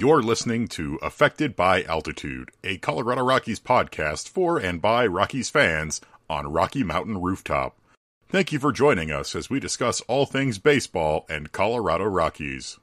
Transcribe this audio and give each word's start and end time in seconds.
You're 0.00 0.22
listening 0.22 0.66
to 0.68 0.98
Affected 1.02 1.54
by 1.54 1.82
Altitude, 1.82 2.52
a 2.64 2.78
Colorado 2.78 3.22
Rockies 3.22 3.60
podcast 3.60 4.30
for 4.30 4.56
and 4.56 4.80
by 4.80 5.06
Rockies 5.06 5.50
fans 5.50 6.00
on 6.26 6.50
Rocky 6.50 6.82
Mountain 6.82 7.20
Rooftop. 7.20 7.76
Thank 8.26 8.50
you 8.50 8.58
for 8.58 8.72
joining 8.72 9.10
us 9.10 9.36
as 9.36 9.50
we 9.50 9.60
discuss 9.60 10.00
all 10.08 10.24
things 10.24 10.58
baseball 10.58 11.26
and 11.28 11.52
Colorado 11.52 12.04
Rockies. 12.04 12.78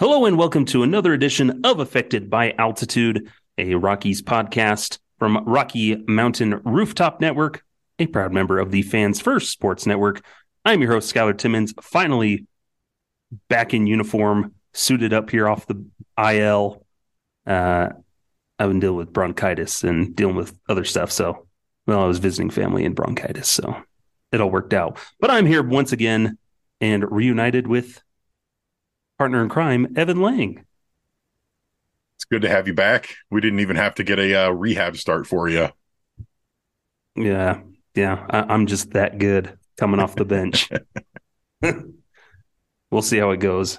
Hello, 0.00 0.24
and 0.24 0.36
welcome 0.36 0.64
to 0.64 0.82
another 0.82 1.12
edition 1.12 1.60
of 1.62 1.78
Affected 1.78 2.28
by 2.28 2.56
Altitude, 2.58 3.30
a 3.56 3.76
Rockies 3.76 4.20
podcast 4.20 4.98
from 5.20 5.44
Rocky 5.46 5.94
Mountain 6.08 6.60
Rooftop 6.64 7.20
Network, 7.20 7.64
a 8.00 8.08
proud 8.08 8.32
member 8.32 8.58
of 8.58 8.72
the 8.72 8.82
Fans 8.82 9.20
First 9.20 9.52
Sports 9.52 9.86
Network. 9.86 10.24
I'm 10.64 10.82
your 10.82 10.90
host, 10.90 11.14
Skyler 11.14 11.38
Timmons, 11.38 11.72
finally 11.80 12.48
back 13.48 13.74
in 13.74 13.86
uniform, 13.86 14.56
suited 14.78 15.12
up 15.12 15.30
here 15.30 15.48
off 15.48 15.66
the 15.66 15.84
IL. 16.16 16.84
Uh, 17.46 17.90
I've 18.58 18.68
been 18.68 18.80
dealing 18.80 18.96
with 18.96 19.12
bronchitis 19.12 19.84
and 19.84 20.14
dealing 20.14 20.36
with 20.36 20.56
other 20.68 20.84
stuff. 20.84 21.10
So, 21.10 21.46
well, 21.86 22.00
I 22.00 22.06
was 22.06 22.18
visiting 22.18 22.50
family 22.50 22.84
in 22.84 22.94
bronchitis. 22.94 23.48
So 23.48 23.82
it 24.32 24.40
all 24.40 24.50
worked 24.50 24.72
out. 24.74 24.98
But 25.20 25.30
I'm 25.30 25.46
here 25.46 25.62
once 25.62 25.92
again 25.92 26.38
and 26.80 27.10
reunited 27.10 27.66
with 27.66 28.02
partner 29.18 29.42
in 29.42 29.48
crime, 29.48 29.94
Evan 29.96 30.20
Lang. 30.20 30.64
It's 32.16 32.24
good 32.24 32.42
to 32.42 32.48
have 32.48 32.66
you 32.66 32.74
back. 32.74 33.14
We 33.30 33.40
didn't 33.40 33.60
even 33.60 33.76
have 33.76 33.96
to 33.96 34.04
get 34.04 34.18
a 34.18 34.46
uh, 34.46 34.50
rehab 34.50 34.96
start 34.96 35.26
for 35.26 35.48
you. 35.48 35.68
Yeah. 37.16 37.60
Yeah. 37.94 38.26
I- 38.30 38.52
I'm 38.52 38.66
just 38.66 38.92
that 38.92 39.18
good 39.18 39.56
coming 39.76 40.00
off 40.00 40.16
the 40.16 40.24
bench. 40.24 40.68
we'll 42.90 43.02
see 43.02 43.18
how 43.18 43.30
it 43.30 43.40
goes. 43.40 43.78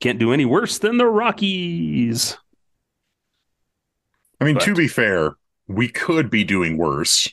Can't 0.00 0.18
do 0.18 0.32
any 0.32 0.44
worse 0.46 0.78
than 0.78 0.96
the 0.98 1.06
Rockies. 1.06 2.36
I 4.40 4.44
mean, 4.44 4.54
But- 4.54 4.64
to 4.64 4.74
be 4.74 4.88
fair, 4.88 5.36
we 5.66 5.88
could 5.88 6.30
be 6.30 6.44
doing 6.44 6.76
worse. 6.78 7.28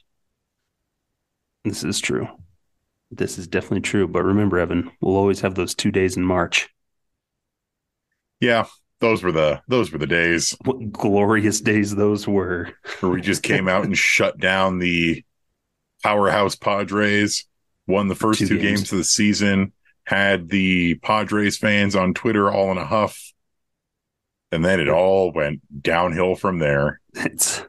This 1.63 1.83
is 1.83 1.99
true. 1.99 2.27
This 3.09 3.37
is 3.37 3.47
definitely 3.47 3.81
true. 3.81 4.07
But 4.07 4.23
remember, 4.23 4.59
Evan, 4.59 4.91
we'll 5.01 5.15
always 5.15 5.39
have 5.41 5.55
those 5.55 5.73
two 5.73 5.91
days 5.91 6.17
in 6.17 6.23
March. 6.23 6.69
Yeah, 8.41 8.65
those 8.99 9.23
were 9.23 9.31
the 9.31 9.61
those 9.67 9.91
were 9.91 9.97
the 9.97 10.05
days 10.07 10.53
What 10.65 10.91
glorious 10.91 11.61
days 11.61 11.95
those 11.95 12.27
were. 12.27 12.69
where 12.99 13.11
we 13.11 13.21
just 13.21 13.43
came 13.43 13.67
out 13.67 13.85
and 13.85 13.97
shut 13.97 14.37
down 14.37 14.79
the 14.79 15.23
powerhouse 16.03 16.55
Padres, 16.55 17.45
won 17.87 18.07
the 18.09 18.15
first 18.15 18.39
Two 18.39 18.47
two, 18.49 18.59
games. 18.59 18.81
games. 18.81 18.91
of 18.91 18.97
the 18.99 19.03
season, 19.05 19.71
had 20.07 20.47
the 20.47 20.95
Padres 20.95 21.57
fans 21.57 21.93
on 21.93 22.13
Twitter 22.13 22.49
all 22.49 22.71
in 22.71 22.77
a 22.77 22.85
huff, 22.85 23.33
and 24.53 24.63
then 24.63 24.79
it 24.79 24.87
all 24.87 25.33
went 25.33 25.59
downhill 25.83 26.35
from 26.35 26.59
there. 26.59 27.01
It's 27.13 27.61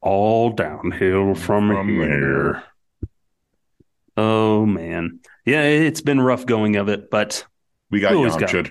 all 0.00 0.50
downhill 0.50 1.36
from, 1.36 1.68
From 1.68 1.88
here. 1.88 2.08
there. 2.08 2.64
Oh 4.16 4.66
man. 4.66 5.20
Yeah, 5.46 5.62
it's 5.62 6.00
been 6.00 6.20
rough 6.20 6.46
going 6.46 6.76
of 6.76 6.88
it, 6.88 7.10
but 7.10 7.44
We 7.90 8.00
got 8.00 8.10
We 8.10 8.16
always 8.16 8.36
got- 8.36 8.48
Yamcha'd. 8.50 8.70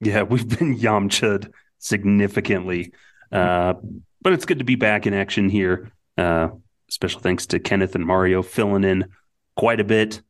yeah, 0.00 0.22
we've 0.28 0.46
been 0.48 0.76
yamcha'd 0.78 1.50
significantly. 1.78 2.92
Uh, 3.32 3.74
but 4.20 4.32
it's 4.34 4.44
good 4.44 4.58
to 4.58 4.64
be 4.64 4.74
back 4.76 5.06
in 5.06 5.14
action 5.14 5.48
here. 5.48 5.90
Uh, 6.18 6.48
special 6.90 7.20
thanks 7.20 7.46
to 7.46 7.58
Kenneth 7.58 7.94
and 7.94 8.04
Mario 8.06 8.42
filling 8.42 8.84
in 8.84 9.06
quite 9.56 9.80
a 9.80 9.84
bit, 9.84 10.20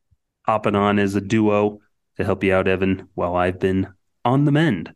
hopping 0.44 0.74
on 0.74 0.98
as 0.98 1.14
a 1.14 1.20
duo 1.20 1.80
to 2.16 2.24
help 2.24 2.44
you 2.44 2.54
out, 2.54 2.68
Evan, 2.68 3.08
while 3.14 3.36
I've 3.36 3.58
been 3.58 3.88
on 4.24 4.44
the 4.44 4.52
mend 4.52 4.94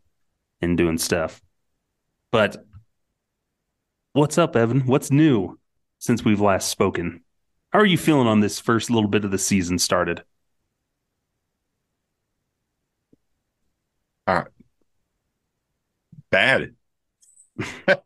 and 0.61 0.77
doing 0.77 0.99
stuff. 0.99 1.43
But 2.31 2.65
what's 4.13 4.39
up, 4.39 4.57
Evan? 4.57 4.83
What's 4.87 5.11
new 5.11 5.59
since 5.99 6.25
we've 6.25 6.41
last 6.41 6.69
spoken? 6.69 7.23
How 7.73 7.81
are 7.81 7.87
you 7.87 7.98
feeling 7.98 8.27
on 8.29 8.41
this 8.41 8.58
first 8.61 8.91
little 8.91 9.08
bit 9.08 9.25
of 9.25 9.31
the 9.31 9.39
season 9.39 9.79
started? 9.79 10.23
Uh, 14.27 14.45
bad. 16.31 16.75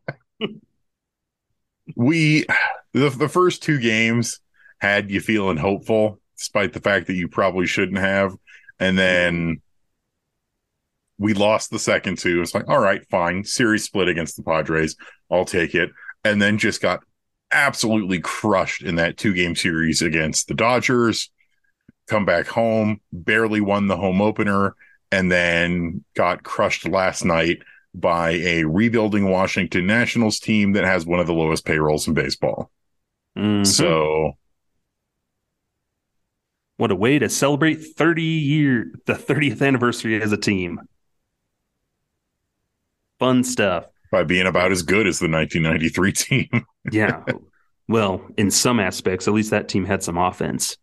we 1.97 2.47
the 2.92 3.10
the 3.10 3.28
first 3.28 3.62
two 3.62 3.78
games 3.81 4.41
had 4.78 5.10
you 5.10 5.20
feeling 5.20 5.56
hopeful, 5.56 6.20
despite 6.42 6.72
the 6.72 6.80
fact 6.80 7.06
that 7.06 7.14
you 7.14 7.28
probably 7.28 7.66
shouldn't 7.66 7.98
have, 7.98 8.34
and 8.80 8.98
then 8.98 9.62
we 11.16 11.34
lost 11.34 11.70
the 11.70 11.78
second 11.78 12.19
two. 12.19 12.42
It's 12.42 12.53
like, 12.53 12.69
all 12.69 12.80
right, 12.80 13.08
fine, 13.08 13.44
series 13.44 13.84
split 13.84 14.08
against 14.08 14.36
the 14.36 14.42
Padres, 14.42 14.97
I'll 15.31 15.44
take 15.44 15.76
it, 15.76 15.92
and 16.25 16.42
then 16.42 16.58
just 16.58 16.82
got 16.82 17.04
absolutely 17.52 18.19
crushed 18.19 18.82
in 18.82 18.97
that 18.97 19.16
two 19.16 19.32
game 19.34 19.54
series 19.54 20.02
against 20.02 20.48
the 20.48 20.54
Dodgers. 20.54 21.31
Come 22.08 22.25
back 22.25 22.48
home, 22.48 23.00
barely 23.12 23.60
won 23.60 23.86
the 23.86 23.97
home 23.97 24.20
opener, 24.20 24.75
and 25.12 25.31
then 25.31 26.02
got 26.16 26.42
crushed 26.42 26.88
last 26.88 27.25
night 27.25 27.58
by 27.94 28.31
a 28.31 28.64
rebuilding 28.64 29.31
Washington 29.31 29.86
Nationals 29.86 30.41
team 30.41 30.72
that 30.72 30.82
has 30.82 31.06
one 31.06 31.20
of 31.20 31.28
the 31.28 31.34
lowest 31.34 31.64
payrolls 31.64 32.08
in 32.08 32.14
baseball. 32.14 32.72
Mhm. 33.38 33.64
So 33.64 34.36
What 36.82 36.91
a 36.91 36.97
way 36.97 37.20
to 37.20 37.28
celebrate 37.28 37.76
30 37.76 38.25
year 38.25 38.91
the 39.06 39.12
30th 39.12 39.65
anniversary 39.65 40.20
as 40.20 40.32
a 40.32 40.37
team. 40.37 40.81
Fun 43.20 43.44
stuff. 43.44 43.84
by 44.10 44.25
being 44.25 44.48
about 44.48 44.72
as 44.72 44.82
good 44.82 45.06
as 45.06 45.20
the 45.20 45.28
1993 45.28 46.12
team, 46.12 46.66
Yeah. 46.91 47.22
well, 47.87 48.26
in 48.37 48.50
some 48.50 48.81
aspects, 48.81 49.28
at 49.28 49.32
least 49.34 49.53
that 49.53 49.69
team 49.69 49.84
had 49.84 50.03
some 50.03 50.19
offense. 50.19 50.76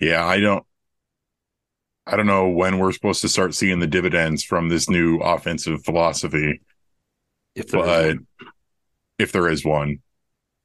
yeah, 0.00 0.24
I 0.24 0.40
don't, 0.40 0.64
I 2.06 2.16
don't 2.16 2.26
know 2.26 2.48
when 2.48 2.78
we're 2.78 2.92
supposed 2.92 3.20
to 3.20 3.28
start 3.28 3.54
seeing 3.54 3.80
the 3.80 3.86
dividends 3.86 4.42
from 4.42 4.70
this 4.70 4.88
new 4.88 5.18
offensive 5.18 5.84
philosophy, 5.84 6.62
If 7.54 7.66
there 7.68 7.82
but 7.82 8.16
if 9.18 9.32
there 9.32 9.50
is 9.50 9.66
one, 9.66 9.98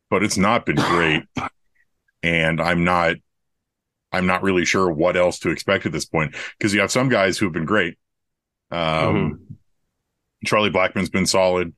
but 0.10 0.24
it's 0.24 0.38
not 0.38 0.66
been 0.66 0.78
great, 0.78 1.24
and 2.24 2.62
I'm 2.62 2.86
not, 2.86 3.18
I'm 4.14 4.26
not 4.28 4.44
really 4.44 4.64
sure 4.66 4.90
what 4.92 5.18
else 5.18 5.40
to 5.40 5.50
expect 5.50 5.86
at 5.86 5.92
this 5.92 6.06
point 6.06 6.36
because 6.58 6.74
you 6.74 6.80
have 6.82 6.92
some 6.92 7.10
guys 7.10 7.38
who 7.38 7.46
have 7.48 7.54
been 7.54 7.66
great. 7.66 7.98
Um, 8.72 8.80
Mhm. 8.80 9.56
Charlie 10.46 10.70
Blackmon's 10.70 11.10
been 11.10 11.26
solid. 11.26 11.74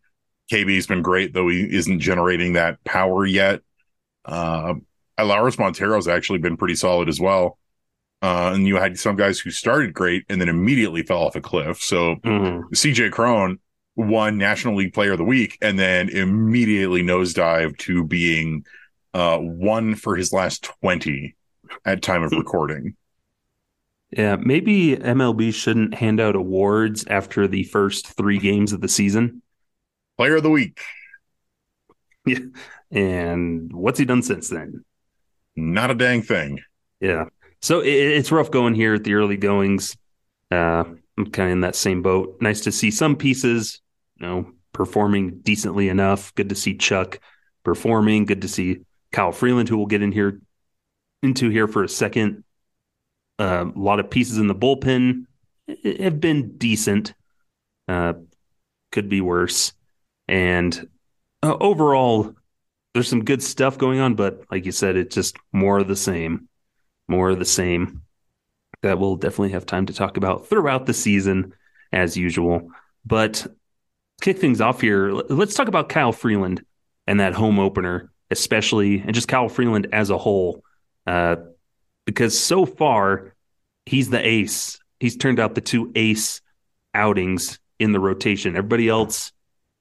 KB's 0.52 0.88
been 0.88 1.02
great, 1.02 1.34
though 1.34 1.48
he 1.48 1.62
isn't 1.76 2.00
generating 2.00 2.54
that 2.54 2.84
power 2.84 3.26
yet. 3.26 3.62
Uh, 4.26 4.76
Elehuris 5.20 5.58
Montero's 5.58 6.08
actually 6.08 6.40
been 6.40 6.58
pretty 6.58 6.76
solid 6.76 7.08
as 7.10 7.20
well. 7.20 7.58
Uh, 8.22 8.52
and 8.54 8.68
you 8.68 8.76
had 8.76 8.98
some 9.00 9.16
guys 9.16 9.40
who 9.40 9.52
started 9.52 9.94
great 9.94 10.26
and 10.30 10.42
then 10.42 10.50
immediately 10.50 11.04
fell 11.04 11.24
off 11.24 11.36
a 11.36 11.42
cliff. 11.42 11.82
So 11.82 12.16
Mhm. 12.24 12.64
CJ 12.76 13.10
Cron 13.12 13.60
won 13.96 14.38
National 14.38 14.76
League 14.76 14.94
Player 14.94 15.14
of 15.14 15.18
the 15.20 15.24
Week 15.24 15.58
and 15.62 15.78
then 15.80 16.10
immediately 16.10 17.02
nosedived 17.04 17.78
to 17.80 18.04
being 18.04 18.66
uh, 19.14 19.38
one 19.38 19.96
for 19.96 20.18
his 20.18 20.34
last 20.34 20.64
20 20.82 21.36
at 21.86 22.02
time 22.02 22.24
of 22.24 22.32
recording. 22.32 22.96
Yeah, 24.12 24.38
maybe 24.38 24.96
MLB 24.96 25.54
shouldn't 25.54 25.94
hand 25.96 26.20
out 26.20 26.36
awards 26.36 27.06
after 27.08 27.48
the 27.48 27.64
first 27.64 28.08
three 28.16 28.38
games 28.40 28.72
of 28.72 28.82
the 28.82 28.88
season. 28.88 29.42
Player 30.18 30.38
of 30.38 30.44
the 30.44 30.50
Week, 30.50 30.80
Yeah. 32.26 32.40
And 32.92 33.74
what's 33.74 34.00
he 34.00 34.06
done 34.06 34.22
since 34.22 34.50
then? 34.50 34.84
not 35.58 35.90
a 35.90 35.96
dang 35.96 36.22
thing. 36.22 36.60
Yeah. 37.00 37.26
So 37.62 37.80
it, 37.80 37.88
it's 37.90 38.32
rough 38.32 38.52
going 38.52 38.76
here 38.76 38.94
at 38.94 39.04
the 39.06 39.14
early 39.14 39.38
goings. 39.38 39.96
Uh, 40.52 40.84
I'm 41.18 41.32
kind 41.32 41.50
of 41.50 41.54
in 41.54 41.62
that 41.62 41.76
same 41.76 42.02
boat. 42.02 42.38
Nice 42.42 42.62
to 42.62 42.72
see 42.74 42.92
some 42.92 43.16
pieces, 43.16 43.82
you 44.20 44.28
know, 44.28 44.52
performing 44.74 45.40
decently 45.40 45.88
enough. 45.88 46.36
Good 46.36 46.50
to 46.50 46.56
see 46.56 46.76
Chuck 46.76 47.20
performing. 47.64 48.26
Good 48.26 48.42
to 48.42 48.50
see 48.50 48.82
Kyle 49.14 49.32
Freeland, 49.32 49.70
who 49.70 49.78
we'll 49.78 49.86
get 49.86 50.02
in 50.02 50.12
here 50.12 50.42
into 51.26 51.50
here 51.50 51.68
for 51.68 51.84
a 51.84 51.90
second. 51.90 52.44
Uh, 53.38 53.66
a 53.76 53.80
lot 53.80 54.00
of 54.00 54.10
pieces 54.10 54.38
in 54.38 54.48
the 54.48 54.56
bullpen 54.56 55.26
eh, 55.68 56.04
have 56.04 56.22
been 56.22 56.58
decent. 56.58 57.14
Uh, 57.88 58.14
could 58.92 59.10
be 59.10 59.20
worse. 59.20 59.74
And 60.28 60.88
uh, 61.44 61.58
overall, 61.60 62.34
there's 62.94 63.10
some 63.10 63.26
good 63.26 63.44
stuff 63.44 63.78
going 63.78 64.00
on, 64.00 64.16
but 64.16 64.44
like 64.50 64.66
you 64.66 64.72
said, 64.72 64.96
it's 64.96 65.14
just 65.14 65.36
more 65.52 65.80
of 65.80 65.90
the 65.90 65.98
same 65.98 66.48
more 67.08 67.30
of 67.30 67.40
the 67.40 67.46
same 67.46 68.02
that 68.82 69.00
we'll 69.00 69.16
definitely 69.16 69.52
have 69.52 69.66
time 69.66 69.86
to 69.86 69.94
talk 69.94 70.18
about 70.18 70.48
throughout 70.48 70.86
the 70.86 70.94
season 70.94 71.54
as 71.92 72.18
usual. 72.18 72.70
But 73.06 73.46
kick 74.22 74.38
things 74.38 74.62
off 74.62 74.82
here, 74.82 75.12
let's 75.12 75.56
talk 75.56 75.68
about 75.68 75.90
Kyle 75.90 76.12
Freeland 76.12 76.64
and 77.08 77.20
that 77.20 77.34
home 77.34 77.60
opener, 77.60 78.12
especially, 78.32 79.00
and 79.00 79.14
just 79.14 79.28
Kyle 79.28 79.50
Freeland 79.50 79.88
as 79.92 80.10
a 80.10 80.18
whole. 80.18 80.64
Uh, 81.06 81.38
because 82.06 82.38
so 82.38 82.66
far, 82.66 83.34
he's 83.86 84.10
the 84.10 84.26
ace. 84.26 84.80
He's 85.00 85.18
turned 85.18 85.40
out 85.40 85.56
the 85.56 85.62
two 85.62 85.92
ace 85.96 86.42
outings 86.94 87.60
in 87.80 87.92
the 87.92 88.00
rotation. 88.00 88.56
Everybody 88.56 88.88
else, 88.90 89.32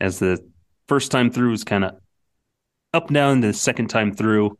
as 0.00 0.18
the 0.18 0.38
first 0.88 1.10
time 1.10 1.30
through, 1.30 1.52
is 1.52 1.64
kind 1.64 1.84
of 1.84 1.96
up 2.92 3.08
down. 3.08 3.40
The 3.40 3.52
second 3.52 3.88
time 3.88 4.14
through, 4.14 4.58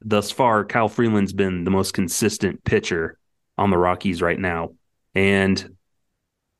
thus 0.00 0.30
far, 0.30 0.64
Kyle 0.64 0.88
Freeland's 0.88 1.32
been 1.32 1.64
the 1.64 1.70
most 1.70 1.92
consistent 1.92 2.64
pitcher 2.64 3.18
on 3.58 3.70
the 3.70 3.78
Rockies 3.78 4.22
right 4.22 4.38
now. 4.38 4.70
And 5.14 5.76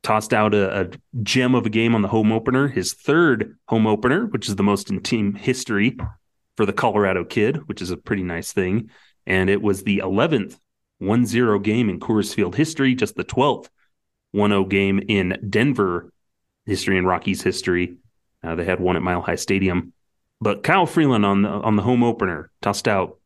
tossed 0.05 0.33
out 0.33 0.53
a, 0.53 0.81
a, 0.81 0.89
gem 1.23 1.55
of 1.55 1.65
a 1.65 1.69
game 1.69 1.95
on 1.95 2.03
the 2.03 2.07
home 2.07 2.31
opener, 2.31 2.67
his 2.67 2.93
third 2.93 3.57
home 3.67 3.87
opener, 3.87 4.27
which 4.27 4.47
is 4.47 4.55
the 4.55 4.63
most 4.63 4.91
in 4.91 5.01
team 5.01 5.33
history 5.33 5.97
for 6.55 6.65
the 6.65 6.71
Colorado 6.71 7.25
kid, 7.25 7.67
which 7.67 7.81
is 7.81 7.89
a 7.89 7.97
pretty 7.97 8.21
nice 8.21 8.53
thing. 8.53 8.91
And 9.27 9.49
it 9.49 9.61
was 9.61 9.83
the 9.83 9.99
11th 9.99 10.59
1 10.99 11.25
0 11.25 11.59
game 11.59 11.89
in 11.89 11.99
Coors 11.99 12.33
Field 12.33 12.55
history, 12.55 12.95
just 12.95 13.15
the 13.15 13.23
12th 13.23 13.69
1 14.31 14.49
0 14.51 14.65
game 14.65 15.01
in 15.07 15.37
Denver 15.49 16.11
history 16.65 16.97
and 16.97 17.07
Rockies 17.07 17.41
history. 17.41 17.97
Uh, 18.43 18.55
they 18.55 18.65
had 18.65 18.79
one 18.79 18.95
at 18.95 19.01
Mile 19.01 19.21
High 19.21 19.35
Stadium. 19.35 19.93
But 20.41 20.63
Kyle 20.63 20.85
Freeland 20.85 21.25
on 21.25 21.41
the 21.41 21.49
on 21.49 21.75
the 21.75 21.81
home 21.81 22.03
opener 22.03 22.51
tossed 22.61 22.87
out 22.87 23.17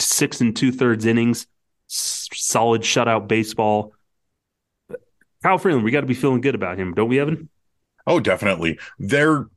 six 0.00 0.40
and 0.40 0.56
two 0.56 0.72
thirds 0.72 1.06
innings, 1.06 1.46
s- 1.90 2.28
solid 2.32 2.82
shutout 2.82 3.28
baseball. 3.28 3.92
Kyle 5.42 5.58
Freeland, 5.58 5.84
we 5.84 5.90
got 5.90 6.00
to 6.00 6.06
be 6.06 6.14
feeling 6.14 6.40
good 6.40 6.54
about 6.54 6.78
him, 6.78 6.94
don't 6.94 7.08
we, 7.08 7.20
Evan? 7.20 7.48
Oh, 8.06 8.20
definitely. 8.20 8.78
There, 8.98 9.48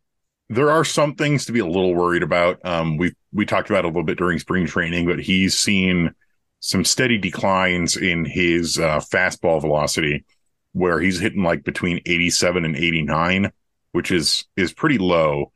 there 0.49 0.71
are 0.71 0.83
some 0.83 1.15
things 1.15 1.45
to 1.45 1.51
be 1.51 1.59
a 1.59 1.65
little 1.65 1.93
worried 1.93 2.23
about. 2.23 2.63
Um, 2.65 2.97
we 2.97 3.13
we 3.31 3.45
talked 3.45 3.69
about 3.69 3.85
a 3.85 3.87
little 3.87 4.03
bit 4.03 4.17
during 4.17 4.39
spring 4.39 4.65
training, 4.65 5.05
but 5.05 5.19
he's 5.19 5.57
seen 5.57 6.13
some 6.59 6.83
steady 6.83 7.17
declines 7.17 7.95
in 7.95 8.25
his 8.25 8.79
uh, 8.79 8.99
fastball 8.99 9.61
velocity, 9.61 10.25
where 10.73 10.99
he's 10.99 11.19
hitting 11.19 11.43
like 11.43 11.63
between 11.63 12.01
87 12.05 12.65
and 12.65 12.75
89, 12.75 13.51
which 13.91 14.11
is 14.11 14.45
is 14.57 14.73
pretty 14.73 14.97
low 14.97 15.51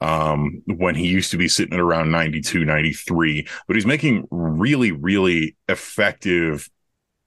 um, 0.00 0.62
when 0.66 0.94
he 0.94 1.06
used 1.06 1.30
to 1.32 1.36
be 1.36 1.48
sitting 1.48 1.74
at 1.74 1.80
around 1.80 2.10
92, 2.10 2.64
93. 2.64 3.46
But 3.66 3.76
he's 3.76 3.86
making 3.86 4.26
really, 4.30 4.92
really 4.92 5.56
effective 5.68 6.70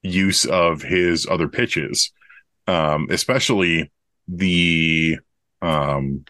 use 0.02 0.46
of 0.46 0.82
his 0.82 1.28
other 1.28 1.48
pitches, 1.48 2.12
um, 2.66 3.08
especially 3.12 3.92
the 4.28 5.20
um, 5.62 6.26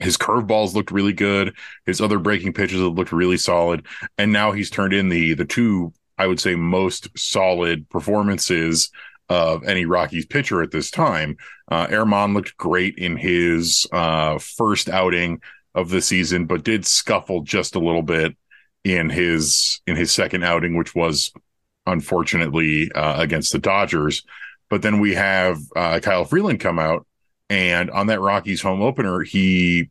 his 0.00 0.16
curveballs 0.16 0.74
looked 0.74 0.90
really 0.90 1.12
good. 1.12 1.54
His 1.86 2.00
other 2.00 2.18
breaking 2.18 2.54
pitches 2.54 2.80
looked 2.80 3.12
really 3.12 3.36
solid, 3.36 3.86
and 4.18 4.32
now 4.32 4.52
he's 4.52 4.70
turned 4.70 4.92
in 4.92 5.08
the 5.08 5.34
the 5.34 5.44
two 5.44 5.92
I 6.18 6.26
would 6.26 6.40
say 6.40 6.54
most 6.54 7.08
solid 7.18 7.88
performances 7.88 8.90
of 9.30 9.64
any 9.64 9.86
Rockies 9.86 10.26
pitcher 10.26 10.60
at 10.60 10.70
this 10.70 10.90
time. 10.90 11.38
Uh, 11.70 11.86
looked 12.28 12.56
great 12.58 12.98
in 12.98 13.16
his 13.16 13.86
uh, 13.90 14.38
first 14.38 14.90
outing 14.90 15.40
of 15.74 15.88
the 15.88 16.02
season, 16.02 16.44
but 16.44 16.64
did 16.64 16.84
scuffle 16.84 17.42
just 17.42 17.74
a 17.74 17.78
little 17.78 18.02
bit 18.02 18.36
in 18.84 19.08
his 19.08 19.80
in 19.86 19.96
his 19.96 20.12
second 20.12 20.42
outing, 20.42 20.76
which 20.76 20.94
was 20.94 21.32
unfortunately 21.86 22.90
uh, 22.92 23.20
against 23.20 23.52
the 23.52 23.58
Dodgers. 23.58 24.22
But 24.68 24.82
then 24.82 25.00
we 25.00 25.14
have 25.14 25.58
uh, 25.74 26.00
Kyle 26.00 26.24
Freeland 26.24 26.60
come 26.60 26.78
out 26.78 27.06
and 27.50 27.90
on 27.90 28.06
that 28.06 28.20
Rockies 28.20 28.62
home 28.62 28.80
opener, 28.80 29.20
he 29.20 29.90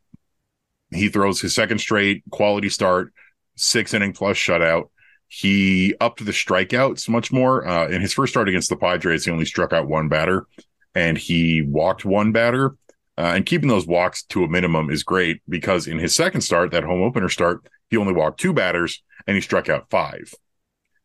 he 0.91 1.09
throws 1.09 1.39
his 1.39 1.53
second 1.53 1.79
straight 1.79 2.23
quality 2.31 2.69
start, 2.69 3.13
six 3.55 3.93
inning 3.93 4.13
plus 4.13 4.37
shutout. 4.37 4.89
He 5.27 5.93
upped 6.01 6.25
the 6.25 6.31
strikeouts 6.31 7.07
much 7.07 7.31
more. 7.31 7.67
Uh, 7.67 7.87
in 7.89 8.01
his 8.01 8.13
first 8.13 8.33
start 8.33 8.49
against 8.49 8.69
the 8.69 8.77
Padres, 8.77 9.25
he 9.25 9.31
only 9.31 9.45
struck 9.45 9.73
out 9.73 9.87
one 9.87 10.07
batter, 10.07 10.47
and 10.95 11.17
he 11.17 11.61
walked 11.61 12.05
one 12.05 12.31
batter. 12.31 12.75
Uh, 13.17 13.33
and 13.35 13.45
keeping 13.45 13.67
those 13.67 13.85
walks 13.85 14.23
to 14.23 14.45
a 14.45 14.47
minimum 14.47 14.89
is 14.89 15.03
great 15.03 15.41
because 15.49 15.87
in 15.87 15.99
his 15.99 16.15
second 16.15 16.39
start, 16.39 16.71
that 16.71 16.85
home 16.85 17.01
opener 17.01 17.27
start, 17.27 17.67
he 17.89 17.97
only 17.97 18.13
walked 18.13 18.39
two 18.39 18.53
batters 18.53 19.03
and 19.27 19.35
he 19.35 19.41
struck 19.41 19.67
out 19.67 19.89
five. 19.89 20.33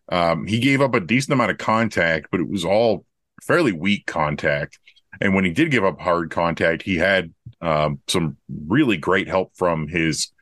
Um, 0.09 0.47
he 0.47 0.61
gave 0.61 0.81
up 0.81 0.95
a 0.95 1.01
decent 1.01 1.33
amount 1.33 1.51
of 1.51 1.59
contact, 1.59 2.29
but 2.31 2.39
it 2.39 2.49
was 2.49 2.65
all 2.65 3.05
fairly 3.43 3.73
weak 3.73 4.07
contact. 4.07 4.79
And 5.21 5.35
when 5.35 5.45
he 5.45 5.51
did 5.51 5.71
give 5.71 5.85
up 5.85 6.01
hard 6.01 6.31
contact, 6.31 6.83
he 6.83 6.97
had 6.97 7.33
um, 7.61 8.01
some 8.09 8.37
really 8.67 8.97
great 8.97 9.29
help 9.29 9.53
from 9.57 9.89
his 9.89 10.33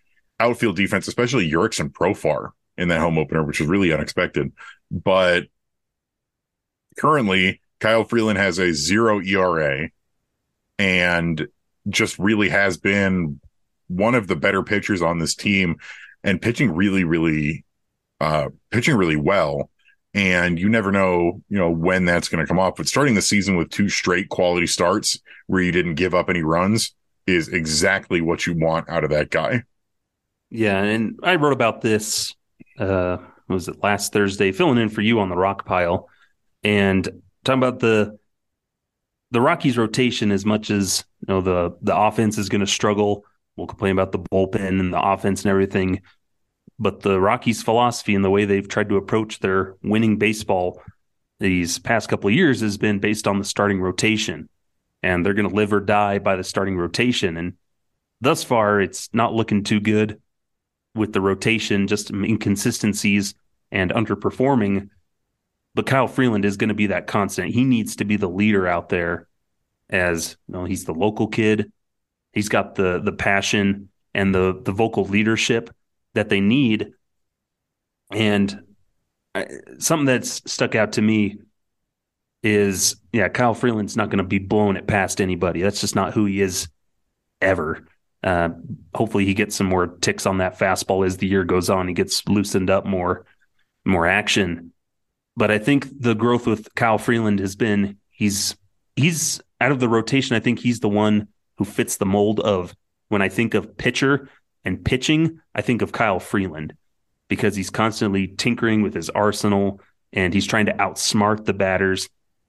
outfield 0.41 0.77
defense, 0.77 1.09
especially 1.09 1.51
Jurickson 1.51 1.91
Profar 1.91 2.51
in 2.77 2.89
that 2.89 3.01
home 3.01 3.19
opener, 3.19 3.45
which 3.45 3.61
was 3.61 3.69
really 3.69 3.93
unexpected. 3.93 4.53
But 4.91 5.45
currently, 6.99 7.61
Kyle 7.81 8.05
Freeland 8.05 8.39
has 8.39 8.59
a 8.59 8.73
zero 8.73 9.21
ERA 9.21 9.91
and 10.79 11.47
just 11.89 12.19
really 12.19 12.49
has 12.49 12.77
been 12.77 13.41
one 13.89 14.15
of 14.15 14.27
the 14.27 14.37
better 14.37 14.63
pitchers 14.63 15.03
on 15.03 15.19
this 15.19 15.35
team 15.35 15.77
and 16.25 16.41
pitching 16.41 16.73
really, 16.73 17.05
really, 17.05 17.65
uh, 18.21 18.49
pitching 18.71 18.97
really 18.97 19.17
well 19.17 19.69
and 20.15 20.59
you 20.59 20.69
never 20.69 20.93
know, 20.93 21.43
you 21.49 21.59
know, 21.59 21.71
when 21.71 22.05
that's 22.05 22.29
going 22.29 22.45
to 22.45 22.49
come 22.49 22.59
off. 22.59 22.77
But 22.77 22.89
starting 22.89 23.15
the 23.15 23.23
season 23.23 23.57
with 23.57 23.71
two 23.71 23.89
straight 23.89 24.29
quality 24.29 24.67
starts 24.67 25.19
where 25.47 25.63
you 25.63 25.73
didn't 25.73 25.95
give 25.95 26.15
up 26.15 26.29
any 26.29 26.43
runs 26.43 26.95
is 27.27 27.49
exactly 27.49 28.21
what 28.21 28.47
you 28.47 28.55
want 28.55 28.89
out 28.89 29.05
of 29.05 29.11
that 29.11 29.31
guy. 29.31 29.65
Yeah, 30.51 30.83
and 30.83 31.19
I 31.23 31.37
wrote 31.37 31.55
about 31.55 31.81
this. 31.81 32.35
Uh, 32.79 33.19
was 33.49 33.69
it 33.69 33.83
last 33.83 34.13
Thursday? 34.13 34.53
Filling 34.53 34.79
in 34.79 34.89
for 34.91 35.01
you 35.01 35.21
on 35.21 35.29
the 35.29 35.37
rock 35.37 35.65
pile, 35.65 36.09
and 36.63 37.09
talking 37.45 37.63
about 37.63 37.81
the 37.81 38.19
the 39.31 39.41
Rockies 39.41 39.79
rotation. 39.79 40.31
As 40.31 40.45
much 40.45 40.71
as 40.71 41.05
you 41.21 41.33
know, 41.33 41.41
the 41.41 41.77
the 41.81 41.97
offense 41.97 42.37
is 42.37 42.51
going 42.51 42.61
to 42.61 42.67
struggle. 42.67 43.25
We'll 43.57 43.67
complain 43.67 43.93
about 43.93 44.13
the 44.13 44.19
bullpen 44.19 44.81
and 44.81 44.93
the 44.93 45.01
offense 45.01 45.43
and 45.43 45.51
everything. 45.51 46.03
But 46.83 47.03
the 47.03 47.21
Rockies' 47.21 47.63
philosophy 47.63 48.17
and 48.17 48.25
the 48.25 48.31
way 48.31 48.45
they've 48.45 48.67
tried 48.67 48.89
to 48.89 48.97
approach 48.97 49.39
their 49.39 49.77
winning 49.85 50.19
baseball 50.19 50.83
these 51.39 51.79
past 51.79 52.09
couple 52.09 52.29
of 52.29 52.35
years 52.35 52.61
has 52.61 52.77
been 52.77 52.99
based 52.99 53.29
on 53.29 53.39
the 53.39 53.45
starting 53.45 53.81
rotation. 53.81 54.49
And 55.01 55.25
they're 55.25 55.33
going 55.33 55.49
to 55.49 55.55
live 55.55 55.73
or 55.73 55.79
die 55.79 56.19
by 56.19 56.35
the 56.35 56.43
starting 56.43 56.77
rotation. 56.77 57.37
And 57.37 57.53
thus 58.21 58.43
far, 58.43 58.81
it's 58.81 59.09
not 59.13 59.33
looking 59.33 59.63
too 59.63 59.79
good 59.79 60.21
with 60.97 61.13
the 61.13 61.21
rotation, 61.21 61.87
just 61.87 62.11
inconsistencies 62.11 63.35
and 63.71 63.93
underperforming. 63.93 64.91
But 65.77 65.87
Kyle 65.87 66.09
Freeland 66.09 66.45
is 66.45 66.57
going 66.57 66.69
to 66.69 66.75
be 66.75 66.89
that 66.89 67.07
constant. 67.07 67.55
He 67.55 67.65
needs 67.65 67.95
to 67.97 68.05
be 68.05 68.17
the 68.17 68.29
leader 68.29 68.67
out 68.67 68.89
there 68.89 69.29
as 69.89 70.37
you 70.49 70.55
know, 70.55 70.65
he's 70.65 70.85
the 70.85 70.95
local 70.95 71.29
kid. 71.29 71.71
He's 72.33 72.49
got 72.49 72.75
the 72.75 73.01
the 73.01 73.13
passion 73.13 73.89
and 74.15 74.35
the 74.35 74.61
the 74.65 74.73
vocal 74.73 75.05
leadership 75.05 75.71
that 76.15 76.29
they 76.29 76.41
need. 76.41 76.93
And 78.13 78.63
I, 79.35 79.47
something 79.79 80.07
that's 80.07 80.51
stuck 80.51 80.75
out 80.75 80.93
to 80.93 81.03
me 81.03 81.39
is 82.43 82.97
yeah, 83.13 83.29
Kyle 83.29 83.55
Freeland's 83.55 83.97
not 83.97 84.11
going 84.11 84.19
to 84.19 84.25
be 84.25 84.39
blowing 84.39 84.77
it 84.77 84.87
past 84.87 85.21
anybody. 85.21 85.63
That's 85.63 85.81
just 85.81 85.95
not 85.95 86.13
who 86.13 86.25
he 86.27 86.41
is 86.41 86.69
ever. 87.41 87.87
Uh, 88.23 88.51
hopefully, 88.95 89.25
he 89.25 89.35
gets 89.35 89.57
some 89.57 89.67
more 89.67 89.87
ticks 89.87 90.27
on 90.27 90.39
that 90.39 90.59
fastball 90.59 91.07
as 91.07 91.17
the 91.17 91.27
year 91.27 91.45
goes 91.45 91.71
on. 91.71 91.89
He 91.89 91.95
gets 91.95 92.27
loosened 92.29 92.71
up 92.71 92.85
more, 92.85 93.27
more 93.85 94.07
action. 94.07 94.73
But 95.37 95.51
I 95.51 95.59
think 95.59 95.89
the 96.01 96.15
growth 96.15 96.47
with 96.47 96.75
Kyle 96.75 96.99
Freeland 96.99 97.41
has 97.41 97.57
been 97.57 97.99
he's 98.11 98.57
he's 98.97 99.41
out 99.61 99.73
of 99.73 99.81
the 99.81 99.89
rotation. 99.89 100.37
I 100.37 100.41
think 100.41 100.59
he's 100.59 100.81
the 100.81 100.89
one 100.89 101.29
who 101.59 101.65
fits 101.65 101.97
the 101.97 102.07
mold 102.07 102.41
of 102.41 102.75
when 103.09 103.23
I 103.23 103.29
think 103.29 103.55
of 103.55 103.77
pitcher 103.77 104.29
and 104.65 104.85
pitching, 104.85 105.41
I 105.55 105.63
think 105.63 105.83
of 105.83 105.93
Kyle 105.93 106.21
Freeland 106.21 106.75
because 107.29 107.57
he's 107.57 107.71
constantly 107.71 108.29
tinkering 108.29 108.83
with 108.83 108.95
his 108.95 109.11
arsenal 109.11 109.81
and 110.13 110.35
he's 110.35 110.47
trying 110.47 110.67
to 110.67 110.75
outsmart 110.75 111.45
the 111.45 111.55
batters 111.55 112.09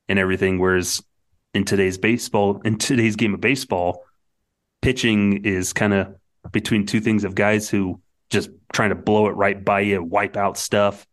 and 0.10 0.20
everything. 0.20 0.60
Whereas 0.60 1.02
in 1.54 1.66
today's 1.66 1.98
baseball, 1.98 2.62
in 2.66 2.78
today's 2.78 3.16
game 3.16 3.34
of 3.34 3.42
baseball, 3.42 4.04
pitching 4.82 5.46
is 5.46 5.74
kind 5.74 5.94
of 5.94 6.16
between 6.52 6.86
two 6.86 7.00
things 7.00 7.24
of 7.24 7.36
guys 7.36 7.70
who 7.70 8.02
just 8.30 8.50
trying 8.74 8.90
to 8.90 8.96
blow 8.96 9.28
it 9.28 9.36
right 9.36 9.64
by 9.64 9.82
you, 9.82 10.04
wipe 10.04 10.36
out 10.36 10.58
stuff. 10.58 11.08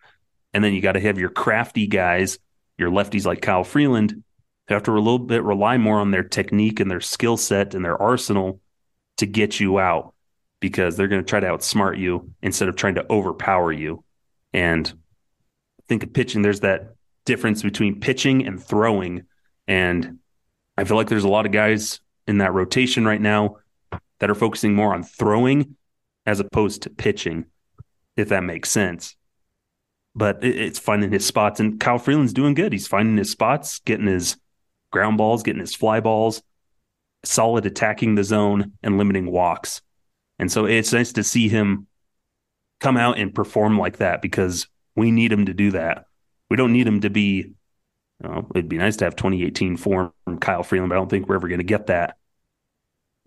And 0.52 0.64
then 0.64 0.74
you 0.74 0.80
got 0.80 0.92
to 0.92 1.00
have 1.00 1.18
your 1.18 1.28
crafty 1.30 1.86
guys, 1.86 2.38
your 2.76 2.90
lefties 2.90 3.26
like 3.26 3.40
Kyle 3.40 3.62
Freeland, 3.62 4.22
who 4.66 4.74
have 4.74 4.82
to 4.84 4.92
a 4.92 4.94
little 4.94 5.18
bit 5.18 5.44
rely 5.44 5.78
more 5.78 6.00
on 6.00 6.10
their 6.10 6.24
technique 6.24 6.80
and 6.80 6.90
their 6.90 7.00
skill 7.00 7.36
set 7.36 7.74
and 7.74 7.84
their 7.84 8.00
arsenal 8.00 8.60
to 9.18 9.26
get 9.26 9.60
you 9.60 9.78
out 9.78 10.14
because 10.60 10.96
they're 10.96 11.08
going 11.08 11.22
to 11.22 11.28
try 11.28 11.40
to 11.40 11.46
outsmart 11.46 11.98
you 11.98 12.30
instead 12.42 12.68
of 12.68 12.76
trying 12.76 12.94
to 12.94 13.10
overpower 13.10 13.72
you. 13.72 14.04
And 14.52 14.86
I 14.88 15.82
think 15.88 16.02
of 16.02 16.12
pitching, 16.12 16.42
there's 16.42 16.60
that 16.60 16.94
difference 17.24 17.62
between 17.62 18.00
pitching 18.00 18.46
and 18.46 18.62
throwing. 18.62 19.22
And 19.66 20.18
I 20.76 20.84
feel 20.84 20.96
like 20.96 21.08
there's 21.08 21.24
a 21.24 21.28
lot 21.28 21.46
of 21.46 21.52
guys 21.52 22.00
in 22.26 22.38
that 22.38 22.52
rotation 22.52 23.04
right 23.04 23.20
now 23.20 23.56
that 24.18 24.30
are 24.30 24.34
focusing 24.34 24.74
more 24.74 24.94
on 24.94 25.02
throwing 25.02 25.76
as 26.26 26.40
opposed 26.40 26.82
to 26.82 26.90
pitching, 26.90 27.46
if 28.16 28.28
that 28.28 28.44
makes 28.44 28.70
sense. 28.70 29.16
But 30.14 30.44
it's 30.44 30.78
finding 30.78 31.12
his 31.12 31.24
spots, 31.24 31.60
and 31.60 31.78
Kyle 31.78 31.98
Freeland's 31.98 32.32
doing 32.32 32.54
good. 32.54 32.72
He's 32.72 32.88
finding 32.88 33.16
his 33.16 33.30
spots, 33.30 33.78
getting 33.80 34.06
his 34.06 34.36
ground 34.90 35.18
balls, 35.18 35.42
getting 35.42 35.60
his 35.60 35.74
fly 35.74 36.00
balls, 36.00 36.42
solid 37.24 37.64
attacking 37.64 38.16
the 38.16 38.24
zone 38.24 38.72
and 38.82 38.98
limiting 38.98 39.30
walks. 39.30 39.82
And 40.40 40.50
so 40.50 40.64
it's 40.64 40.94
nice 40.94 41.12
to 41.12 41.22
see 41.22 41.50
him 41.50 41.86
come 42.80 42.96
out 42.96 43.18
and 43.18 43.34
perform 43.34 43.78
like 43.78 43.98
that 43.98 44.22
because 44.22 44.66
we 44.96 45.10
need 45.10 45.30
him 45.30 45.44
to 45.46 45.54
do 45.54 45.72
that. 45.72 46.06
We 46.48 46.56
don't 46.56 46.72
need 46.72 46.86
him 46.86 47.02
to 47.02 47.10
be, 47.10 47.52
you 48.22 48.28
know, 48.28 48.46
it'd 48.54 48.68
be 48.68 48.78
nice 48.78 48.96
to 48.96 49.04
have 49.04 49.16
2018 49.16 49.76
form 49.76 50.12
from 50.24 50.38
Kyle 50.40 50.62
Freeland, 50.62 50.88
but 50.88 50.96
I 50.96 50.98
don't 50.98 51.10
think 51.10 51.28
we're 51.28 51.34
ever 51.34 51.46
going 51.46 51.60
to 51.60 51.64
get 51.64 51.88
that 51.88 52.16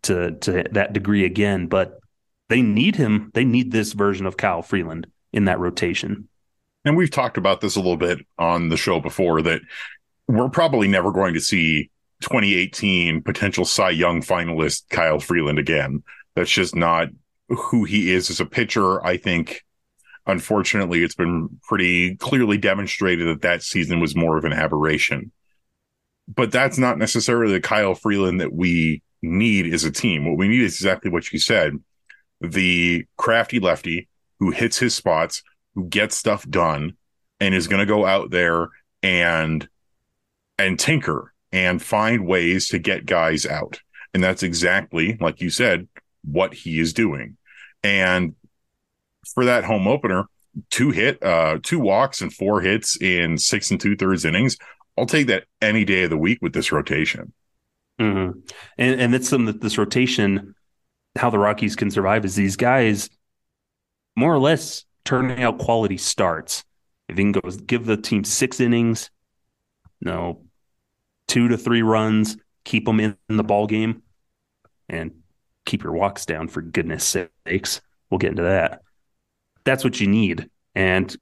to, 0.03 0.31
to 0.31 0.65
that 0.71 0.93
degree 0.93 1.23
again. 1.23 1.67
But 1.67 1.99
they 2.49 2.63
need 2.63 2.95
him. 2.95 3.29
They 3.35 3.45
need 3.45 3.71
this 3.71 3.93
version 3.93 4.25
of 4.25 4.35
Kyle 4.35 4.63
Freeland 4.63 5.05
in 5.31 5.45
that 5.45 5.59
rotation. 5.59 6.27
And 6.83 6.97
we've 6.97 7.11
talked 7.11 7.37
about 7.37 7.61
this 7.61 7.75
a 7.75 7.79
little 7.79 7.95
bit 7.95 8.25
on 8.39 8.69
the 8.69 8.75
show 8.75 8.99
before 8.99 9.43
that 9.43 9.61
we're 10.27 10.49
probably 10.49 10.87
never 10.87 11.11
going 11.11 11.35
to 11.35 11.39
see 11.39 11.91
2018 12.21 13.21
potential 13.21 13.65
Cy 13.65 13.91
Young 13.91 14.21
finalist 14.21 14.89
Kyle 14.89 15.19
Freeland 15.19 15.59
again. 15.59 16.01
That's 16.35 16.51
just 16.51 16.75
not 16.75 17.09
who 17.49 17.83
he 17.83 18.11
is 18.11 18.29
as 18.29 18.39
a 18.39 18.45
pitcher. 18.45 19.03
I 19.05 19.17
think, 19.17 19.63
unfortunately, 20.25 21.03
it's 21.03 21.15
been 21.15 21.59
pretty 21.63 22.15
clearly 22.15 22.57
demonstrated 22.57 23.27
that 23.27 23.41
that 23.41 23.63
season 23.63 23.99
was 23.99 24.15
more 24.15 24.37
of 24.37 24.45
an 24.45 24.53
aberration. 24.53 25.31
But 26.27 26.51
that's 26.51 26.77
not 26.77 26.97
necessarily 26.97 27.53
the 27.53 27.61
Kyle 27.61 27.95
Freeland 27.95 28.41
that 28.41 28.53
we 28.53 29.03
need 29.21 29.73
as 29.73 29.83
a 29.83 29.91
team. 29.91 30.27
What 30.27 30.37
we 30.37 30.47
need 30.47 30.61
is 30.61 30.75
exactly 30.75 31.11
what 31.11 31.31
you 31.31 31.39
said 31.39 31.73
the 32.41 33.05
crafty 33.17 33.59
lefty 33.59 34.09
who 34.39 34.51
hits 34.51 34.77
his 34.77 34.93
spots, 34.93 35.41
who 35.75 35.85
gets 35.85 36.17
stuff 36.17 36.47
done, 36.49 36.97
and 37.39 37.55
is 37.55 37.67
going 37.67 37.79
to 37.79 37.85
go 37.85 38.05
out 38.05 38.29
there 38.31 38.67
and 39.01 39.67
and 40.57 40.79
tinker 40.79 41.33
and 41.51 41.81
find 41.81 42.27
ways 42.27 42.67
to 42.67 42.79
get 42.79 43.05
guys 43.05 43.45
out. 43.45 43.79
And 44.13 44.23
that's 44.23 44.43
exactly, 44.43 45.17
like 45.19 45.41
you 45.41 45.49
said, 45.49 45.87
what 46.23 46.53
he 46.53 46.79
is 46.79 46.93
doing. 46.93 47.37
And 47.83 48.35
for 49.33 49.45
that 49.45 49.63
home 49.63 49.87
opener, 49.87 50.25
two 50.69 50.91
hit, 50.91 51.21
uh, 51.23 51.59
two 51.61 51.79
walks 51.79 52.21
and 52.21 52.33
four 52.33 52.61
hits 52.61 52.99
in 53.01 53.37
six 53.37 53.71
and 53.71 53.79
two 53.79 53.95
thirds 53.95 54.25
innings. 54.25 54.57
I'll 54.97 55.05
take 55.05 55.27
that 55.27 55.45
any 55.61 55.85
day 55.85 56.03
of 56.03 56.09
the 56.09 56.17
week 56.17 56.39
with 56.41 56.53
this 56.53 56.71
rotation. 56.71 57.33
Mm-hmm. 57.99 58.39
And 58.77 59.01
and 59.01 59.13
that's 59.13 59.29
something 59.29 59.47
that 59.47 59.61
this 59.61 59.77
rotation, 59.77 60.55
how 61.15 61.29
the 61.29 61.39
Rockies 61.39 61.75
can 61.75 61.91
survive 61.91 62.25
is 62.25 62.35
these 62.35 62.55
guys 62.55 63.09
more 64.15 64.33
or 64.33 64.39
less 64.39 64.85
turning 65.05 65.41
out 65.41 65.59
quality 65.59 65.97
starts. 65.97 66.63
If 67.09 67.17
you 67.17 67.25
can 67.25 67.31
go 67.33 67.49
give 67.65 67.85
the 67.85 67.97
team 67.97 68.23
six 68.23 68.59
innings, 68.59 69.09
you 69.99 70.11
know, 70.11 70.43
two 71.27 71.47
to 71.49 71.57
three 71.57 71.81
runs, 71.81 72.37
keep 72.63 72.85
them 72.85 72.99
in, 72.99 73.17
in 73.29 73.37
the 73.37 73.43
ball 73.43 73.67
game, 73.67 74.03
and 74.87 75.11
keep 75.65 75.83
your 75.83 75.93
walks 75.93 76.25
down 76.25 76.47
for 76.47 76.61
goodness 76.61 77.17
sakes. 77.45 77.81
We'll 78.09 78.19
get 78.19 78.31
into 78.31 78.43
that. 78.43 78.81
That's 79.63 79.83
what 79.83 79.99
you 79.99 80.07
need. 80.07 80.49
And 80.75 81.15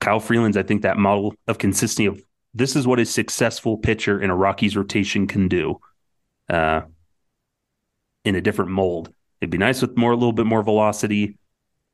Kyle 0.00 0.20
Freeland's, 0.20 0.56
I 0.56 0.62
think, 0.62 0.82
that 0.82 0.98
model 0.98 1.34
of 1.46 1.58
consistency 1.58 2.06
of 2.06 2.20
this 2.54 2.76
is 2.76 2.86
what 2.86 3.00
a 3.00 3.04
successful 3.04 3.76
pitcher 3.76 4.20
in 4.20 4.30
a 4.30 4.36
Rockies 4.36 4.76
rotation 4.76 5.26
can 5.26 5.48
do 5.48 5.78
uh, 6.48 6.82
in 8.24 8.34
a 8.34 8.40
different 8.40 8.70
mold. 8.70 9.12
It'd 9.40 9.50
be 9.50 9.58
nice 9.58 9.82
with 9.82 9.96
more, 9.96 10.12
a 10.12 10.16
little 10.16 10.32
bit 10.32 10.46
more 10.46 10.62
velocity, 10.62 11.38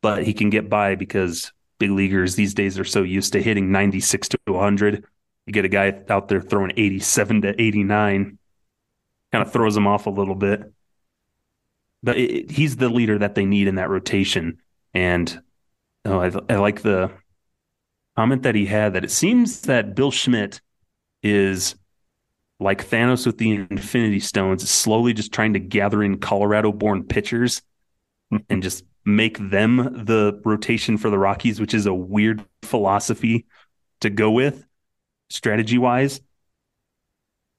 but 0.00 0.24
he 0.24 0.32
can 0.32 0.50
get 0.50 0.68
by 0.68 0.94
because 0.94 1.52
big 1.78 1.90
leaguers 1.90 2.36
these 2.36 2.54
days 2.54 2.78
are 2.78 2.84
so 2.84 3.02
used 3.02 3.32
to 3.32 3.42
hitting 3.42 3.72
96 3.72 4.28
to 4.28 4.38
100. 4.46 5.04
You 5.46 5.52
get 5.52 5.64
a 5.64 5.68
guy 5.68 6.00
out 6.08 6.28
there 6.28 6.40
throwing 6.40 6.72
87 6.76 7.42
to 7.42 7.60
89, 7.60 8.38
kind 9.32 9.46
of 9.46 9.52
throws 9.52 9.76
him 9.76 9.88
off 9.88 10.06
a 10.06 10.10
little 10.10 10.36
bit. 10.36 10.72
But 12.02 12.18
it, 12.18 12.50
he's 12.50 12.76
the 12.76 12.88
leader 12.88 13.18
that 13.18 13.34
they 13.34 13.44
need 13.44 13.68
in 13.68 13.76
that 13.76 13.90
rotation. 13.90 14.58
And 14.94 15.40
oh, 16.04 16.20
I, 16.20 16.32
I 16.52 16.56
like 16.56 16.82
the 16.82 17.10
comment 18.16 18.42
that 18.42 18.54
he 18.54 18.66
had 18.66 18.94
that 18.94 19.04
it 19.04 19.10
seems 19.10 19.62
that 19.62 19.94
Bill 19.94 20.10
Schmidt 20.10 20.60
is 21.22 21.76
like 22.60 22.86
Thanos 22.88 23.26
with 23.26 23.38
the 23.38 23.66
Infinity 23.70 24.20
Stones, 24.20 24.68
slowly 24.68 25.12
just 25.12 25.32
trying 25.32 25.54
to 25.54 25.58
gather 25.58 26.02
in 26.02 26.18
Colorado 26.18 26.72
born 26.72 27.04
pitchers 27.04 27.62
and 28.48 28.62
just 28.62 28.84
make 29.04 29.38
them 29.38 30.04
the 30.04 30.40
rotation 30.44 30.96
for 30.96 31.10
the 31.10 31.18
Rockies, 31.18 31.60
which 31.60 31.74
is 31.74 31.86
a 31.86 31.94
weird 31.94 32.44
philosophy 32.62 33.46
to 34.00 34.10
go 34.10 34.30
with 34.30 34.64
strategy 35.28 35.78
wise. 35.78 36.20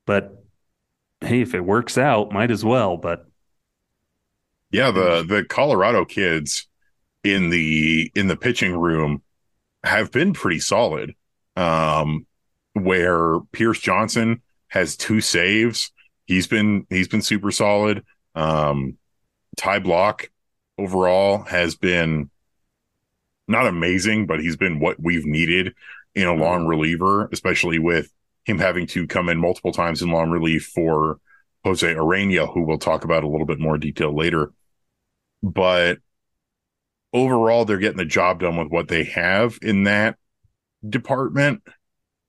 But 0.06 0.44
hey, 1.22 1.42
if 1.42 1.54
it 1.54 1.62
works 1.62 1.98
out, 1.98 2.32
might 2.32 2.52
as 2.52 2.64
well. 2.64 2.98
But 2.98 3.26
yeah, 4.74 4.90
the 4.90 5.24
the 5.24 5.46
Colorado 5.46 6.04
kids 6.04 6.68
in 7.24 7.52
the 7.52 8.12
in 8.16 8.28
the 8.28 8.36
pitching 8.36 8.76
room 8.76 9.22
have 9.84 10.12
been 10.12 10.34
pretty 10.34 10.60
solid. 10.60 11.16
Um, 11.56 12.26
where 12.74 13.40
Pierce 13.52 13.80
Johnson 13.80 14.42
has 14.70 14.98
two 14.98 15.22
saves, 15.22 15.92
he's 16.26 16.48
been 16.48 16.88
he's 16.90 17.08
been 17.08 17.22
super 17.22 17.52
solid. 17.52 18.04
Um, 18.34 18.98
Ty 19.56 19.80
Blach 19.82 20.30
overall 20.80 21.44
has 21.44 21.76
been 21.76 22.32
not 23.48 23.68
amazing, 23.68 24.26
but 24.26 24.40
he's 24.40 24.58
been 24.58 24.80
what 24.80 25.00
we've 25.00 25.26
needed 25.26 25.76
in 26.16 26.28
a 26.28 26.34
long 26.34 26.66
reliever, 26.66 27.30
especially 27.32 27.78
with 27.78 28.12
him 28.46 28.58
having 28.58 28.88
to 28.88 29.06
come 29.06 29.30
in 29.30 29.38
multiple 29.38 29.72
times 29.72 30.02
in 30.02 30.10
long 30.10 30.32
relief 30.32 30.66
for 30.66 31.20
Jose 31.64 31.94
Urena, 31.94 32.52
who 32.52 32.64
we'll 32.64 32.80
talk 32.80 33.04
about 33.04 33.24
a 33.24 33.28
little 33.28 33.46
bit 33.46 33.60
more 33.60 33.78
detail 33.78 34.16
later. 34.16 34.52
But 35.44 36.00
overall, 37.12 37.66
they're 37.66 37.78
getting 37.78 37.98
the 37.98 38.06
job 38.06 38.40
done 38.40 38.58
with 38.58 38.70
what 38.70 38.88
they 38.88 39.04
have 39.04 39.60
in 39.62 39.84
that 39.84 40.18
department. 40.88 41.62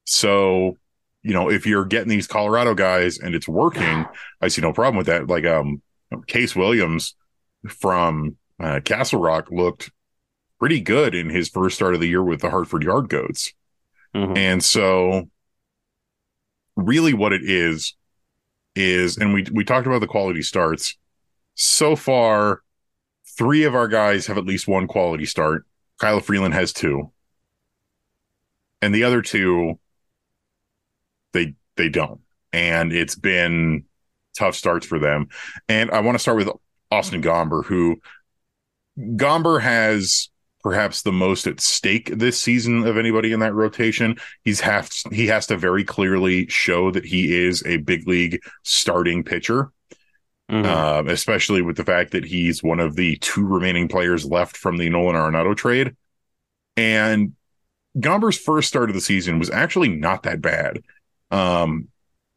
So, 0.05 0.77
you 1.23 1.33
know, 1.33 1.49
if 1.49 1.67
you're 1.67 1.87
getting 1.87 2.09
these 2.09 2.27
Colorado 2.27 2.75
guys 2.75 3.19
and 3.19 3.35
it's 3.35 3.49
working, 3.49 4.05
I 4.41 4.49
see 4.49 4.61
no 4.61 4.73
problem 4.73 4.97
with 4.97 5.07
that. 5.07 5.29
Like, 5.29 5.47
um, 5.47 5.81
Case 6.27 6.55
Williams 6.55 7.15
from 7.69 8.37
uh, 8.61 8.81
Castle 8.85 9.21
Rock 9.21 9.49
looked 9.51 9.91
pretty 10.59 10.81
good 10.81 11.15
in 11.15 11.31
his 11.31 11.49
first 11.49 11.77
start 11.77 11.95
of 11.95 12.01
the 12.01 12.09
year 12.09 12.23
with 12.23 12.41
the 12.41 12.51
Hartford 12.51 12.83
Yard 12.83 13.09
Goats. 13.09 13.53
Mm-hmm. 14.15 14.37
And 14.37 14.65
so 14.65 15.29
really 16.77 17.15
what 17.15 17.33
it 17.33 17.43
is 17.45 17.95
is 18.75 19.17
and 19.17 19.33
we 19.33 19.47
we 19.53 19.65
talked 19.65 19.87
about 19.87 20.01
the 20.01 20.07
quality 20.07 20.43
starts. 20.43 20.97
So 21.55 21.95
far, 21.95 22.63
three 23.37 23.65
of 23.65 23.75
our 23.75 23.89
guys 23.89 24.27
have 24.27 24.39
at 24.39 24.47
least 24.47 24.69
one 24.69 24.87
quality 24.87 25.27
start. 25.27 25.67
Kyle 26.01 26.21
Freeland 26.21 26.55
has 26.55 26.73
two. 26.73 27.11
And 28.83 28.95
the 28.95 29.05
other 29.05 29.23
two 29.23 29.79
they 31.33 31.55
they 31.77 31.89
don't. 31.89 32.21
And 32.53 32.93
it's 32.93 33.17
been 33.17 33.85
tough 34.37 34.55
starts 34.55 34.87
for 34.87 34.99
them. 34.99 35.29
And 35.69 35.91
I 35.91 36.01
want 36.01 36.15
to 36.15 36.21
start 36.21 36.37
with 36.37 36.51
Austin 36.91 37.23
Gomber, 37.23 37.65
who 37.65 37.97
Gomber 38.99 39.61
has 39.61 40.29
perhaps 40.63 41.03
the 41.03 41.13
most 41.13 41.47
at 41.47 41.61
stake 41.61 42.11
this 42.17 42.41
season 42.41 42.87
of 42.87 42.97
anybody 42.97 43.33
in 43.33 43.41
that 43.41 43.55
rotation. 43.55 44.17
He's 44.43 44.61
have 44.61 44.91
he 45.13 45.27
has 45.27 45.47
to 45.49 45.57
very 45.57 45.85
clearly 45.85 46.47
show 46.49 46.91
that 46.91 47.05
he 47.05 47.37
is 47.37 47.63
a 47.67 47.79
big 47.79 48.09
league 48.09 48.43
starting 48.63 49.23
pitcher. 49.25 49.71
Mm-hmm. 50.51 50.67
Uh, 50.67 51.11
especially 51.11 51.63
with 51.63 51.77
the 51.77 51.85
fact 51.85 52.11
that 52.11 52.25
he's 52.25 52.63
one 52.63 52.79
of 52.79 52.97
the 52.97 53.17
two 53.17 53.47
remaining 53.47 53.89
players 53.89 54.27
left 54.27 54.59
from 54.59 54.77
the 54.77 54.91
Nolan 54.91 55.17
Arenado 55.17 55.57
trade. 55.57 55.97
And 56.77 57.33
Gomber's 57.99 58.39
first 58.39 58.69
start 58.69 58.91
of 58.91 58.95
the 58.95 59.01
season 59.01 59.39
was 59.39 59.51
actually 59.51 59.89
not 59.89 60.25
that 60.25 60.43
bad. 60.43 60.83
Um, 61.31 61.89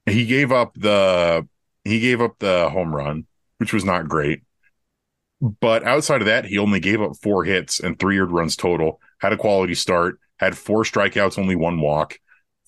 he 0.06 0.26
gave 0.26 0.52
up 0.52 0.74
the 0.76 1.48
he 1.84 2.00
gave 2.00 2.22
up 2.22 2.40
the 2.40 2.70
home 2.70 2.96
run, 2.96 3.26
which 3.58 3.74
was 3.74 3.84
not 3.84 4.08
great. 4.08 4.42
But 5.42 5.84
outside 5.84 6.22
of 6.22 6.28
that, 6.28 6.46
he 6.46 6.58
only 6.58 6.80
gave 6.80 7.02
up 7.02 7.16
four 7.22 7.44
hits 7.44 7.80
and 7.80 7.98
three 7.98 8.20
earned 8.20 8.32
runs 8.32 8.56
total, 8.56 9.00
had 9.20 9.34
a 9.34 9.38
quality 9.38 9.76
start, 9.76 10.20
had 10.38 10.58
four 10.58 10.84
strikeouts, 10.84 11.38
only 11.38 11.56
one 11.56 11.80
walk. 11.80 12.20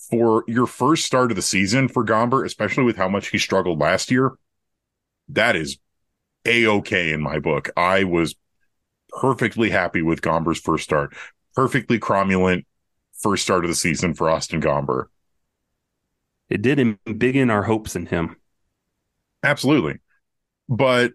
For 0.10 0.44
your 0.48 0.68
first 0.68 1.06
start 1.06 1.32
of 1.32 1.36
the 1.36 1.42
season 1.42 1.88
for 1.88 2.06
Gomber, 2.06 2.46
especially 2.46 2.84
with 2.84 2.98
how 2.98 3.10
much 3.10 3.28
he 3.30 3.38
struggled 3.38 3.80
last 3.80 4.12
year, 4.12 4.34
that 5.30 5.56
is 5.56 5.78
a 6.46 6.68
okay 6.68 7.12
in 7.12 7.22
my 7.22 7.40
book. 7.40 7.70
I 7.78 8.04
was 8.04 8.36
perfectly 9.10 9.70
happy 9.70 10.02
with 10.02 10.22
Gomber's 10.22 10.60
first 10.60 10.84
start. 10.84 11.16
Perfectly 11.56 12.00
cromulent 12.00 12.66
first 13.20 13.44
start 13.44 13.66
of 13.66 13.70
the 13.70 13.76
season 13.76 14.14
for 14.14 14.30
Austin 14.30 14.62
Gomber. 14.62 15.06
It 16.50 16.62
did 16.62 16.80
embiggen 16.80 17.52
our 17.52 17.64
hopes 17.64 17.96
in 17.96 18.08
him. 18.08 18.38
Absolutely. 19.44 20.00
But 20.68 21.14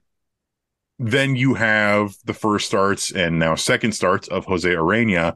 then 0.99 1.35
you 1.35 1.55
have 1.55 2.15
the 2.25 2.35
first 2.35 2.67
starts 2.67 3.11
and 3.11 3.39
now 3.39 3.55
second 3.55 3.93
starts 3.93 4.29
of 4.29 4.45
Jose 4.45 4.69
Urena 4.69 5.35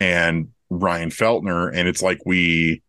and 0.00 0.48
Ryan 0.68 1.10
Feltner. 1.10 1.70
And 1.72 1.88
it's 1.88 2.02
like 2.02 2.20
we, 2.26 2.82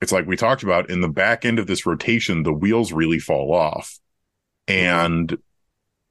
it's 0.00 0.12
like 0.12 0.26
we 0.26 0.36
talked 0.36 0.62
about 0.62 0.90
in 0.90 1.00
the 1.00 1.08
back 1.08 1.44
end 1.44 1.58
of 1.58 1.66
this 1.66 1.84
rotation, 1.84 2.42
the 2.42 2.52
wheels 2.52 2.92
really 2.92 3.18
fall 3.18 3.52
off. 3.52 3.98
And 4.68 5.36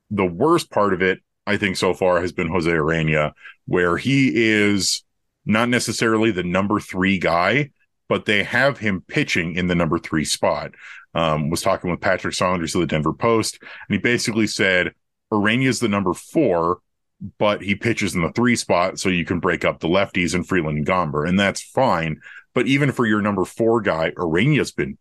the 0.09 0.25
worst 0.25 0.69
part 0.71 0.93
of 0.93 1.01
it, 1.01 1.19
I 1.47 1.57
think 1.57 1.77
so 1.77 1.93
far 1.93 2.21
has 2.21 2.31
been 2.31 2.47
Jose 2.47 2.69
Urena, 2.69 3.33
where 3.65 3.97
he 3.97 4.31
is 4.33 5.03
not 5.45 5.69
necessarily 5.69 6.31
the 6.31 6.43
number 6.43 6.79
three 6.79 7.19
guy, 7.19 7.71
but 8.07 8.25
they 8.25 8.43
have 8.43 8.77
him 8.77 9.03
pitching 9.07 9.55
in 9.55 9.67
the 9.67 9.75
number 9.75 9.99
three 9.99 10.25
spot. 10.25 10.71
Um, 11.13 11.49
was 11.49 11.61
talking 11.61 11.89
with 11.89 12.01
Patrick 12.01 12.33
Saunders 12.33 12.75
of 12.75 12.81
the 12.81 12.87
Denver 12.87 13.13
Post, 13.13 13.57
and 13.61 13.95
he 13.95 13.97
basically 13.97 14.47
said 14.47 14.93
Urena 15.31 15.67
is 15.67 15.79
the 15.79 15.87
number 15.87 16.13
four, 16.13 16.79
but 17.37 17.61
he 17.61 17.73
pitches 17.73 18.15
in 18.15 18.21
the 18.21 18.33
three 18.33 18.57
spot, 18.57 18.99
so 18.99 19.07
you 19.07 19.23
can 19.23 19.39
break 19.39 19.63
up 19.63 19.79
the 19.79 19.87
lefties 19.87 20.35
and 20.35 20.45
Freeland 20.45 20.77
and 20.77 20.85
Gomber, 20.87 21.27
and 21.27 21.39
that's 21.39 21.61
fine. 21.61 22.19
But 22.53 22.67
even 22.67 22.91
for 22.91 23.05
your 23.05 23.21
number 23.21 23.45
four 23.45 23.79
guy, 23.81 24.11
Urena's 24.11 24.71
been 24.71 24.97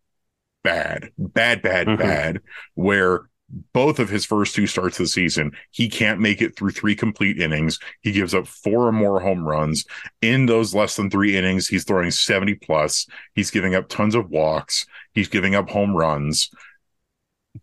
bad, 0.62 1.10
bad, 1.18 1.62
bad, 1.62 1.88
mm-hmm. 1.88 2.02
bad, 2.02 2.40
where 2.74 3.28
both 3.72 3.98
of 3.98 4.08
his 4.08 4.24
first 4.24 4.54
two 4.54 4.66
starts 4.66 4.98
of 4.98 5.04
the 5.04 5.08
season, 5.08 5.52
he 5.70 5.88
can't 5.88 6.20
make 6.20 6.42
it 6.42 6.56
through 6.56 6.70
three 6.70 6.96
complete 6.96 7.38
innings. 7.40 7.78
He 8.00 8.12
gives 8.12 8.34
up 8.34 8.46
four 8.46 8.86
or 8.86 8.92
more 8.92 9.20
home 9.20 9.46
runs. 9.46 9.84
In 10.22 10.46
those 10.46 10.74
less 10.74 10.96
than 10.96 11.10
three 11.10 11.36
innings, 11.36 11.68
he's 11.68 11.84
throwing 11.84 12.10
70 12.10 12.54
plus. 12.56 13.06
He's 13.34 13.50
giving 13.50 13.74
up 13.74 13.88
tons 13.88 14.14
of 14.14 14.30
walks. 14.30 14.86
He's 15.12 15.28
giving 15.28 15.54
up 15.54 15.70
home 15.70 15.94
runs. 15.94 16.50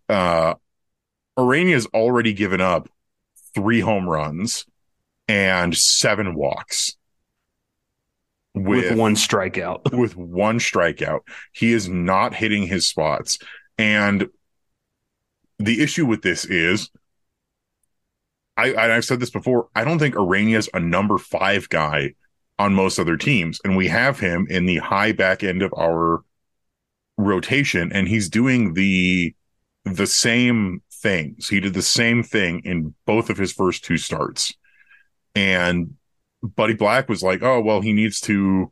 Uh, 0.08 0.54
Urena 1.38 1.72
has 1.72 1.86
already 1.86 2.32
given 2.32 2.60
up 2.60 2.88
three 3.54 3.80
home 3.80 4.08
runs 4.08 4.64
and 5.28 5.76
seven 5.76 6.34
walks. 6.34 6.96
With, 8.54 8.90
with 8.90 8.98
one 8.98 9.14
strikeout. 9.14 9.92
with 9.98 10.16
one 10.16 10.58
strikeout. 10.58 11.20
He 11.52 11.72
is 11.72 11.88
not 11.88 12.34
hitting 12.34 12.66
his 12.66 12.86
spots. 12.86 13.38
And 13.78 14.28
the 15.64 15.82
issue 15.82 16.06
with 16.06 16.22
this 16.22 16.44
is 16.44 16.90
I, 18.56 18.74
I've 18.74 19.04
said 19.04 19.20
this 19.20 19.30
before. 19.30 19.68
I 19.74 19.84
don't 19.84 19.98
think 19.98 20.14
Urena's 20.14 20.68
a 20.74 20.80
number 20.80 21.18
five 21.18 21.68
guy 21.68 22.14
on 22.58 22.74
most 22.74 22.98
other 22.98 23.16
teams, 23.16 23.60
and 23.64 23.76
we 23.76 23.88
have 23.88 24.20
him 24.20 24.46
in 24.50 24.66
the 24.66 24.76
high 24.78 25.12
back 25.12 25.42
end 25.42 25.62
of 25.62 25.72
our 25.76 26.22
rotation, 27.16 27.90
and 27.92 28.08
he's 28.08 28.28
doing 28.28 28.74
the 28.74 29.34
the 29.84 30.06
same 30.06 30.82
things. 30.92 31.48
He 31.48 31.60
did 31.60 31.74
the 31.74 31.82
same 31.82 32.22
thing 32.22 32.60
in 32.64 32.94
both 33.06 33.30
of 33.30 33.38
his 33.38 33.52
first 33.52 33.84
two 33.84 33.96
starts, 33.96 34.54
and 35.34 35.94
Buddy 36.42 36.74
Black 36.74 37.08
was 37.08 37.22
like, 37.22 37.42
"Oh 37.42 37.60
well, 37.60 37.80
he 37.80 37.92
needs 37.92 38.20
to 38.22 38.70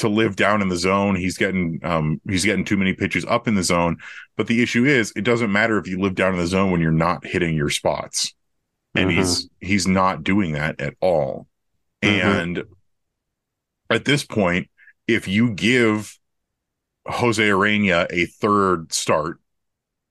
to 0.00 0.08
live 0.08 0.36
down 0.36 0.62
in 0.62 0.68
the 0.68 0.76
zone. 0.76 1.14
He's 1.14 1.36
getting 1.36 1.80
um 1.82 2.20
he's 2.28 2.44
getting 2.44 2.64
too 2.64 2.76
many 2.76 2.94
pitches 2.94 3.24
up 3.26 3.46
in 3.46 3.54
the 3.54 3.62
zone. 3.62 3.98
But 4.36 4.46
the 4.46 4.62
issue 4.62 4.84
is 4.84 5.12
it 5.14 5.22
doesn't 5.22 5.52
matter 5.52 5.78
if 5.78 5.86
you 5.86 6.00
live 6.00 6.14
down 6.14 6.34
in 6.34 6.40
the 6.40 6.46
zone 6.46 6.70
when 6.70 6.80
you're 6.80 6.90
not 6.90 7.26
hitting 7.26 7.54
your 7.54 7.70
spots. 7.70 8.34
And 8.94 9.10
uh-huh. 9.10 9.18
he's 9.18 9.48
he's 9.60 9.86
not 9.86 10.24
doing 10.24 10.52
that 10.52 10.80
at 10.80 10.94
all. 11.00 11.46
Uh-huh. 12.02 12.10
And 12.10 12.64
at 13.90 14.04
this 14.04 14.24
point, 14.24 14.68
if 15.06 15.28
you 15.28 15.50
give 15.50 16.18
Jose 17.06 17.42
Urena 17.42 18.06
a 18.10 18.26
third 18.26 18.92
start 18.92 19.38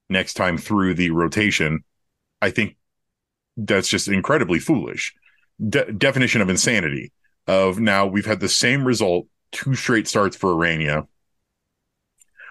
next 0.10 0.36
time 0.36 0.58
through 0.58 0.94
the 0.94 1.10
rotation, 1.10 1.84
I 2.42 2.52
think 2.52 2.78
that's 3.58 3.88
just 3.88 4.08
incredibly 4.08 4.60
foolish. 4.60 5.14
De- 5.68 5.92
definition 5.92 6.42
of 6.42 6.50
insanity 6.50 7.12
of 7.48 7.80
now 7.80 8.06
we've 8.06 8.26
had 8.26 8.40
the 8.40 8.48
same 8.48 8.86
result 8.86 9.26
two 9.52 9.76
straight 9.76 10.08
starts 10.08 10.36
for 10.36 10.54
Urena. 10.54 11.08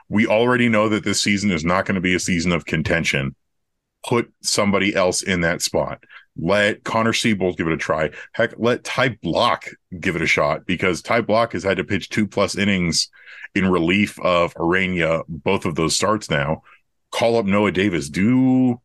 We 0.09 0.27
already 0.27 0.69
know 0.69 0.89
that 0.89 1.05
this 1.05 1.23
season 1.23 1.51
is 1.51 1.65
not 1.65 1.85
going 1.85 1.97
to 1.97 2.01
be 2.01 2.15
a 2.15 2.21
season 2.21 2.53
of 2.53 2.65
contention. 2.65 3.35
Put 4.07 4.33
somebody 4.43 4.95
else 4.95 5.23
in 5.23 5.43
that 5.43 5.61
spot. 5.61 6.03
Let 6.41 6.85
Connor 6.85 7.13
Seabold 7.13 7.57
give 7.57 7.67
it 7.67 7.73
a 7.73 7.77
try. 7.77 8.11
Heck, 8.33 8.55
let 8.59 8.85
Ty 8.85 9.11
Blach 9.11 9.75
give 9.99 10.15
it 10.15 10.23
a 10.23 10.27
shot 10.27 10.67
because 10.67 11.03
Ty 11.03 11.23
Blach 11.23 11.53
has 11.53 11.65
had 11.65 11.79
to 11.79 11.85
pitch 11.85 12.09
two 12.09 12.27
plus 12.27 12.57
innings 12.57 13.11
in 13.55 13.69
relief 13.69 14.19
of 14.21 14.55
Urena, 14.55 15.25
both 15.29 15.65
of 15.65 15.75
those 15.75 15.97
starts 15.97 16.31
now. 16.31 16.63
Call 17.11 17.37
up 17.37 17.45
Noah 17.45 17.73
Davis. 17.73 18.09
Do 18.09 18.81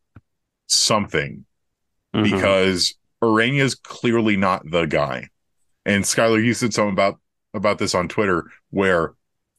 something 0.66 1.44
mm-hmm. 2.14 2.34
because 2.34 2.94
Urena 3.22 3.60
is 3.60 3.74
clearly 3.74 4.36
not 4.36 4.68
the 4.68 4.86
guy. 4.86 5.28
And 5.86 6.04
Skyler, 6.04 6.42
you 6.42 6.54
said 6.54 6.74
something 6.74 6.92
about 6.92 7.20
about 7.54 7.78
this 7.78 7.94
on 7.94 8.08
Twitter 8.08 8.50
where 8.70 9.14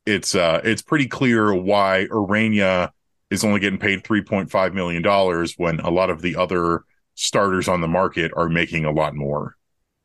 it's 0.06 0.36
uh 0.36 0.62
it's 0.64 0.82
pretty 0.82 1.08
clear 1.08 1.54
why 1.54 2.08
Urena 2.12 2.92
is 3.32 3.44
only 3.44 3.60
getting 3.60 3.80
paid 3.80 4.04
three 4.04 4.22
point 4.22 4.52
five 4.52 4.74
million 4.74 5.02
dollars 5.02 5.56
when 5.58 5.80
a 5.80 5.90
lot 5.90 6.10
of 6.10 6.22
the 6.22 6.36
other 6.36 6.84
starters 7.16 7.68
on 7.68 7.82
the 7.82 7.88
market 7.88 8.32
are 8.36 8.50
making 8.50 8.86
a 8.86 8.92
lot 8.92 9.16
more. 9.16 9.56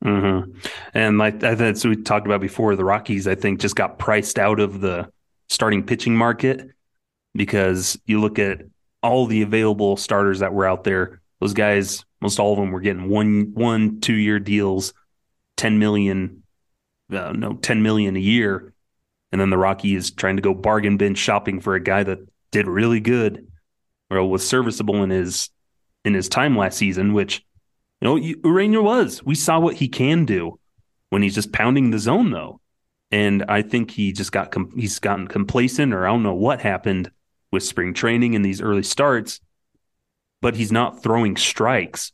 Mm-hmm. 0.05 0.53
And 0.95 1.19
like 1.19 1.43
as 1.43 1.85
we 1.85 1.97
talked 1.97 2.27
about 2.27 2.41
before, 2.41 2.75
the 2.77 2.85
Rockies 2.85 3.29
I 3.29 3.35
think 3.35 3.61
just 3.61 3.77
got 3.77 3.99
priced 3.99 4.39
out 4.39 4.61
of 4.61 4.81
the 4.81 5.11
starting 5.49 5.85
pitching 5.85 6.17
market 6.17 6.71
because 7.35 7.99
you 8.07 8.21
look 8.21 8.39
at 8.39 8.63
all 9.03 9.27
the 9.27 9.43
available 9.43 9.97
starters 9.97 10.41
that 10.41 10.53
were 10.53 10.67
out 10.67 10.85
there. 10.85 11.21
Those 11.41 11.55
guys, 11.55 12.05
most 12.21 12.39
all 12.39 12.53
of 12.53 12.59
them 12.59 12.71
were 12.71 12.81
getting 12.81 13.09
one, 13.09 13.53
one, 13.55 14.01
two 14.01 14.15
year 14.15 14.39
deals, 14.39 14.95
ten 15.57 15.79
million 15.79 16.40
uh, 17.13 17.33
no 17.33 17.55
10 17.55 17.83
million 17.83 18.17
a 18.17 18.21
year. 18.21 18.73
And 19.33 19.41
then 19.41 19.51
the 19.51 19.59
Rockies 19.59 20.05
is 20.05 20.11
trying 20.11 20.37
to 20.37 20.43
go 20.43 20.55
bargain 20.55 20.97
bin 20.97 21.15
shopping 21.15 21.61
for 21.61 21.75
a 21.75 21.83
guy 21.83 22.03
that 22.03 22.19
did 22.51 22.67
really 22.67 23.01
good 23.01 23.47
or 24.11 24.29
was 24.29 24.47
serviceable 24.47 25.03
in 25.03 25.11
his 25.11 25.51
in 26.05 26.15
his 26.15 26.29
time 26.29 26.57
last 26.57 26.79
season 26.79 27.13
which 27.13 27.45
you 28.01 28.09
know 28.09 28.17
Urena 28.17 28.83
was. 28.83 29.23
We 29.23 29.35
saw 29.35 29.61
what 29.61 29.77
he 29.77 29.89
can 29.89 30.25
do 30.25 30.59
when 31.11 31.23
he's 31.23 31.35
just 31.35 31.53
pounding 31.53 31.91
the 31.91 31.99
zone 31.99 32.31
though. 32.31 32.61
And 33.13 33.45
I 33.49 33.63
think 33.63 33.91
he 33.91 34.13
just 34.13 34.33
got 34.33 34.51
com- 34.51 34.73
he's 34.77 34.99
gotten 34.99 35.29
complacent 35.29 35.93
or 35.93 36.07
I 36.07 36.11
don't 36.11 36.23
know 36.23 36.35
what 36.35 36.61
happened 36.61 37.11
with 37.53 37.63
spring 37.63 37.95
training 37.95 38.35
and 38.35 38.45
these 38.45 38.61
early 38.61 38.83
starts 38.83 39.41
but 40.41 40.57
he's 40.57 40.73
not 40.73 41.03
throwing 41.03 41.37
strikes. 41.37 42.13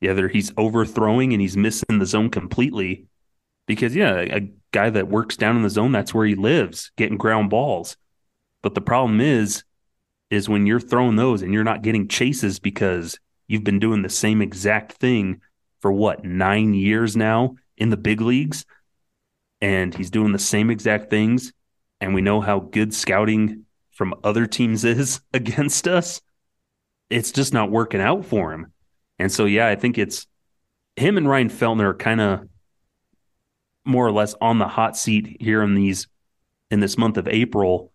Either 0.00 0.28
he's 0.28 0.52
overthrowing 0.56 1.32
and 1.32 1.40
he's 1.40 1.56
missing 1.56 1.98
the 1.98 2.06
zone 2.06 2.30
completely 2.30 3.06
because 3.66 3.94
yeah, 3.94 4.18
a 4.18 4.40
guy 4.72 4.90
that 4.90 5.08
works 5.08 5.36
down 5.36 5.56
in 5.56 5.62
the 5.62 5.70
zone, 5.70 5.92
that's 5.92 6.14
where 6.14 6.26
he 6.26 6.34
lives, 6.34 6.90
getting 6.96 7.16
ground 7.16 7.50
balls. 7.50 7.96
But 8.62 8.74
the 8.74 8.80
problem 8.80 9.20
is, 9.20 9.64
is 10.30 10.48
when 10.48 10.66
you're 10.66 10.80
throwing 10.80 11.16
those 11.16 11.42
and 11.42 11.52
you're 11.52 11.64
not 11.64 11.82
getting 11.82 12.08
chases 12.08 12.58
because 12.58 13.18
you've 13.46 13.64
been 13.64 13.78
doing 13.78 14.02
the 14.02 14.08
same 14.08 14.42
exact 14.42 14.92
thing 14.92 15.40
for 15.80 15.92
what 15.92 16.24
nine 16.24 16.74
years 16.74 17.16
now 17.16 17.56
in 17.76 17.90
the 17.90 17.96
big 17.96 18.20
leagues, 18.20 18.64
and 19.60 19.94
he's 19.94 20.10
doing 20.10 20.32
the 20.32 20.38
same 20.38 20.70
exact 20.70 21.10
things, 21.10 21.52
and 22.00 22.14
we 22.14 22.20
know 22.20 22.40
how 22.40 22.60
good 22.60 22.94
scouting 22.94 23.64
from 23.92 24.14
other 24.24 24.46
teams 24.46 24.84
is 24.84 25.20
against 25.32 25.86
us. 25.86 26.20
It's 27.10 27.32
just 27.32 27.52
not 27.52 27.70
working 27.70 28.00
out 28.00 28.24
for 28.24 28.52
him. 28.52 28.72
And 29.18 29.30
so, 29.30 29.44
yeah, 29.44 29.68
I 29.68 29.76
think 29.76 29.98
it's 29.98 30.26
him 30.96 31.16
and 31.16 31.28
Ryan 31.28 31.48
Feltner 31.48 31.84
are 31.84 31.94
kind 31.94 32.20
of 32.20 32.48
more 33.84 34.06
or 34.06 34.12
less 34.12 34.34
on 34.40 34.58
the 34.58 34.68
hot 34.68 34.96
seat 34.96 35.36
here 35.40 35.62
in 35.62 35.74
these 35.74 36.06
in 36.70 36.80
this 36.80 36.96
month 36.98 37.16
of 37.16 37.28
April 37.28 37.92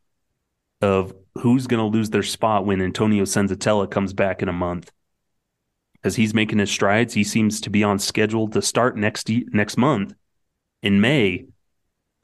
of 0.82 1.14
who's 1.40 1.68
going 1.68 1.80
to 1.80 1.98
lose 1.98 2.10
their 2.10 2.24
spot 2.24 2.66
when 2.66 2.82
Antonio 2.82 3.24
Senzatela 3.24 3.90
comes 3.90 4.14
back 4.14 4.42
in 4.42 4.50
a 4.50 4.54
month. 4.54 4.92
As 6.04 6.16
he's 6.16 6.34
making 6.34 6.60
his 6.60 6.72
strides, 6.72 7.14
he 7.14 7.24
seems 7.24 7.60
to 7.62 7.70
be 7.70 7.84
on 7.84 8.00
schedule 8.00 8.48
to 8.50 8.62
start 8.62 8.96
next 8.96 9.30
next 9.30 9.78
month 9.78 10.14
in 10.82 11.02
May. 11.02 11.46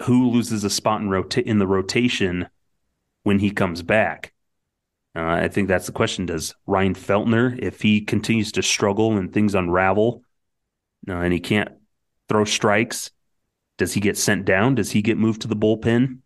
Who 0.03 0.29
loses 0.29 0.63
a 0.63 0.69
spot 0.69 1.01
in 1.01 1.09
rota- 1.09 1.47
in 1.47 1.59
the 1.59 1.67
rotation 1.67 2.47
when 3.23 3.39
he 3.39 3.51
comes 3.51 3.81
back? 3.81 4.33
Uh, 5.15 5.23
I 5.23 5.47
think 5.47 5.67
that's 5.67 5.85
the 5.85 5.93
question. 5.93 6.25
Does 6.25 6.53
Ryan 6.67 6.93
Feltner, 6.93 7.57
if 7.57 7.81
he 7.81 8.01
continues 8.01 8.51
to 8.53 8.61
struggle 8.61 9.17
and 9.17 9.33
things 9.33 9.55
unravel, 9.55 10.23
uh, 11.07 11.13
and 11.13 11.31
he 11.31 11.39
can't 11.39 11.69
throw 12.27 12.43
strikes, 12.43 13.11
does 13.77 13.93
he 13.93 13.99
get 13.99 14.17
sent 14.17 14.45
down? 14.45 14.75
Does 14.75 14.91
he 14.91 15.01
get 15.01 15.17
moved 15.17 15.41
to 15.41 15.47
the 15.47 15.55
bullpen? 15.55 16.19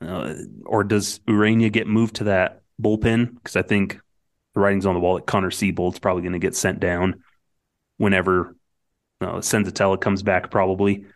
Uh, 0.00 0.34
or 0.66 0.84
does 0.84 1.20
Urena 1.20 1.72
get 1.72 1.86
moved 1.86 2.16
to 2.16 2.24
that 2.24 2.62
bullpen? 2.80 3.34
Because 3.34 3.56
I 3.56 3.62
think 3.62 4.00
the 4.54 4.60
writing's 4.60 4.86
on 4.86 4.94
the 4.94 5.00
wall 5.00 5.16
that 5.16 5.26
Connor 5.26 5.50
Seabold's 5.50 5.98
probably 5.98 6.22
going 6.22 6.32
to 6.32 6.38
get 6.38 6.54
sent 6.54 6.80
down 6.80 7.22
whenever 7.96 8.56
uh, 9.20 9.40
comes 9.96 10.22
back, 10.22 10.50
probably. 10.50 11.06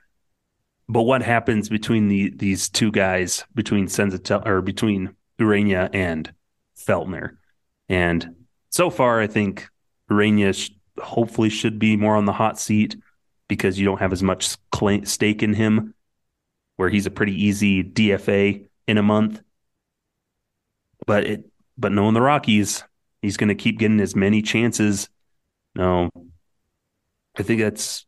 But 0.89 1.03
what 1.03 1.23
happens 1.23 1.69
between 1.69 2.09
the 2.09 2.31
these 2.35 2.69
two 2.71 2.91
guys, 2.91 3.45
between 3.55 3.87
Senzatela 3.87 4.47
or 4.47 4.63
between 4.63 5.15
Urena 5.39 5.91
and 5.93 6.33
Feltner? 6.79 7.37
And 7.91 8.47
so 8.71 8.89
far, 8.89 9.21
I 9.21 9.27
think 9.27 9.69
Urena 10.11 10.55
sh- 10.55 10.71
hopefully 10.99 11.51
should 11.51 11.79
be 11.79 11.97
more 11.97 12.17
on 12.17 12.25
the 12.25 12.33
hot 12.33 12.59
seat 12.59 12.97
because 13.49 13.79
you 13.79 13.85
don't 13.85 13.99
have 14.01 14.13
as 14.13 14.23
much 14.23 14.57
stake 15.05 15.43
in 15.43 15.55
him, 15.55 15.95
where 16.77 16.89
he's 16.89 17.07
a 17.07 17.11
pretty 17.11 17.45
easy 17.45 17.83
DFA 17.83 18.67
in 18.87 18.99
a 18.99 19.03
month. 19.03 19.41
But 21.07 21.25
it, 21.25 21.45
but 21.77 21.93
knowing 21.93 22.15
the 22.15 22.21
Rockies, 22.23 22.85
He's 23.21 23.37
going 23.37 23.49
to 23.49 23.55
keep 23.57 23.79
getting 23.81 23.99
as 24.01 24.15
many 24.15 24.43
chances. 24.43 25.09
No, 25.75 26.09
I 27.37 27.43
think 27.43 27.61
that's 27.61 28.07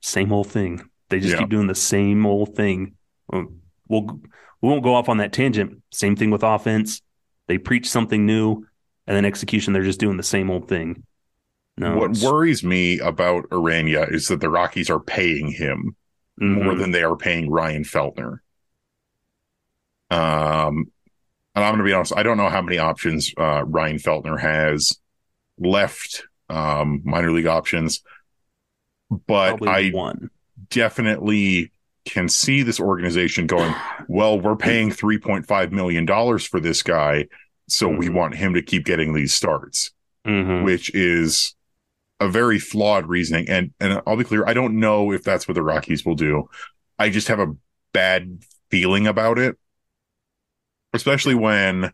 same 0.00 0.32
old 0.32 0.46
thing. 0.46 0.88
They 1.10 1.20
just 1.20 1.32
Yeah. 1.34 1.40
keep 1.40 1.50
doing 1.50 1.66
the 1.66 1.74
same 1.74 2.24
old 2.24 2.56
thing. 2.56 2.94
We'll 3.30 3.50
we 4.62 4.68
won't 4.68 4.82
go 4.82 4.94
off 4.94 5.08
on 5.08 5.18
that 5.18 5.32
tangent. 5.32 5.82
Same 5.92 6.16
thing 6.16 6.30
with 6.30 6.42
offense. 6.42 7.02
They 7.48 7.58
preach 7.58 7.88
something 7.88 8.24
new, 8.24 8.66
and 9.06 9.16
then 9.16 9.24
execution, 9.24 9.72
they're 9.72 9.82
just 9.82 10.00
doing 10.00 10.16
the 10.16 10.22
same 10.22 10.50
old 10.50 10.68
thing. 10.68 11.02
No, 11.80 11.96
what 11.96 12.10
it's- 12.10 12.22
worries 12.24 12.62
me 12.62 12.98
about 12.98 13.48
Urena 13.50 14.12
is 14.12 14.28
that 14.28 14.40
the 14.40 14.50
Rockies 14.50 14.90
are 14.90 15.00
paying 15.00 15.48
him 15.50 15.96
more 16.38 16.74
Mhm. 16.74 16.78
than 16.78 16.90
they 16.92 17.02
are 17.02 17.16
paying 17.16 17.50
Ryan 17.50 17.84
Feltner. 17.84 18.38
Um, 20.10 20.90
and 21.54 21.64
I'm 21.64 21.72
going 21.72 21.78
to 21.78 21.84
be 21.84 21.92
honest, 21.92 22.12
I 22.16 22.22
don't 22.22 22.36
know 22.36 22.48
how 22.48 22.62
many 22.62 22.78
options 22.78 23.32
uh, 23.38 23.64
Ryan 23.64 23.96
Feltner 23.96 24.38
has 24.40 24.98
left, 25.58 26.24
um, 26.48 27.00
minor 27.04 27.30
league 27.32 27.46
options, 27.46 28.02
but 29.10 29.58
probably 29.58 29.68
I 29.68 29.90
one. 29.90 30.30
definitely 30.70 31.70
can 32.06 32.28
see 32.28 32.62
this 32.62 32.80
organization 32.80 33.46
going, 33.46 33.74
well, 34.08 34.40
we're 34.40 34.56
paying 34.56 34.90
$3.5 34.90 35.70
million 35.72 36.06
for 36.38 36.60
this 36.60 36.82
guy. 36.82 37.26
So 37.68 37.88
we 37.88 38.08
Mhm. 38.08 38.14
want 38.14 38.34
him 38.34 38.54
to 38.54 38.62
keep 38.62 38.84
getting 38.84 39.12
these 39.14 39.32
starts, 39.32 39.92
Mhm. 40.26 40.64
which 40.64 40.92
is 40.94 41.54
a 42.20 42.28
very 42.28 42.58
flawed 42.58 43.08
reasoning. 43.08 43.48
And, 43.48 43.72
and 43.80 44.00
I'll 44.06 44.16
be 44.16 44.24
clear. 44.24 44.46
I 44.46 44.52
don't 44.52 44.78
know 44.78 45.12
if 45.12 45.24
that's 45.24 45.48
what 45.48 45.54
the 45.54 45.62
Rockies 45.62 46.04
will 46.04 46.14
do. 46.14 46.48
I 46.98 47.08
just 47.08 47.28
have 47.28 47.40
a 47.40 47.54
bad 47.92 48.42
feeling 48.70 49.06
about 49.06 49.38
it, 49.38 49.56
especially 50.92 51.34
when 51.34 51.92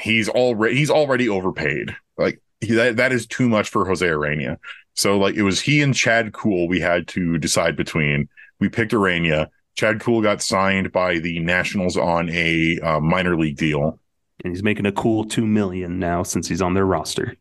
he's 0.00 0.28
already, 0.28 0.76
he's 0.76 0.90
already 0.90 1.28
overpaid. 1.28 1.94
Like 2.16 2.40
he, 2.60 2.74
that, 2.74 2.96
that 2.96 3.12
is 3.12 3.26
too 3.26 3.48
much 3.48 3.68
for 3.68 3.86
Jose 3.86 4.06
Urena. 4.06 4.56
So 4.94 5.18
like 5.18 5.34
it 5.34 5.42
was 5.42 5.60
he 5.60 5.82
and 5.82 5.94
Chad 5.94 6.32
Kuhl 6.32 6.66
we 6.66 6.80
had 6.80 7.06
to 7.08 7.38
decide 7.38 7.76
between. 7.76 8.28
We 8.58 8.68
picked 8.68 8.92
Urena. 8.92 9.48
Chad 9.76 10.00
Kuhl 10.00 10.20
got 10.22 10.42
signed 10.42 10.92
by 10.92 11.18
the 11.18 11.38
Nationals 11.40 11.96
on 11.96 12.28
a 12.30 12.78
uh, 12.80 13.00
minor 13.00 13.36
league 13.36 13.56
deal, 13.56 13.98
And 14.44 14.52
he's 14.52 14.62
making 14.62 14.86
a 14.86 14.92
cool 14.92 15.24
two 15.24 15.46
million 15.46 15.98
now 15.98 16.22
since 16.22 16.48
he's 16.48 16.60
on 16.60 16.74
their 16.74 16.84
roster. 16.84 17.36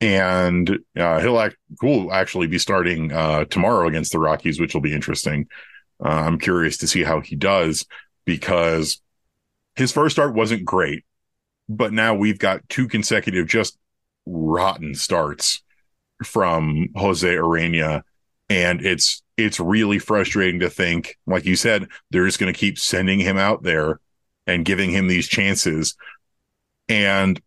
And 0.00 0.78
uh, 0.96 1.20
he'll 1.20 1.40
act 1.40 1.56
Kuhl 1.80 2.12
actually 2.12 2.46
be 2.46 2.58
starting 2.58 3.12
uh, 3.12 3.44
tomorrow 3.46 3.88
against 3.88 4.12
the 4.12 4.20
Rockies, 4.20 4.60
which 4.60 4.74
will 4.74 4.80
be 4.80 4.94
interesting. 4.94 5.48
Uh, 6.02 6.08
I'm 6.08 6.38
curious 6.38 6.76
to 6.78 6.86
see 6.86 7.02
how 7.02 7.20
he 7.20 7.34
does 7.34 7.84
because 8.24 9.00
his 9.74 9.90
first 9.90 10.14
start 10.14 10.34
wasn't 10.34 10.64
great, 10.64 11.04
but 11.68 11.92
now 11.92 12.14
we've 12.14 12.38
got 12.38 12.68
two 12.68 12.86
consecutive 12.86 13.48
just 13.48 13.76
rotten 14.26 14.94
starts 14.94 15.62
from 16.24 16.88
Jose 16.94 17.28
Urena. 17.28 18.02
And 18.48 18.84
it's 18.84 19.22
it's 19.36 19.60
really 19.60 19.98
frustrating 19.98 20.60
to 20.60 20.70
think, 20.70 21.16
like 21.26 21.44
you 21.44 21.54
said, 21.56 21.88
they're 22.10 22.26
just 22.26 22.38
going 22.38 22.52
to 22.52 22.58
keep 22.58 22.78
sending 22.78 23.20
him 23.20 23.38
out 23.38 23.62
there 23.62 24.00
and 24.46 24.64
giving 24.64 24.90
him 24.90 25.06
these 25.06 25.28
chances. 25.28 25.96
And 26.88 27.40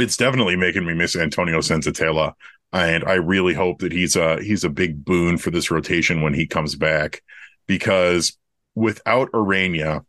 it's 0.00 0.16
definitely 0.16 0.56
making 0.56 0.84
me 0.84 0.94
miss 0.94 1.16
Antonio 1.16 1.58
Senzatela. 1.58 2.34
And 2.72 3.04
I 3.04 3.14
really 3.14 3.54
hope 3.54 3.80
that 3.80 3.92
he's 3.92 4.16
a 4.16 4.40
he's 4.42 4.64
a 4.64 4.70
big 4.70 5.04
boon 5.04 5.38
for 5.38 5.50
this 5.50 5.70
rotation 5.70 6.22
when 6.22 6.34
he 6.34 6.46
comes 6.46 6.76
back. 6.76 7.22
Because 7.66 8.36
without 8.74 9.30
Urena, 9.32 10.04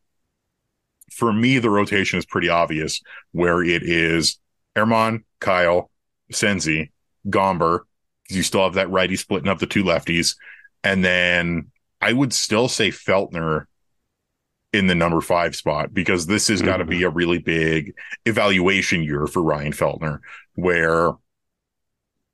for 1.11 1.33
me, 1.33 1.59
the 1.59 1.69
rotation 1.69 2.19
is 2.19 2.25
pretty 2.25 2.49
obvious 2.49 3.01
where 3.31 3.63
it 3.63 3.83
is 3.83 4.39
Ermon, 4.75 5.23
Kyle, 5.39 5.89
Senzi, 6.31 6.91
Gomber, 7.27 7.81
you 8.29 8.43
still 8.43 8.63
have 8.63 8.75
that 8.75 8.89
righty 8.89 9.15
splitting 9.15 9.49
up 9.49 9.59
the 9.59 9.67
two 9.67 9.83
lefties. 9.83 10.35
And 10.83 11.03
then 11.03 11.71
I 11.99 12.13
would 12.13 12.33
still 12.33 12.67
say 12.67 12.89
Feltner 12.89 13.65
in 14.73 14.87
the 14.87 14.95
number 14.95 15.19
five 15.19 15.55
spot 15.55 15.93
because 15.93 16.27
this 16.27 16.47
has 16.47 16.61
got 16.61 16.77
to 16.77 16.85
be 16.85 17.03
a 17.03 17.09
really 17.09 17.39
big 17.39 17.93
evaluation 18.25 19.03
year 19.03 19.27
for 19.27 19.41
Ryan 19.41 19.73
Feltner, 19.73 20.19
where 20.55 21.11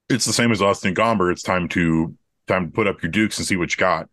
it's 0.09 0.25
the 0.25 0.33
same 0.33 0.51
as 0.51 0.61
Austin 0.61 0.93
Gomber. 0.93 1.31
It's 1.31 1.41
time 1.41 1.67
to 1.69 2.15
time 2.47 2.67
to 2.67 2.71
put 2.71 2.87
up 2.87 3.01
your 3.01 3.11
dukes 3.11 3.37
and 3.37 3.47
see 3.47 3.57
what 3.57 3.71
you 3.71 3.77
got. 3.77 4.09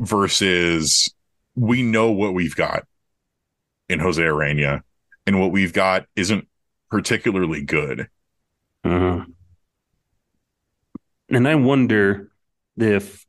Versus 0.00 1.14
we 1.54 1.82
know 1.82 2.10
what 2.10 2.34
we've 2.34 2.56
got 2.56 2.84
in 3.88 4.00
Jose 4.00 4.20
Urena, 4.20 4.82
and 5.26 5.40
what 5.40 5.52
we've 5.52 5.72
got 5.72 6.06
isn't 6.16 6.48
particularly 6.90 7.62
good. 7.62 8.08
Uh-huh. 8.82 9.24
And 11.28 11.48
I 11.48 11.54
wonder 11.54 12.30
if 12.76 13.24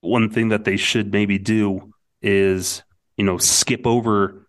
one 0.00 0.28
thing 0.28 0.50
that 0.50 0.64
they 0.64 0.76
should 0.76 1.12
maybe 1.12 1.38
do 1.38 1.92
is, 2.20 2.82
you 3.22 3.26
know, 3.26 3.38
skip 3.38 3.86
over 3.86 4.48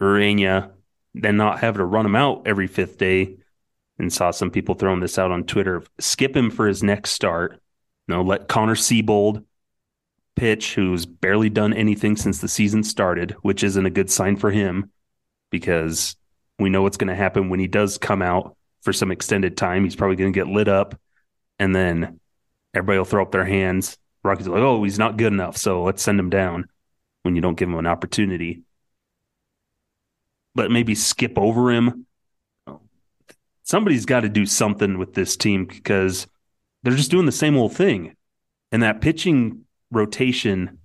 Urena, 0.00 0.70
then 1.14 1.36
not 1.36 1.58
have 1.58 1.74
to 1.74 1.84
run 1.84 2.06
him 2.06 2.14
out 2.14 2.42
every 2.46 2.68
fifth 2.68 2.96
day. 2.96 3.38
And 3.98 4.12
saw 4.12 4.30
some 4.30 4.52
people 4.52 4.76
throwing 4.76 5.00
this 5.00 5.18
out 5.18 5.32
on 5.32 5.42
Twitter. 5.42 5.82
Skip 5.98 6.36
him 6.36 6.52
for 6.52 6.68
his 6.68 6.84
next 6.84 7.10
start. 7.10 7.60
You 8.06 8.14
know, 8.14 8.22
let 8.22 8.46
Connor 8.46 8.76
Seabold 8.76 9.44
pitch, 10.36 10.76
who's 10.76 11.06
barely 11.06 11.50
done 11.50 11.72
anything 11.72 12.14
since 12.14 12.38
the 12.38 12.46
season 12.46 12.84
started, 12.84 13.32
which 13.42 13.64
isn't 13.64 13.84
a 13.84 13.90
good 13.90 14.08
sign 14.08 14.36
for 14.36 14.52
him 14.52 14.92
because 15.50 16.14
we 16.60 16.70
know 16.70 16.82
what's 16.82 16.96
going 16.96 17.08
to 17.08 17.16
happen 17.16 17.48
when 17.48 17.58
he 17.58 17.66
does 17.66 17.98
come 17.98 18.22
out 18.22 18.56
for 18.82 18.92
some 18.92 19.10
extended 19.10 19.56
time. 19.56 19.82
He's 19.82 19.96
probably 19.96 20.14
going 20.14 20.32
to 20.32 20.38
get 20.38 20.46
lit 20.46 20.68
up, 20.68 20.96
and 21.58 21.74
then 21.74 22.20
everybody 22.74 22.98
will 22.98 23.06
throw 23.06 23.22
up 23.22 23.32
their 23.32 23.44
hands. 23.44 23.98
Rockies 24.22 24.46
are 24.46 24.50
like, 24.50 24.62
oh, 24.62 24.84
he's 24.84 25.00
not 25.00 25.16
good 25.16 25.32
enough, 25.32 25.56
so 25.56 25.82
let's 25.82 26.02
send 26.02 26.20
him 26.20 26.30
down 26.30 26.68
when 27.24 27.34
you 27.34 27.40
don't 27.40 27.56
give 27.56 27.68
him 27.68 27.78
an 27.78 27.86
opportunity. 27.86 28.62
But 30.54 30.70
maybe 30.70 30.94
skip 30.94 31.36
over 31.36 31.72
him. 31.72 32.06
Somebody's 33.64 34.06
got 34.06 34.20
to 34.20 34.28
do 34.28 34.46
something 34.46 34.98
with 34.98 35.14
this 35.14 35.36
team 35.36 35.64
because 35.64 36.26
they're 36.82 36.94
just 36.94 37.10
doing 37.10 37.26
the 37.26 37.32
same 37.32 37.56
old 37.56 37.74
thing. 37.74 38.14
And 38.70 38.82
that 38.82 39.00
pitching 39.00 39.64
rotation, 39.90 40.78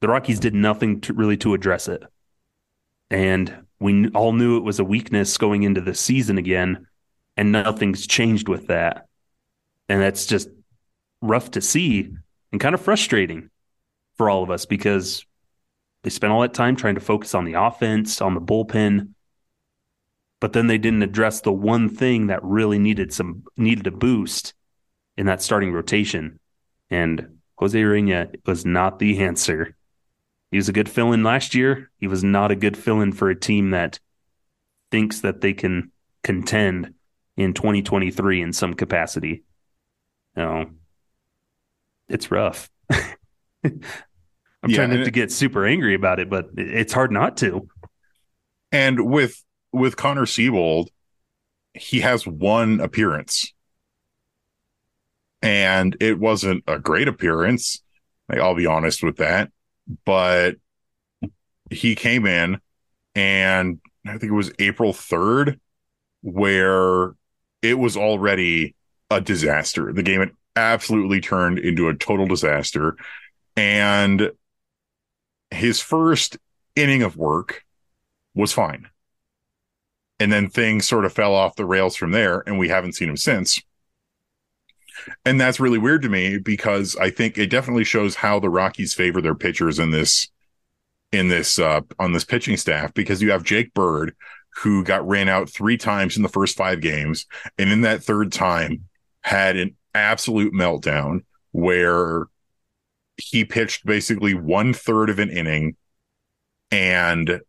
the 0.00 0.08
Rockies 0.08 0.40
did 0.40 0.54
nothing 0.54 1.02
to 1.02 1.12
really 1.12 1.36
to 1.38 1.54
address 1.54 1.88
it. 1.88 2.02
And 3.10 3.66
we 3.78 4.08
all 4.10 4.32
knew 4.32 4.56
it 4.56 4.64
was 4.64 4.78
a 4.78 4.84
weakness 4.84 5.36
going 5.36 5.62
into 5.62 5.80
the 5.80 5.94
season 5.94 6.38
again, 6.38 6.86
and 7.36 7.52
nothing's 7.52 8.06
changed 8.06 8.48
with 8.48 8.68
that. 8.68 9.06
And 9.88 10.00
that's 10.00 10.26
just 10.26 10.48
rough 11.20 11.50
to 11.52 11.60
see 11.60 12.10
and 12.52 12.60
kind 12.60 12.74
of 12.74 12.80
frustrating 12.80 13.50
for 14.16 14.30
all 14.30 14.42
of 14.42 14.50
us 14.50 14.66
because 14.66 15.24
they 16.02 16.10
spent 16.10 16.32
all 16.32 16.40
that 16.40 16.54
time 16.54 16.76
trying 16.76 16.94
to 16.94 17.00
focus 17.00 17.34
on 17.34 17.44
the 17.44 17.54
offense, 17.54 18.20
on 18.20 18.34
the 18.34 18.40
bullpen, 18.40 19.10
but 20.40 20.54
then 20.54 20.66
they 20.66 20.78
didn't 20.78 21.02
address 21.02 21.42
the 21.42 21.52
one 21.52 21.88
thing 21.88 22.28
that 22.28 22.42
really 22.42 22.78
needed 22.78 23.12
some 23.12 23.44
needed 23.56 23.86
a 23.86 23.90
boost 23.90 24.54
in 25.16 25.26
that 25.26 25.42
starting 25.42 25.72
rotation. 25.72 26.40
And 26.88 27.38
Jose 27.58 27.78
Urena 27.78 28.34
was 28.46 28.64
not 28.64 28.98
the 28.98 29.18
answer. 29.20 29.76
He 30.50 30.56
was 30.56 30.68
a 30.68 30.72
good 30.72 30.88
fill 30.88 31.12
in 31.12 31.22
last 31.22 31.54
year. 31.54 31.90
He 31.98 32.06
was 32.06 32.24
not 32.24 32.50
a 32.50 32.56
good 32.56 32.76
fill 32.76 33.02
in 33.02 33.12
for 33.12 33.28
a 33.28 33.38
team 33.38 33.70
that 33.70 34.00
thinks 34.90 35.20
that 35.20 35.42
they 35.42 35.52
can 35.52 35.92
contend 36.24 36.94
in 37.36 37.54
2023 37.54 38.42
in 38.42 38.52
some 38.52 38.74
capacity. 38.74 39.44
No, 40.36 40.70
it's 42.08 42.30
rough. 42.30 42.70
I'm 44.62 44.70
Yeah, 44.70 44.72
trying 44.72 44.90
not 44.90 45.04
to 45.04 45.10
get 45.10 45.32
super 45.32 45.64
angry 45.64 45.94
about 45.94 46.20
it, 46.20 46.28
but 46.28 46.50
it's 46.56 46.92
hard 46.92 47.12
not 47.12 47.36
to. 47.38 47.68
And 48.72 49.10
with 49.10 49.42
with 49.72 49.96
Connor 49.96 50.26
Seabold, 50.26 50.88
he 51.74 52.00
has 52.00 52.26
one 52.26 52.80
appearance. 52.80 53.52
And 55.42 55.96
it 56.00 56.18
wasn't 56.18 56.64
a 56.66 56.78
great 56.78 57.08
appearance. 57.08 57.82
Like, 58.28 58.40
I'll 58.40 58.54
be 58.54 58.66
honest 58.66 59.02
with 59.02 59.16
that. 59.16 59.50
But 60.04 60.56
he 61.70 61.94
came 61.94 62.26
in 62.26 62.58
and 63.14 63.80
I 64.06 64.12
think 64.12 64.24
it 64.32 64.36
was 64.36 64.52
April 64.58 64.92
3rd 64.94 65.60
where 66.22 67.12
it 67.62 67.78
was 67.78 67.96
already 67.96 68.76
a 69.10 69.20
disaster. 69.20 69.92
The 69.92 70.02
game 70.02 70.20
had 70.20 70.32
absolutely 70.56 71.20
turned 71.20 71.58
into 71.58 71.88
a 71.88 71.94
total 71.96 72.26
disaster. 72.26 72.96
And 73.56 74.32
his 75.50 75.80
first 75.80 76.38
inning 76.76 77.02
of 77.02 77.16
work 77.16 77.64
was 78.34 78.52
fine. 78.52 78.88
And 80.18 80.32
then 80.32 80.50
things 80.50 80.86
sort 80.86 81.04
of 81.04 81.12
fell 81.12 81.34
off 81.34 81.56
the 81.56 81.64
rails 81.64 81.96
from 81.96 82.10
there, 82.12 82.42
and 82.46 82.58
we 82.58 82.68
haven't 82.68 82.94
seen 82.94 83.08
him 83.08 83.16
since. 83.16 83.60
And 85.24 85.40
that's 85.40 85.60
really 85.60 85.78
weird 85.78 86.02
to 86.02 86.08
me 86.08 86.38
because 86.38 86.94
I 86.96 87.10
think 87.10 87.38
it 87.38 87.48
definitely 87.48 87.84
shows 87.84 88.16
how 88.16 88.38
the 88.38 88.50
Rockies 88.50 88.92
favor 88.92 89.22
their 89.22 89.34
pitchers 89.34 89.78
in 89.78 89.90
this 89.90 90.28
in 91.12 91.28
this 91.28 91.58
uh 91.58 91.80
on 91.98 92.12
this 92.12 92.24
pitching 92.24 92.56
staff 92.56 92.94
because 92.94 93.20
you 93.20 93.32
have 93.32 93.42
Jake 93.42 93.74
Bird 93.74 94.14
who 94.56 94.84
got 94.84 95.06
ran 95.08 95.28
out 95.28 95.48
three 95.48 95.76
times 95.76 96.16
in 96.16 96.22
the 96.22 96.28
first 96.28 96.56
five 96.56 96.80
games. 96.80 97.26
And 97.58 97.70
in 97.70 97.82
that 97.82 98.02
third 98.02 98.32
time 98.32 98.84
had 99.22 99.56
an 99.56 99.76
absolute 99.94 100.52
meltdown 100.52 101.24
where 101.52 102.26
he 103.20 103.44
pitched 103.44 103.84
basically 103.86 104.34
one 104.34 104.72
third 104.72 105.10
of 105.10 105.18
an 105.18 105.30
inning 105.30 105.76
and 106.70 107.40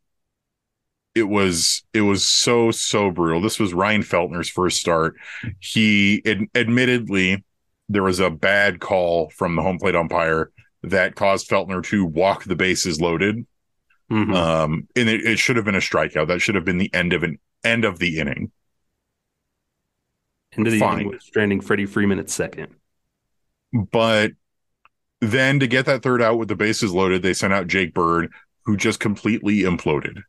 it 1.13 1.23
was 1.23 1.84
it 1.93 2.01
was 2.01 2.25
so 2.25 2.71
so 2.71 3.12
brutal. 3.12 3.41
This 3.41 3.60
was 3.60 3.73
Ryan 3.73 4.01
Feltner's 4.01 4.49
first 4.49 4.79
start. 4.79 5.15
He 5.60 6.21
ad- 6.25 6.47
admittedly 6.55 7.43
there 7.89 8.03
was 8.03 8.19
a 8.19 8.29
bad 8.29 8.79
call 8.79 9.29
from 9.31 9.55
the 9.55 9.62
home 9.62 9.77
plate 9.77 9.95
umpire 9.95 10.51
that 10.84 11.15
caused 11.15 11.49
Feltner 11.49 11.84
to 11.86 12.05
walk 12.05 12.45
the 12.45 12.55
bases 12.55 13.01
loaded. 13.01 13.45
Mm-hmm. 14.10 14.34
Um, 14.34 14.88
and 14.95 15.10
it, 15.10 15.25
it 15.25 15.39
should 15.39 15.55
have 15.57 15.65
been 15.65 15.75
a 15.75 15.79
strikeout. 15.79 16.27
That 16.27 16.41
should 16.41 16.55
have 16.55 16.65
been 16.65 16.77
the 16.77 16.93
end 16.93 17.13
of 17.13 17.23
an 17.23 17.39
end 17.63 17.86
of 17.86 17.99
the 17.99 18.19
inning. 18.19 18.51
Into 20.53 20.71
the 20.71 20.79
Fine. 20.79 20.93
inning 20.93 21.07
with 21.10 21.21
stranding 21.21 21.62
Freddie 21.62 21.86
Freeman 21.86 22.19
at 22.19 22.29
second. 22.29 22.75
But 23.73 24.31
then 25.21 25.60
to 25.60 25.67
get 25.67 25.86
that 25.86 26.01
third 26.01 26.21
out 26.21 26.39
with 26.39 26.47
the 26.47 26.55
bases 26.55 26.91
loaded, 26.91 27.21
they 27.21 27.34
sent 27.34 27.53
out 27.53 27.67
Jake 27.67 27.93
Bird, 27.93 28.31
who 28.65 28.75
just 28.75 28.99
completely 28.99 29.60
imploded. 29.60 30.23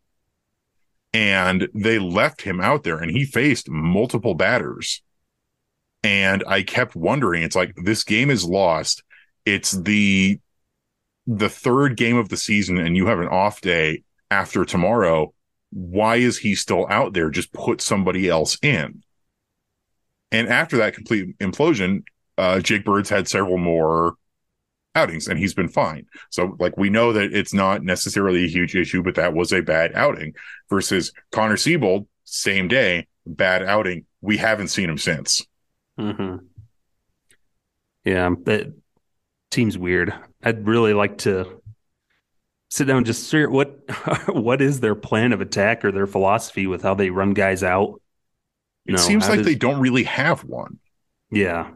And 1.15 1.69
they 1.75 1.99
left 1.99 2.43
him 2.43 2.61
out 2.61 2.85
there 2.85 2.99
and 2.99 3.11
he 3.11 3.25
faced 3.25 3.69
multiple 3.69 4.35
batters. 4.35 5.03
And 6.03 6.45
I 6.47 6.63
kept 6.63 6.95
wondering, 6.95 7.43
it's 7.43 7.57
like 7.57 7.75
this 7.77 8.05
game 8.05 8.31
is 8.31 8.45
lost. 8.45 9.03
It's 9.45 9.73
the 9.73 10.39
the 11.27 11.49
third 11.49 11.97
game 11.97 12.17
of 12.17 12.29
the 12.29 12.37
season 12.37 12.79
and 12.79 12.97
you 12.97 13.07
have 13.07 13.21
an 13.21 13.29
off 13.29 13.61
day 13.61 14.03
after 14.31 14.65
tomorrow. 14.65 15.33
Why 15.71 16.17
is 16.17 16.39
he 16.39 16.55
still 16.55 16.87
out 16.91 17.13
there? 17.13 17.31
Just 17.31 17.53
put 17.53 17.81
somebody 17.81 18.29
else 18.29 18.59
in. 18.61 19.03
And 20.33 20.49
after 20.49 20.79
that 20.79 20.95
complete 20.95 21.39
implosion, 21.39 22.03
uh, 22.37 22.61
Jake 22.61 22.85
Bird's 22.85 23.11
had 23.11 23.29
several 23.29 23.59
more 23.59 24.17
outings 24.95 25.29
and 25.29 25.39
he's 25.39 25.55
been 25.55 25.69
fine. 25.69 26.07
So 26.31 26.57
like 26.59 26.77
we 26.77 26.91
know 26.91 27.13
that 27.13 27.33
it's 27.33 27.55
not 27.55 27.83
necessarily 27.83 28.45
a 28.45 28.49
huge 28.49 28.75
issue, 28.75 29.03
but 29.03 29.15
that 29.15 29.35
was 29.35 29.53
a 29.53 29.63
bad 29.63 29.93
outing 29.95 30.35
versus 30.69 31.13
Connor 31.31 31.57
Seabold, 31.57 32.07
same 32.25 32.69
day, 32.69 33.09
bad 33.27 33.63
outing. 33.63 34.07
We 34.21 34.37
haven't 34.37 34.69
seen 34.69 34.91
him 34.91 34.99
since. 34.99 35.47
Mm-hmm. 35.99 36.45
Yeah, 38.05 38.31
that 38.45 38.73
seems 39.53 39.79
weird. 39.79 40.15
I'd 40.43 40.67
really 40.67 40.95
like 40.95 41.19
to 41.19 41.63
sit 42.69 42.87
down 42.87 42.99
and 42.99 43.07
just 43.07 43.31
figure 43.31 43.51
what 43.51 43.79
what 44.29 44.61
is 44.61 44.81
their 44.81 44.95
plan 44.95 45.33
of 45.33 45.41
attack 45.41 45.85
or 45.85 45.93
their 45.93 46.07
philosophy 46.07 46.67
with 46.67 46.83
how 46.83 46.95
they 46.95 47.11
run 47.11 47.35
guys 47.35 47.63
out. 47.63 48.01
You 48.85 48.95
it 48.95 48.99
seems 48.99 49.29
like 49.29 49.39
does, 49.39 49.47
they 49.47 49.55
don't 49.55 49.81
really 49.81 50.05
have 50.05 50.43
one. 50.45 50.79
Yeah. 51.31 51.71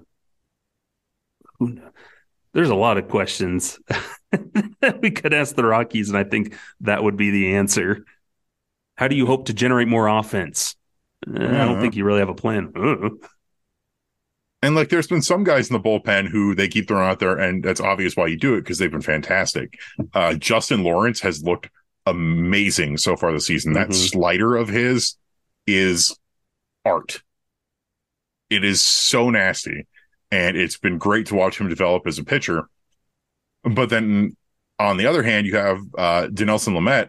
There's 2.57 2.71
a 2.71 2.75
lot 2.75 2.97
of 2.97 3.09
questions 3.09 3.79
that 4.81 4.99
we 5.03 5.11
could 5.11 5.35
ask 5.35 5.55
the 5.55 5.63
Rockies, 5.63 6.09
and 6.09 6.17
I 6.17 6.25
think 6.25 6.57
that 6.81 7.05
would 7.05 7.19
be 7.19 7.31
the 7.31 7.55
answer. 7.57 8.07
How 8.95 9.09
do 9.09 9.15
you 9.15 9.27
hope 9.27 9.45
to 9.49 9.53
generate 9.53 9.89
more 9.89 10.09
offense? 10.09 10.75
I 11.29 11.37
don't 11.37 11.83
think 11.83 11.97
you 11.97 12.05
really 12.07 12.21
have 12.21 12.31
a 12.31 12.35
plan. 12.35 12.73
Uh-uh. 12.75 13.11
And 14.63 14.75
like, 14.75 14.89
there's 14.89 15.07
been 15.07 15.21
some 15.21 15.45
guys 15.45 15.69
in 15.69 15.75
the 15.75 15.87
bullpen 15.87 16.29
who 16.29 16.55
they 16.55 16.67
keep 16.67 16.89
throwing 16.89 17.07
out 17.07 17.19
there, 17.19 17.37
and 17.37 17.63
that's 17.63 17.79
obvious 17.79 18.17
why 18.17 18.27
you 18.27 18.39
do 18.39 18.55
it 18.55 18.63
because 18.63 18.79
they've 18.79 18.91
been 18.91 19.03
fantastic. 19.03 19.79
Uh, 20.15 20.33
Justin 20.33 20.83
Lawrence 20.83 21.21
has 21.21 21.43
looked 21.43 21.69
amazing 22.07 22.97
so 22.97 23.17
far 23.17 23.33
this 23.33 23.47
season. 23.47 23.75
Mm-hmm. 23.75 23.91
That 23.91 23.95
slider 23.95 24.57
of 24.57 24.71
his 24.71 25.17
is 25.67 26.17
art. 26.87 27.23
It 28.49 28.65
is 28.65 28.81
so 28.81 29.29
nasty, 29.29 29.87
and 30.37 30.55
it's 30.55 30.77
been 30.77 30.99
great 30.99 31.25
to 31.27 31.35
watch 31.35 31.59
him 31.59 31.69
develop 31.69 32.07
as 32.07 32.19
a 32.19 32.25
pitcher. 32.25 32.69
But 33.65 33.89
then 33.89 34.37
on 34.79 34.99
the 34.99 35.07
other 35.07 35.23
hand, 35.23 35.47
you 35.47 35.57
have 35.57 35.79
uh, 35.97 36.27
Dinelson 36.29 36.75
Lamet, 36.75 37.09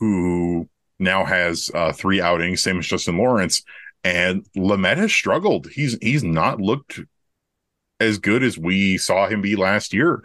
who 0.00 0.68
now 0.98 1.24
has 1.24 1.70
uh, 1.72 1.92
three 1.92 2.20
outings, 2.20 2.62
same 2.62 2.80
as 2.80 2.86
Justin 2.86 3.16
Lawrence, 3.16 3.62
and 4.02 4.44
Lamet 4.56 4.96
has 4.96 5.12
struggled. 5.12 5.68
He's 5.68 5.96
he's 6.02 6.24
not 6.24 6.60
looked 6.60 7.00
as 8.00 8.18
good 8.18 8.42
as 8.42 8.58
we 8.58 8.98
saw 8.98 9.28
him 9.28 9.40
be 9.40 9.54
last 9.54 9.94
year. 9.94 10.24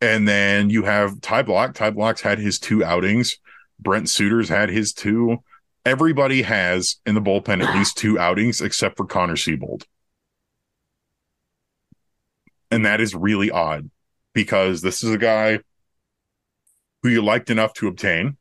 And 0.00 0.26
then 0.26 0.70
you 0.70 0.82
have 0.82 1.20
Ty 1.20 1.44
Blach. 1.44 1.74
Ty 1.74 1.92
Blach's 1.92 2.20
had 2.20 2.40
his 2.40 2.58
two 2.58 2.84
outings. 2.84 3.38
Brent 3.78 4.08
Suter's 4.08 4.48
had 4.48 4.70
his 4.70 4.92
two. 4.92 5.38
Everybody 5.86 6.42
has 6.42 6.96
in 7.06 7.14
the 7.14 7.22
bullpen 7.22 7.64
at 7.64 7.74
least 7.76 7.96
two 7.96 8.18
outings 8.18 8.60
except 8.60 8.96
for 8.96 9.06
Connor 9.06 9.36
Seabold. 9.36 9.84
And 12.74 12.84
that 12.84 13.00
is 13.00 13.14
really 13.14 13.52
odd 13.52 13.88
because 14.32 14.82
this 14.82 15.04
is 15.04 15.10
a 15.12 15.18
guy 15.18 15.60
who 17.02 17.08
you 17.08 17.22
liked 17.22 17.50
enough 17.50 17.72
to 17.74 17.86
obtain 17.86 18.36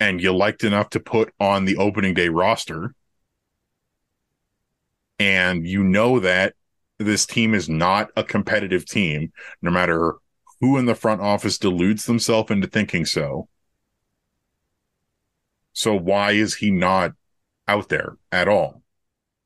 and 0.00 0.20
you 0.20 0.34
liked 0.34 0.64
enough 0.64 0.90
to 0.90 0.98
put 0.98 1.32
on 1.38 1.64
the 1.64 1.76
opening 1.76 2.12
day 2.12 2.28
roster 2.28 2.92
and 5.20 5.64
you 5.64 5.84
know 5.84 6.18
that 6.18 6.54
this 6.98 7.24
team 7.24 7.54
is 7.54 7.68
not 7.68 8.10
a 8.16 8.24
competitive 8.24 8.84
team, 8.84 9.32
no 9.62 9.70
matter 9.70 10.14
who 10.60 10.76
in 10.76 10.86
the 10.86 10.94
front 10.96 11.20
office 11.20 11.56
deludes 11.56 12.06
themselves 12.06 12.50
into 12.50 12.66
thinking 12.66 13.04
so. 13.04 13.48
So 15.72 15.94
why 15.94 16.32
is 16.32 16.56
he 16.56 16.72
not 16.72 17.12
out 17.68 17.90
there 17.90 18.16
at 18.32 18.48
all? 18.48 18.82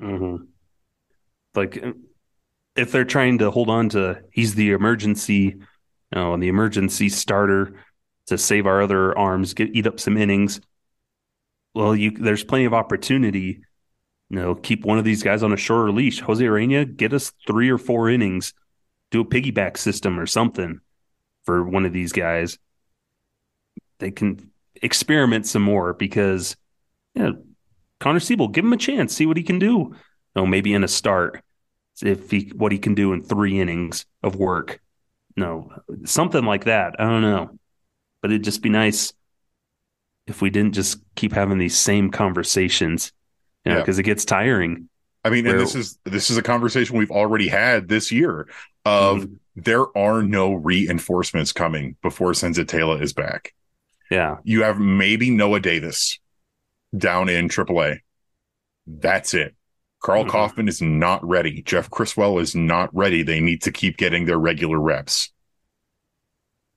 Mm-hmm. 0.00 0.44
Like, 1.54 1.84
if 2.76 2.92
they're 2.92 3.04
trying 3.04 3.38
to 3.38 3.50
hold 3.50 3.70
on 3.70 3.88
to, 3.90 4.22
he's 4.32 4.54
the 4.54 4.72
emergency, 4.72 5.34
you 5.34 5.62
know, 6.12 6.36
the 6.36 6.48
emergency 6.48 7.08
starter 7.08 7.74
to 8.26 8.38
save 8.38 8.66
our 8.66 8.82
other 8.82 9.16
arms, 9.16 9.54
get 9.54 9.74
eat 9.74 9.86
up 9.86 10.00
some 10.00 10.16
innings. 10.16 10.60
Well, 11.74 11.94
you 11.94 12.12
there's 12.12 12.44
plenty 12.44 12.64
of 12.64 12.74
opportunity 12.74 13.60
you 14.34 14.40
know, 14.40 14.56
keep 14.56 14.84
one 14.84 14.98
of 14.98 15.04
these 15.04 15.22
guys 15.22 15.44
on 15.44 15.52
a 15.52 15.56
shorter 15.56 15.92
leash. 15.92 16.18
Jose 16.20 16.44
Urena, 16.44 16.96
get 16.96 17.12
us 17.12 17.32
three 17.46 17.70
or 17.70 17.78
four 17.78 18.10
innings, 18.10 18.52
do 19.12 19.20
a 19.20 19.24
piggyback 19.24 19.76
system 19.76 20.18
or 20.18 20.26
something 20.26 20.80
for 21.44 21.62
one 21.62 21.86
of 21.86 21.92
these 21.92 22.10
guys. 22.10 22.58
They 23.98 24.10
can 24.10 24.50
experiment 24.82 25.46
some 25.46 25.62
more 25.62 25.94
because, 25.94 26.56
yeah, 27.14 27.30
Connor 28.00 28.18
Seabold, 28.18 28.52
give 28.52 28.64
him 28.64 28.72
a 28.72 28.76
chance, 28.76 29.14
see 29.14 29.24
what 29.24 29.36
he 29.36 29.44
can 29.44 29.60
do. 29.60 29.66
You 29.66 29.96
know, 30.34 30.46
maybe 30.46 30.74
in 30.74 30.82
a 30.82 30.88
start, 30.88 31.43
if 32.02 32.30
he 32.30 32.52
what 32.54 32.72
he 32.72 32.78
can 32.78 32.94
do 32.94 33.12
in 33.12 33.22
three 33.22 33.60
innings 33.60 34.06
of 34.22 34.36
work. 34.36 34.80
No, 35.36 35.72
something 36.04 36.44
like 36.44 36.64
that. 36.64 36.94
I 36.98 37.04
don't 37.04 37.22
know, 37.22 37.58
but 38.22 38.30
it'd 38.30 38.44
just 38.44 38.62
be 38.62 38.68
nice 38.68 39.12
if 40.26 40.40
we 40.40 40.50
didn't 40.50 40.74
just 40.74 40.98
keep 41.16 41.32
having 41.32 41.58
these 41.58 41.76
same 41.76 42.10
conversations 42.10 43.12
yeah, 43.64 43.78
because 43.78 43.98
it 43.98 44.04
gets 44.04 44.24
tiring. 44.24 44.88
I 45.24 45.30
mean, 45.30 45.44
where, 45.44 45.54
and 45.54 45.62
this 45.62 45.74
is 45.74 45.98
this 46.04 46.30
is 46.30 46.36
a 46.36 46.42
conversation 46.42 46.96
we've 46.96 47.10
already 47.10 47.48
had 47.48 47.88
this 47.88 48.12
year 48.12 48.48
of 48.84 49.22
mm-hmm. 49.22 49.34
there 49.56 49.96
are 49.96 50.22
no 50.22 50.54
reinforcements 50.54 51.52
coming 51.52 51.96
before 52.02 52.32
Senzatela 52.32 53.00
is 53.00 53.12
back. 53.12 53.54
Yeah. 54.10 54.36
You 54.44 54.62
have 54.62 54.78
maybe 54.78 55.30
Noah 55.30 55.60
Davis 55.60 56.18
down 56.96 57.28
in 57.28 57.48
AAA. 57.48 58.00
That's 58.86 59.34
it. 59.34 59.54
Karl 60.04 60.24
mm-hmm. 60.24 60.30
Kauffmann 60.30 60.68
is 60.68 60.82
not 60.82 61.26
ready. 61.26 61.62
Jeff 61.62 61.88
Criswell 61.88 62.38
is 62.38 62.54
not 62.54 62.94
ready. 62.94 63.22
They 63.22 63.40
need 63.40 63.62
to 63.62 63.72
keep 63.72 63.96
getting 63.96 64.26
their 64.26 64.38
regular 64.38 64.78
reps. 64.78 65.30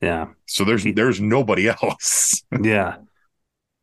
Yeah. 0.02 0.28
So 0.46 0.64
there's 0.64 0.86
there's 0.86 1.20
nobody 1.20 1.68
else. 1.84 2.42
yeah. 2.62 2.98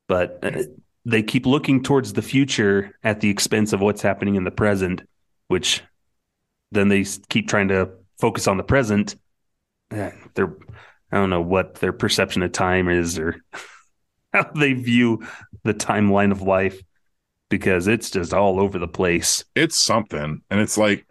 But 0.08 0.38
uh, 0.42 0.62
they 1.04 1.22
keep 1.22 1.44
looking 1.44 1.82
towards 1.82 2.14
the 2.14 2.22
future 2.22 2.98
at 3.04 3.20
the 3.20 3.28
expense 3.28 3.74
of 3.74 3.80
what's 3.80 4.00
happening 4.00 4.36
in 4.36 4.44
the 4.44 4.50
present, 4.50 5.02
which 5.48 5.82
then 6.72 6.88
they 6.88 7.04
keep 7.28 7.46
trying 7.46 7.68
to 7.68 7.90
focus 8.18 8.48
on 8.48 8.56
the 8.56 8.62
present. 8.62 9.14
They're, 10.34 10.56
I 11.12 11.18
don't 11.18 11.30
know 11.30 11.42
what 11.42 11.76
their 11.76 11.92
perception 11.92 12.42
of 12.42 12.52
time 12.52 12.88
is 12.88 13.18
or 13.18 13.36
how 14.32 14.50
they 14.54 14.72
view 14.72 15.26
the 15.64 15.74
timeline 15.74 16.32
of 16.32 16.40
life 16.40 16.80
because 17.54 17.86
it's 17.86 18.10
just 18.10 18.34
all 18.34 18.58
over 18.58 18.80
the 18.80 18.88
place. 18.88 19.44
It's 19.54 19.78
something. 19.78 20.42
And 20.50 20.60
it's 20.60 20.76
like, 20.76 21.06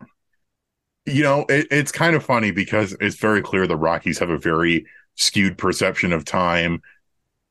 you 1.06 1.24
know, 1.24 1.46
it, 1.48 1.68
it's 1.72 1.94
kind 1.94 2.18
of 2.18 2.26
funny 2.26 2.52
because 2.52 2.98
it's 3.00 3.16
very 3.16 3.42
clear 3.42 3.66
the 3.66 3.78
Rockies 3.78 4.20
have 4.20 4.30
a 4.30 4.38
very 4.38 4.86
skewed 5.16 5.58
perception 5.58 6.12
of 6.12 6.26
time 6.26 6.82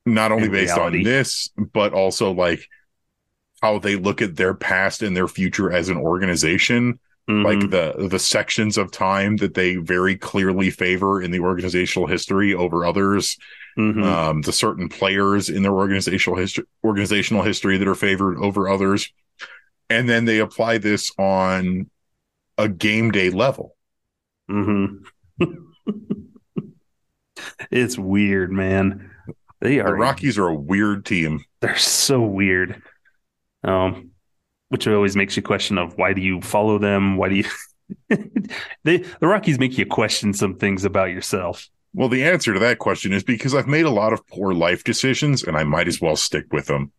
not 0.04 0.30
only 0.30 0.50
based 0.50 0.76
reality. 0.76 0.98
on 0.98 1.04
this, 1.04 1.48
but 1.72 1.94
also 1.94 2.32
like 2.32 2.68
how 3.62 3.78
they 3.78 3.96
look 3.96 4.20
at 4.20 4.36
their 4.36 4.52
past 4.52 5.00
and 5.02 5.16
their 5.16 5.28
future 5.28 5.72
as 5.72 5.88
an 5.88 5.96
organization. 5.96 7.00
Mm-hmm. 7.28 7.44
like 7.44 7.70
the 7.70 8.08
the 8.08 8.18
sections 8.18 8.76
of 8.76 8.90
time 8.90 9.36
that 9.36 9.54
they 9.54 9.76
very 9.76 10.16
clearly 10.16 10.70
favor 10.70 11.22
in 11.22 11.30
the 11.30 11.40
organizational 11.40 12.06
history 12.06 12.54
over 12.54 12.84
others. 12.84 13.38
Mm-hmm. 13.78 14.02
Um, 14.02 14.42
the 14.42 14.52
certain 14.52 14.90
players 14.90 15.48
in 15.48 15.62
their 15.62 15.72
organizational 15.72 16.38
history, 16.38 16.64
organizational 16.84 17.42
history 17.42 17.78
that 17.78 17.88
are 17.88 17.94
favored 17.94 18.36
over 18.36 18.68
others, 18.68 19.10
and 19.88 20.08
then 20.08 20.26
they 20.26 20.40
apply 20.40 20.78
this 20.78 21.10
on 21.18 21.90
a 22.58 22.68
game 22.68 23.10
day 23.10 23.30
level. 23.30 23.76
Mm-hmm. 24.50 25.04
it's 27.70 27.96
weird, 27.98 28.52
man. 28.52 29.10
They 29.60 29.80
are 29.80 29.90
the 29.90 29.94
Rockies 29.94 30.38
are 30.38 30.48
a 30.48 30.54
weird 30.54 31.06
team. 31.06 31.44
They're 31.60 31.76
so 31.76 32.20
weird. 32.20 32.82
Um, 33.64 34.11
which 34.72 34.88
always 34.88 35.14
makes 35.14 35.36
you 35.36 35.42
question 35.42 35.76
of 35.76 35.98
why 35.98 36.14
do 36.14 36.22
you 36.22 36.40
follow 36.40 36.78
them? 36.78 37.18
Why 37.18 37.28
do 37.28 37.34
you 37.34 37.44
they 38.84 38.96
the 38.96 39.26
Rockies 39.28 39.58
make 39.58 39.76
you 39.76 39.84
question 39.84 40.32
some 40.32 40.56
things 40.56 40.86
about 40.86 41.10
yourself. 41.10 41.68
Well, 41.92 42.08
the 42.08 42.24
answer 42.24 42.54
to 42.54 42.60
that 42.60 42.78
question 42.78 43.12
is 43.12 43.22
because 43.22 43.54
I've 43.54 43.66
made 43.66 43.84
a 43.84 43.90
lot 43.90 44.14
of 44.14 44.26
poor 44.28 44.54
life 44.54 44.82
decisions 44.82 45.44
and 45.44 45.58
I 45.58 45.64
might 45.64 45.88
as 45.88 46.00
well 46.00 46.16
stick 46.16 46.50
with 46.54 46.68
them. 46.68 46.90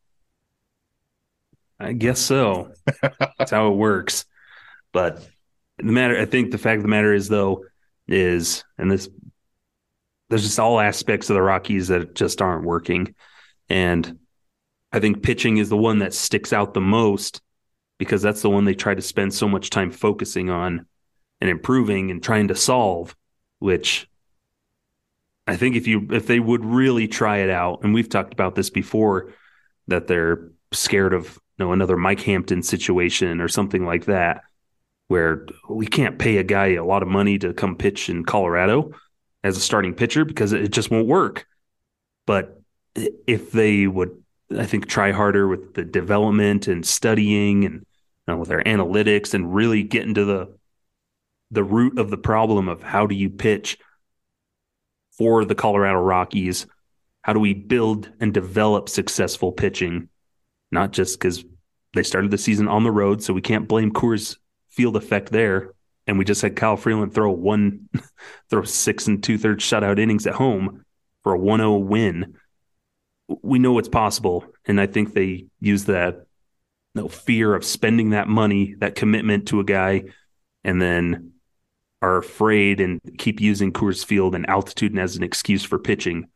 I 1.79 1.93
guess 1.93 2.19
so. 2.19 2.73
That's 3.39 3.49
how 3.49 3.69
it 3.71 3.75
works. 3.75 4.25
But 4.91 5.27
the 5.79 5.91
matter 5.91 6.15
I 6.15 6.25
think 6.25 6.51
the 6.51 6.59
fact 6.59 6.77
of 6.77 6.83
the 6.83 6.89
matter 6.89 7.11
is 7.11 7.27
though 7.27 7.65
is 8.07 8.63
and 8.77 8.91
this 8.91 9.09
there's 10.29 10.43
just 10.43 10.59
all 10.59 10.79
aspects 10.79 11.27
of 11.31 11.33
the 11.33 11.41
Rockies 11.41 11.87
that 11.87 12.13
just 12.13 12.39
aren't 12.39 12.65
working. 12.65 13.15
And 13.67 14.19
I 14.91 14.99
think 14.99 15.23
pitching 15.23 15.57
is 15.57 15.69
the 15.69 15.77
one 15.77 15.97
that 15.99 16.13
sticks 16.13 16.53
out 16.53 16.75
the 16.75 16.81
most 16.81 17.41
because 17.97 18.21
that's 18.21 18.41
the 18.41 18.49
one 18.49 18.65
they 18.65 18.73
try 18.73 18.93
to 18.93 19.01
spend 19.01 19.33
so 19.33 19.47
much 19.47 19.69
time 19.69 19.91
focusing 19.91 20.49
on 20.49 20.85
and 21.41 21.49
improving 21.49 22.11
and 22.11 22.23
trying 22.23 22.47
to 22.47 22.55
solve, 22.55 23.15
which 23.59 24.07
I 25.45 25.57
think 25.57 25.75
if 25.75 25.87
you 25.87 26.07
if 26.11 26.27
they 26.27 26.39
would 26.39 26.63
really 26.63 27.07
try 27.07 27.37
it 27.37 27.49
out, 27.49 27.83
and 27.83 27.93
we've 27.93 28.09
talked 28.09 28.33
about 28.33 28.55
this 28.55 28.69
before, 28.69 29.33
that 29.87 30.07
they're 30.07 30.49
scared 30.71 31.13
of 31.13 31.37
you 31.57 31.65
know 31.65 31.73
another 31.73 31.97
Mike 31.97 32.21
Hampton 32.21 32.63
situation 32.63 33.41
or 33.41 33.47
something 33.47 33.85
like 33.85 34.05
that, 34.05 34.43
where 35.07 35.45
we 35.69 35.85
can't 35.85 36.17
pay 36.17 36.37
a 36.37 36.43
guy 36.43 36.73
a 36.73 36.85
lot 36.85 37.03
of 37.03 37.09
money 37.09 37.37
to 37.39 37.53
come 37.53 37.75
pitch 37.75 38.09
in 38.09 38.23
Colorado 38.23 38.91
as 39.43 39.57
a 39.57 39.61
starting 39.61 39.93
pitcher 39.93 40.23
because 40.23 40.53
it 40.53 40.69
just 40.69 40.89
won't 40.89 41.07
work. 41.07 41.45
But 42.25 42.61
if 42.95 43.51
they 43.51 43.85
would, 43.85 44.22
I 44.57 44.65
think, 44.65 44.87
try 44.87 45.11
harder 45.11 45.47
with 45.47 45.73
the 45.73 45.83
development 45.83 46.67
and 46.67 46.85
studying 46.85 47.65
and 47.65 47.85
uh, 48.29 48.37
with 48.37 48.51
our 48.51 48.63
analytics 48.63 49.33
and 49.33 49.53
really 49.53 49.83
get 49.83 50.03
into 50.03 50.25
the 50.25 50.57
the 51.51 51.63
root 51.63 51.99
of 51.99 52.09
the 52.09 52.17
problem 52.17 52.67
of 52.67 52.81
how 52.81 53.05
do 53.05 53.13
you 53.13 53.29
pitch 53.29 53.77
for 55.17 55.45
the 55.45 55.55
Colorado 55.55 55.99
Rockies? 55.99 56.65
How 57.21 57.33
do 57.33 57.39
we 57.39 57.53
build 57.53 58.11
and 58.19 58.33
develop 58.33 58.89
successful 58.89 59.51
pitching? 59.51 60.09
Not 60.71 60.91
just 60.91 61.19
because 61.19 61.45
they 61.93 62.03
started 62.03 62.31
the 62.31 62.39
season 62.39 62.67
on 62.67 62.83
the 62.83 62.91
road, 62.91 63.21
so 63.21 63.33
we 63.33 63.41
can't 63.41 63.67
blame 63.67 63.91
Coors 63.91 64.37
Field 64.69 64.95
effect 64.95 65.31
there. 65.31 65.73
And 66.07 66.17
we 66.17 66.25
just 66.25 66.41
had 66.41 66.55
Kyle 66.55 66.75
Freeland 66.75 67.13
throw 67.13 67.31
one, 67.31 67.87
throw 68.49 68.63
six 68.63 69.07
and 69.07 69.23
two 69.23 69.37
thirds 69.37 69.63
shutout 69.63 69.99
innings 69.99 70.25
at 70.25 70.33
home 70.33 70.83
for 71.21 71.33
a 71.33 71.37
1 71.37 71.59
0 71.59 71.77
win. 71.77 72.35
We 73.27 73.59
know 73.59 73.77
it's 73.79 73.89
possible. 73.89 74.45
And 74.65 74.79
I 74.79 74.87
think 74.87 75.13
they 75.13 75.47
use 75.59 75.85
that 75.85 76.25
no 76.95 77.07
fear 77.07 77.55
of 77.55 77.65
spending 77.65 78.11
that 78.11 78.27
money, 78.27 78.75
that 78.79 78.95
commitment 78.95 79.47
to 79.47 79.59
a 79.59 79.63
guy, 79.63 80.03
and 80.63 80.81
then 80.81 81.31
are 82.01 82.17
afraid 82.17 82.81
and 82.81 82.99
keep 83.17 83.39
using 83.39 83.71
Coors 83.71 84.05
Field 84.05 84.35
and 84.35 84.47
altitude 84.49 84.97
as 84.99 85.15
an 85.15 85.23
excuse 85.23 85.63
for 85.63 85.79
pitching, 85.79 86.27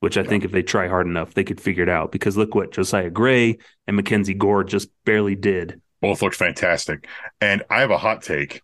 which 0.00 0.18
I 0.18 0.22
yeah. 0.22 0.28
think 0.28 0.44
if 0.44 0.50
they 0.50 0.62
try 0.62 0.88
hard 0.88 1.06
enough, 1.06 1.32
they 1.32 1.44
could 1.44 1.60
figure 1.60 1.84
it 1.84 1.88
out. 1.88 2.12
Because 2.12 2.36
look 2.36 2.54
what 2.54 2.72
Josiah 2.72 3.08
Gray 3.08 3.58
and 3.86 3.96
Mackenzie 3.96 4.34
Gore 4.34 4.64
just 4.64 4.88
barely 5.04 5.36
did. 5.36 5.80
Both 6.00 6.22
looked 6.22 6.36
fantastic. 6.36 7.06
And 7.40 7.62
I 7.70 7.80
have 7.80 7.92
a 7.92 7.98
hot 7.98 8.22
take 8.22 8.62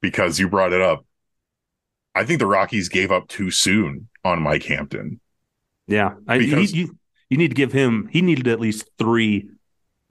because 0.00 0.40
you 0.40 0.48
brought 0.48 0.72
it 0.72 0.80
up. 0.80 1.06
I 2.14 2.24
think 2.24 2.40
the 2.40 2.46
Rockies 2.46 2.88
gave 2.88 3.12
up 3.12 3.28
too 3.28 3.52
soon 3.52 4.08
on 4.24 4.42
Mike 4.42 4.64
Hampton. 4.64 5.20
Yeah. 5.86 6.14
I, 6.26 6.38
because, 6.38 6.72
you, 6.72 6.98
you 7.30 7.38
need 7.38 7.48
to 7.48 7.54
give 7.54 7.72
him, 7.72 8.08
he 8.12 8.20
needed 8.20 8.46
at 8.48 8.60
least 8.60 8.90
three 8.98 9.48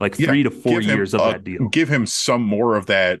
like 0.00 0.16
three 0.16 0.42
to 0.42 0.50
four 0.50 0.80
years 0.80 1.14
him, 1.14 1.20
of 1.20 1.26
uh, 1.26 1.32
that 1.32 1.44
deal. 1.44 1.68
Give 1.68 1.88
him 1.88 2.06
some 2.06 2.42
more 2.42 2.74
of 2.74 2.86
that 2.86 3.20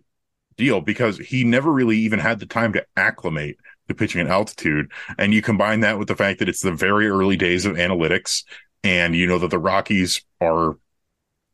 deal 0.56 0.80
because 0.80 1.18
he 1.18 1.44
never 1.44 1.70
really 1.70 1.98
even 1.98 2.18
had 2.18 2.40
the 2.40 2.46
time 2.46 2.72
to 2.72 2.84
acclimate 2.96 3.58
to 3.88 3.94
pitching 3.94 4.22
at 4.22 4.26
altitude. 4.26 4.90
And 5.18 5.34
you 5.34 5.42
combine 5.42 5.80
that 5.80 5.98
with 5.98 6.08
the 6.08 6.16
fact 6.16 6.38
that 6.38 6.48
it's 6.48 6.62
the 6.62 6.72
very 6.72 7.06
early 7.06 7.36
days 7.36 7.66
of 7.66 7.76
analytics, 7.76 8.44
and 8.82 9.14
you 9.14 9.26
know 9.26 9.38
that 9.38 9.50
the 9.50 9.58
Rockies 9.58 10.22
are 10.40 10.78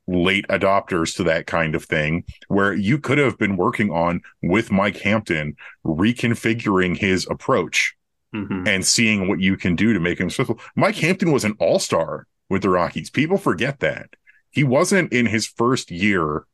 late 0.06 0.46
adopters 0.48 1.16
to 1.16 1.24
that 1.24 1.48
kind 1.48 1.74
of 1.74 1.84
thing, 1.84 2.24
where 2.46 2.72
you 2.72 2.98
could 2.98 3.18
have 3.18 3.36
been 3.36 3.56
working 3.56 3.90
on 3.90 4.22
with 4.42 4.70
Mike 4.70 4.98
Hampton, 4.98 5.56
reconfiguring 5.84 6.96
his 6.96 7.26
approach. 7.28 7.94
Mm-hmm. 8.34 8.66
And 8.66 8.84
seeing 8.84 9.28
what 9.28 9.40
you 9.40 9.56
can 9.56 9.76
do 9.76 9.94
to 9.94 10.00
make 10.00 10.20
him 10.20 10.28
successful. 10.28 10.60
Mike 10.74 10.96
Hampton 10.96 11.32
was 11.32 11.44
an 11.44 11.56
all 11.58 11.78
star 11.78 12.26
with 12.48 12.62
the 12.62 12.70
Rockies. 12.70 13.10
People 13.10 13.38
forget 13.38 13.80
that 13.80 14.10
he 14.50 14.64
wasn't 14.64 15.12
in 15.12 15.26
his 15.26 15.46
first 15.46 15.90
year 15.90 16.46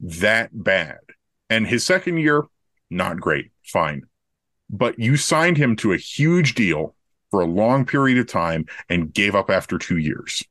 that 0.00 0.50
bad. 0.52 0.98
And 1.48 1.66
his 1.66 1.84
second 1.84 2.18
year, 2.18 2.44
not 2.90 3.20
great, 3.20 3.50
fine. 3.64 4.02
But 4.68 4.98
you 4.98 5.16
signed 5.16 5.56
him 5.56 5.76
to 5.76 5.92
a 5.92 5.98
huge 5.98 6.54
deal 6.54 6.94
for 7.30 7.40
a 7.40 7.46
long 7.46 7.86
period 7.86 8.18
of 8.18 8.26
time 8.26 8.66
and 8.88 9.12
gave 9.12 9.34
up 9.34 9.50
after 9.50 9.78
two 9.78 9.98
years. 9.98 10.44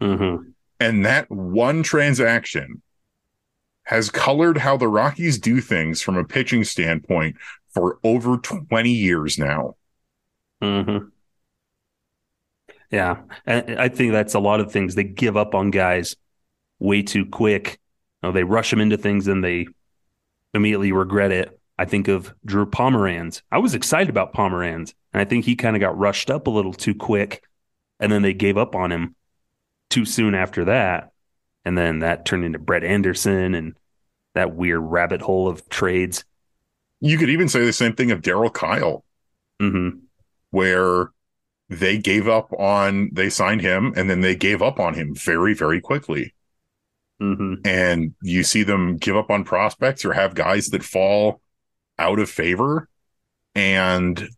Mm-hmm. 0.00 0.50
And 0.80 1.06
that 1.06 1.30
one 1.30 1.82
transaction 1.82 2.82
has 3.84 4.10
colored 4.10 4.58
how 4.58 4.76
the 4.76 4.88
Rockies 4.88 5.38
do 5.38 5.60
things 5.60 6.02
from 6.02 6.16
a 6.16 6.24
pitching 6.24 6.64
standpoint 6.64 7.36
for 7.72 7.98
over 8.02 8.36
20 8.38 8.90
years 8.90 9.38
now. 9.38 9.76
Mm-hmm. 10.62 11.08
Yeah, 12.90 13.22
I 13.46 13.88
think 13.88 14.12
that's 14.12 14.34
a 14.34 14.40
lot 14.40 14.60
of 14.60 14.70
things. 14.70 14.94
They 14.94 15.04
give 15.04 15.36
up 15.36 15.54
on 15.54 15.70
guys 15.70 16.16
way 16.78 17.02
too 17.02 17.26
quick. 17.26 17.80
You 18.22 18.28
know, 18.28 18.32
they 18.32 18.44
rush 18.44 18.70
them 18.70 18.80
into 18.80 18.96
things 18.96 19.26
and 19.26 19.42
they 19.42 19.66
immediately 20.54 20.92
regret 20.92 21.32
it. 21.32 21.58
I 21.78 21.84
think 21.84 22.08
of 22.08 22.34
Drew 22.44 22.64
Pomeranz. 22.64 23.42
I 23.52 23.58
was 23.58 23.74
excited 23.74 24.08
about 24.08 24.32
Pomeranz, 24.32 24.94
and 25.12 25.20
I 25.20 25.24
think 25.24 25.44
he 25.44 25.56
kind 25.56 25.76
of 25.76 25.80
got 25.80 25.98
rushed 25.98 26.30
up 26.30 26.46
a 26.46 26.50
little 26.50 26.72
too 26.72 26.94
quick, 26.94 27.42
and 28.00 28.10
then 28.10 28.22
they 28.22 28.32
gave 28.32 28.56
up 28.56 28.74
on 28.74 28.90
him 28.90 29.14
too 29.90 30.06
soon 30.06 30.34
after 30.34 30.64
that, 30.66 31.10
and 31.64 31.76
then 31.76 31.98
that 31.98 32.24
turned 32.24 32.44
into 32.44 32.58
Brett 32.58 32.84
Anderson 32.84 33.54
and 33.54 33.76
that 34.34 34.54
weird 34.54 34.80
rabbit 34.80 35.20
hole 35.20 35.48
of 35.48 35.68
trades. 35.68 36.24
You 37.00 37.18
could 37.18 37.30
even 37.30 37.48
say 37.48 37.64
the 37.64 37.72
same 37.72 37.94
thing 37.94 38.10
of 38.10 38.22
Darryl 38.22 38.52
Kile, 38.52 39.04
mm-hmm. 39.60 39.98
where 40.50 41.10
they 41.68 41.98
gave 41.98 42.28
up 42.28 42.52
on 42.52 43.10
they 43.12 43.28
signed 43.28 43.60
him 43.60 43.92
and 43.96 44.08
then 44.08 44.20
they 44.20 44.36
gave 44.36 44.62
up 44.62 44.78
on 44.78 44.94
him 44.94 45.14
very 45.14 45.54
very 45.54 45.80
quickly. 45.80 46.32
Mm-hmm. 47.18 47.66
and 47.66 48.14
you 48.20 48.44
see 48.44 48.62
them 48.62 48.98
give 48.98 49.16
up 49.16 49.30
on 49.30 49.42
prospects 49.42 50.04
or 50.04 50.12
have 50.12 50.34
guys 50.34 50.66
that 50.66 50.82
fall 50.82 51.40
out 51.98 52.18
of 52.18 52.28
favor. 52.28 52.90
And 53.54 54.28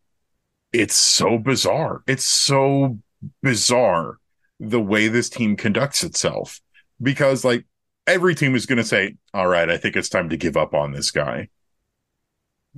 it's 0.73 0.95
so 0.95 1.38
bizarre. 1.38 2.03
It's 2.07 2.25
so 2.25 3.01
bizarre 3.43 4.19
the 4.61 4.81
way 4.81 5.09
this 5.09 5.29
team 5.29 5.57
conducts 5.57 6.05
itself. 6.05 6.61
Because 7.03 7.45
like 7.45 7.64
every 8.09 8.35
team 8.35 8.55
is 8.55 8.67
going 8.67 8.79
to 8.79 8.85
say 8.85 9.14
all 9.35 9.47
right 9.47 9.71
i 9.71 9.77
think 9.77 9.95
it's 9.95 10.09
time 10.09 10.31
to 10.31 10.37
give 10.37 10.57
up 10.57 10.75
on 10.75 10.93
this 10.93 11.11
guy 11.11 11.49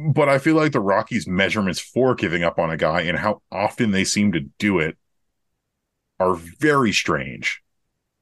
but 0.00 0.28
I 0.28 0.38
feel 0.38 0.54
like 0.54 0.72
the 0.72 0.80
Rockies' 0.80 1.26
measurements 1.26 1.78
for 1.78 2.14
giving 2.14 2.42
up 2.42 2.58
on 2.58 2.70
a 2.70 2.76
guy 2.76 3.02
and 3.02 3.18
how 3.18 3.42
often 3.52 3.90
they 3.90 4.04
seem 4.04 4.32
to 4.32 4.40
do 4.40 4.78
it 4.78 4.96
are 6.18 6.34
very 6.34 6.92
strange. 6.92 7.62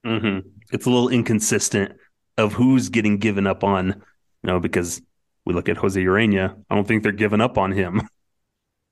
Mm-hmm. 0.05 0.49
It's 0.73 0.87
a 0.87 0.91
little 0.91 1.09
inconsistent 1.09 1.93
of 2.37 2.53
who's 2.53 2.89
getting 2.89 3.19
given 3.19 3.47
up 3.47 3.63
on, 3.63 3.87
you 3.89 3.95
know, 4.45 4.61
because 4.61 5.01
we 5.45 5.55
look 5.55 5.69
at 5.69 5.77
Jose 5.77 6.01
Urena. 6.01 6.57
I 6.69 6.75
don't 6.75 6.87
think 6.87 7.03
they're 7.03 7.13
giving 7.13 7.41
up 7.41 7.59
on 7.59 7.73
him. 7.73 8.03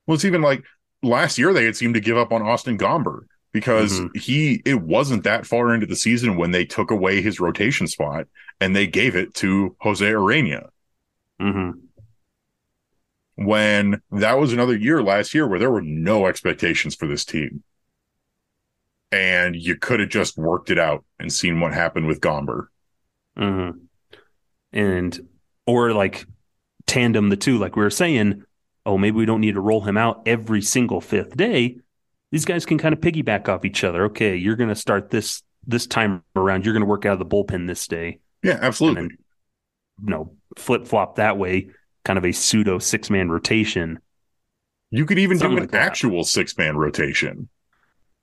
Well, 0.08 0.14
it's 0.14 0.24
even 0.24 0.40
like 0.40 0.62
last 1.02 1.36
year 1.36 1.52
they 1.52 1.64
had 1.64 1.74
seemed 1.74 1.94
to 1.94 2.00
give 2.00 2.16
up 2.16 2.30
on 2.30 2.40
Austin 2.40 2.78
Gomber 2.78 3.22
because 3.50 3.98
mm-hmm. 3.98 4.16
he 4.16 4.62
it 4.64 4.80
wasn't 4.80 5.24
that 5.24 5.46
far 5.46 5.74
into 5.74 5.84
the 5.86 5.96
season 5.96 6.36
when 6.36 6.52
they 6.52 6.64
took 6.64 6.92
away 6.92 7.20
his 7.20 7.40
rotation 7.40 7.88
spot 7.88 8.28
and 8.60 8.76
they 8.76 8.86
gave 8.86 9.16
it 9.16 9.34
to 9.34 9.74
Jose 9.80 10.06
Urena. 10.06 10.68
Mm-hmm 11.42 11.85
when 13.36 14.00
that 14.10 14.38
was 14.38 14.52
another 14.52 14.76
year 14.76 15.02
last 15.02 15.34
year 15.34 15.46
where 15.46 15.58
there 15.58 15.70
were 15.70 15.82
no 15.82 16.26
expectations 16.26 16.94
for 16.94 17.06
this 17.06 17.24
team. 17.24 17.62
And 19.12 19.54
you 19.54 19.76
could 19.76 20.00
have 20.00 20.08
just 20.08 20.36
worked 20.36 20.70
it 20.70 20.78
out 20.78 21.04
and 21.20 21.32
seen 21.32 21.60
what 21.60 21.72
happened 21.72 22.06
with 22.06 22.20
Gomber. 22.20 22.66
Mm-hmm. 23.38 23.78
And, 24.72 25.28
or 25.66 25.92
like 25.92 26.26
tandem 26.86 27.28
the 27.28 27.36
two, 27.36 27.58
like 27.58 27.76
we 27.76 27.82
were 27.82 27.90
saying, 27.90 28.42
oh, 28.84 28.98
maybe 28.98 29.16
we 29.16 29.26
don't 29.26 29.40
need 29.40 29.54
to 29.54 29.60
roll 29.60 29.82
him 29.82 29.96
out 29.96 30.22
every 30.26 30.62
single 30.62 31.00
fifth 31.00 31.36
day. 31.36 31.78
These 32.32 32.44
guys 32.44 32.66
can 32.66 32.78
kind 32.78 32.92
of 32.92 33.00
piggyback 33.00 33.48
off 33.48 33.64
each 33.64 33.84
other. 33.84 34.06
Okay, 34.06 34.36
you're 34.36 34.56
going 34.56 34.68
to 34.68 34.74
start 34.74 35.10
this 35.10 35.42
this 35.66 35.86
time 35.86 36.22
around. 36.34 36.64
You're 36.64 36.74
going 36.74 36.82
to 36.82 36.88
work 36.88 37.06
out 37.06 37.14
of 37.14 37.18
the 37.18 37.26
bullpen 37.26 37.66
this 37.66 37.86
day. 37.86 38.20
Yeah, 38.42 38.58
absolutely. 38.60 39.02
Then, 39.02 39.18
you 40.02 40.10
know, 40.10 40.32
flip 40.56 40.86
flop 40.86 41.16
that 41.16 41.38
way, 41.38 41.70
kind 42.06 42.18
of 42.18 42.24
a 42.24 42.30
pseudo 42.32 42.78
six 42.78 43.10
man 43.10 43.28
rotation. 43.30 43.98
You 44.90 45.04
could 45.04 45.18
even 45.18 45.38
Something 45.38 45.56
do 45.56 45.62
an 45.64 45.68
like 45.70 45.74
actual 45.74 46.22
six 46.24 46.56
man 46.56 46.76
rotation. 46.76 47.48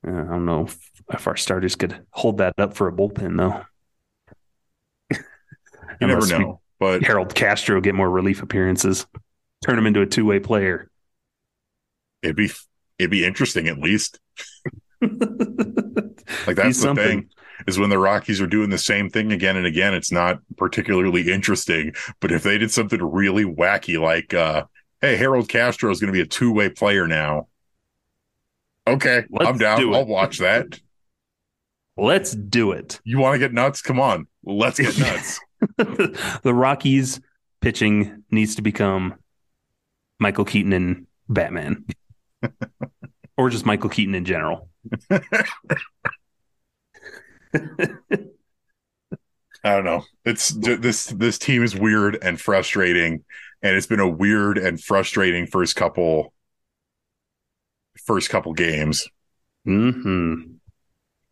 Uh, 0.08 0.12
I 0.12 0.24
don't 0.24 0.46
know 0.46 0.64
if, 0.66 0.78
if 1.14 1.28
our 1.28 1.36
starters 1.36 1.76
could 1.76 2.00
hold 2.12 2.38
that 2.38 2.54
up 2.58 2.74
for 2.76 2.88
a 2.88 2.92
bullpen 2.94 3.38
though. 3.38 3.64
You 6.02 6.08
never 6.08 6.22
we- 6.22 6.30
know. 6.30 6.60
But 6.80 7.04
Harold 7.04 7.34
Castro 7.36 7.80
get 7.80 7.96
more 7.96 8.10
relief 8.10 8.42
appearances, 8.42 9.06
turn 9.64 9.78
him 9.78 9.86
into 9.86 10.02
a 10.02 10.06
two 10.06 10.26
way 10.26 10.40
player. 10.40 10.90
it'd 12.22 12.36
be 12.36 12.50
it'd 13.00 13.12
be 13.12 13.24
interesting 13.26 13.68
at 13.68 13.78
least. 13.78 14.20
Like 16.48 16.56
that's 16.56 16.78
the 16.78 16.84
something. 16.84 17.22
thing 17.22 17.30
is 17.68 17.80
when 17.80 17.90
the 17.90 18.00
Rockies 18.00 18.42
are 18.42 18.48
doing 18.48 18.70
the 18.70 18.78
same 18.78 19.10
thing 19.10 19.32
again 19.32 19.58
and 19.58 19.66
again, 19.66 19.94
it's 19.94 20.12
not 20.12 20.40
particularly 20.58 21.32
interesting. 21.32 21.94
But 22.20 22.32
if 22.32 22.44
they 22.44 22.58
did 22.58 22.72
something 22.72 23.02
really 23.02 23.46
wacky, 23.46 24.00
like 24.00 24.34
uh, 24.34 24.64
hey, 25.02 25.16
Harold 25.16 25.50
Castro 25.50 25.92
is 25.92 26.00
going 26.00 26.08
to 26.08 26.18
be 26.18 26.22
a 26.22 26.26
two 26.26 26.52
way 26.52 26.70
player 26.70 27.08
now. 27.08 27.48
Okay, 28.88 29.24
Let's 29.30 29.48
I'm 29.48 29.58
down. 29.58 29.80
do. 29.80 29.94
I'll 29.94 30.06
watch 30.06 30.40
that. 30.40 30.80
Let's 31.96 32.32
do 32.32 32.72
it. 32.72 33.00
You 33.04 33.20
want 33.20 33.36
to 33.36 33.40
get 33.40 33.54
nuts? 33.54 33.82
Come 33.82 34.00
on, 34.00 34.28
let's 34.44 34.80
get 34.80 34.98
nuts. 35.00 35.40
the 35.78 36.54
Rockies 36.54 37.22
pitching 37.62 38.24
needs 38.32 38.56
to 38.56 38.62
become 38.62 39.16
Michael 40.20 40.44
Keaton 40.46 40.74
and 40.74 41.08
Batman, 41.30 41.86
or 43.38 43.50
just 43.50 43.66
Michael 43.66 43.90
Keaton 43.90 44.16
in 44.16 44.26
general. 44.26 44.70
I 49.64 49.76
don't 49.76 49.86
know. 49.86 50.04
It's 50.26 50.50
this 50.50 51.06
this 51.06 51.38
team 51.38 51.64
is 51.64 51.76
weird 51.76 52.18
and 52.22 52.40
frustrating, 52.40 53.24
and 53.62 53.76
it's 53.76 53.88
been 53.88 54.00
a 54.02 54.10
weird 54.10 54.58
and 54.58 54.82
frustrating 54.82 55.48
first 55.48 55.76
couple 55.76 56.34
first 58.06 58.30
couple 58.30 58.54
games. 58.54 59.08
hmm 59.66 60.34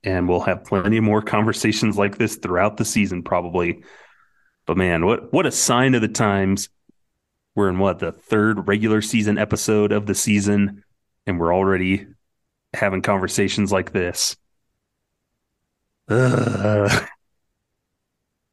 And 0.04 0.30
we'll 0.30 0.42
have 0.42 0.66
plenty 0.66 1.00
more 1.00 1.22
conversations 1.22 1.98
like 1.98 2.18
this 2.18 2.38
throughout 2.38 2.78
the 2.78 2.86
season, 2.86 3.24
probably. 3.24 3.84
But 4.68 4.78
man, 4.78 5.06
what 5.06 5.34
what 5.34 5.46
a 5.46 5.52
sign 5.52 5.96
of 5.96 6.02
the 6.02 6.08
times. 6.10 6.70
We're 7.56 7.70
in 7.70 7.80
what 7.80 8.00
the 8.00 8.14
third 8.14 8.68
regular 8.68 9.02
season 9.02 9.38
episode 9.38 9.92
of 9.92 10.06
the 10.06 10.16
season, 10.16 10.84
and 11.28 11.40
we're 11.40 11.54
already 11.56 12.08
having 12.74 13.02
conversations 13.02 13.72
like 13.72 13.92
this. 13.94 14.38
Ugh. 16.12 17.07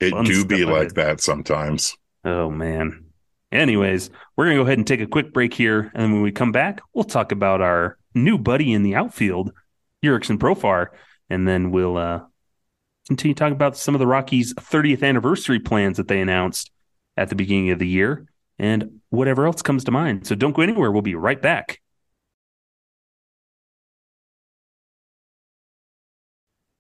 It 0.01 0.11
Fun 0.11 0.25
do 0.25 0.45
be 0.45 0.65
like 0.65 0.95
that 0.95 1.21
sometimes. 1.21 1.97
Oh 2.25 2.51
man. 2.51 3.07
Anyways, 3.51 4.11
we're 4.37 4.45
gonna 4.45 4.57
go 4.57 4.63
ahead 4.63 4.79
and 4.79 4.87
take 4.87 5.01
a 5.01 5.09
quick 5.09 5.33
break 5.33 5.53
here, 5.53 5.91
and 5.93 6.05
then 6.05 6.13
when 6.13 6.23
we 6.23 6.31
come 6.31 6.53
back, 6.53 6.81
we'll 6.95 7.03
talk 7.03 7.33
about 7.33 7.61
our 7.61 7.99
new 8.15 8.39
buddy 8.39 8.73
in 8.73 8.85
the 8.85 8.95
outfield, 8.95 9.53
Jurickson 10.05 10.39
Profar, 10.39 10.89
and 11.31 11.49
then 11.49 11.73
we'll 11.73 11.97
uh, 11.97 12.21
continue 13.09 13.35
talking 13.35 13.55
about 13.55 13.77
some 13.77 13.95
of 13.95 13.99
the 13.99 14.07
Rockies' 14.07 14.55
30th 14.55 15.03
anniversary 15.03 15.59
plans 15.59 15.97
that 15.97 16.07
they 16.07 16.21
announced 16.21 16.71
at 17.17 17.29
the 17.29 17.35
beginning 17.35 17.71
of 17.71 17.81
the 17.81 17.89
year, 17.89 18.27
and 18.59 19.01
whatever 19.09 19.47
else 19.47 19.63
comes 19.63 19.83
to 19.85 19.91
mind. 19.91 20.27
So 20.29 20.37
don't 20.37 20.55
go 20.55 20.63
anywhere. 20.63 20.93
We'll 20.93 21.03
be 21.03 21.17
right 21.17 21.41
back. 21.41 21.81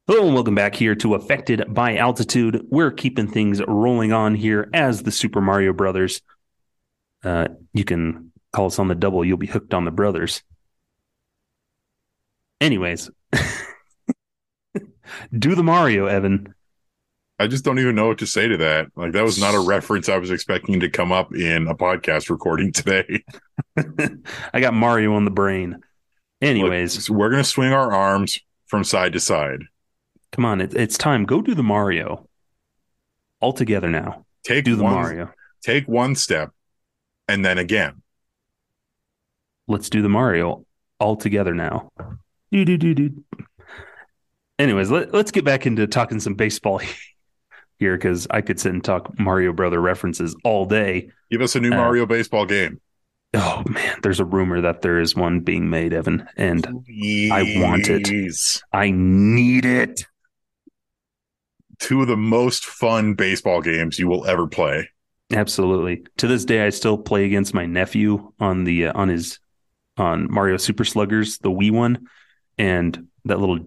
Hello 0.08 0.24
and 0.24 0.32
welcome 0.32 0.54
back 0.54 0.74
here 0.74 0.94
to 0.94 1.16
Affected 1.16 1.74
by 1.74 1.98
Altitude. 1.98 2.64
We're 2.70 2.90
keeping 2.90 3.28
things 3.28 3.60
rolling 3.68 4.10
on 4.10 4.34
here 4.34 4.70
as 4.72 5.02
the 5.02 5.12
Super 5.12 5.42
Mario 5.42 5.74
Brothers. 5.74 6.22
Uh, 7.22 7.48
you 7.74 7.84
can 7.84 8.32
call 8.54 8.68
us 8.68 8.78
on 8.78 8.88
the 8.88 8.94
double. 8.94 9.22
You'll 9.22 9.36
be 9.36 9.46
hooked 9.46 9.74
on 9.74 9.84
the 9.84 9.90
brothers. 9.90 10.42
Anyways, 12.58 13.10
do 15.38 15.54
the 15.54 15.62
Mario, 15.62 16.06
Evan. 16.06 16.54
I 17.38 17.46
just 17.46 17.66
don't 17.66 17.78
even 17.78 17.94
know 17.94 18.08
what 18.08 18.18
to 18.20 18.26
say 18.26 18.48
to 18.48 18.56
that. 18.56 18.86
Like 18.96 19.12
that 19.12 19.24
was 19.24 19.38
not 19.38 19.54
a 19.54 19.60
reference 19.60 20.08
I 20.08 20.16
was 20.16 20.30
expecting 20.30 20.80
to 20.80 20.88
come 20.88 21.12
up 21.12 21.34
in 21.34 21.68
a 21.68 21.74
podcast 21.74 22.30
recording 22.30 22.72
today. 22.72 23.24
I 24.54 24.60
got 24.60 24.72
Mario 24.72 25.12
on 25.12 25.26
the 25.26 25.30
brain. 25.30 25.82
Anyways, 26.40 27.04
So 27.04 27.12
we're 27.12 27.28
gonna 27.28 27.44
swing 27.44 27.74
our 27.74 27.92
arms 27.92 28.40
from 28.68 28.84
side 28.84 29.12
to 29.12 29.20
side. 29.20 29.64
Come 30.32 30.44
on. 30.44 30.60
It, 30.60 30.74
it's 30.74 30.98
time. 30.98 31.24
Go 31.24 31.42
do 31.42 31.54
the 31.54 31.62
Mario. 31.62 32.28
All 33.40 33.52
together 33.52 33.88
now. 33.88 34.24
Take 34.44 34.64
Do 34.64 34.76
the 34.76 34.84
one, 34.84 34.94
Mario. 34.94 35.30
Take 35.62 35.86
one 35.86 36.14
step, 36.14 36.50
and 37.28 37.44
then 37.44 37.58
again. 37.58 38.02
Let's 39.66 39.90
do 39.90 40.02
the 40.02 40.08
Mario 40.08 40.64
all 40.98 41.16
together 41.16 41.54
now. 41.54 41.90
Do 42.50 42.64
do 42.64 42.76
do 42.78 42.94
do. 42.94 43.24
Anyways, 44.58 44.90
let, 44.90 45.12
let's 45.12 45.30
get 45.30 45.44
back 45.44 45.66
into 45.66 45.86
talking 45.86 46.18
some 46.18 46.34
baseball 46.34 46.80
here 47.78 47.96
because 47.96 48.26
I 48.30 48.40
could 48.40 48.58
sit 48.58 48.72
and 48.72 48.82
talk 48.82 49.18
Mario 49.18 49.52
Brother 49.52 49.80
references 49.80 50.34
all 50.42 50.64
day. 50.66 51.10
Give 51.30 51.42
us 51.42 51.54
a 51.54 51.60
new 51.60 51.70
Uh, 51.72 51.76
Mario 51.76 52.06
baseball 52.06 52.46
game. 52.46 52.80
Oh 53.34 53.62
man, 53.68 53.98
there's 54.02 54.20
a 54.20 54.24
rumor 54.24 54.62
that 54.62 54.80
there 54.80 54.98
is 54.98 55.14
one 55.14 55.40
being 55.40 55.68
made, 55.68 55.92
Evan, 55.92 56.26
and 56.36 56.66
I 57.30 57.54
want 57.60 57.88
it. 57.88 58.06
Please. 58.06 58.62
I 58.72 58.90
need 58.90 59.66
it. 59.66 60.06
Two 61.78 62.02
of 62.02 62.08
the 62.08 62.16
most 62.16 62.64
fun 62.66 63.14
baseball 63.14 63.60
games 63.62 63.98
you 63.98 64.08
will 64.08 64.26
ever 64.26 64.46
play. 64.46 64.88
Absolutely. 65.32 66.04
To 66.18 66.26
this 66.26 66.44
day, 66.44 66.64
I 66.66 66.70
still 66.70 66.96
play 66.98 67.24
against 67.26 67.54
my 67.54 67.66
nephew 67.66 68.32
on 68.40 68.64
the 68.64 68.86
uh, 68.86 68.92
on 68.94 69.08
his 69.08 69.38
on 69.96 70.30
Mario 70.32 70.56
Super 70.56 70.84
Sluggers, 70.84 71.38
the 71.38 71.50
Wii 71.50 71.70
one, 71.70 72.06
and 72.56 73.08
that 73.26 73.38
little 73.38 73.60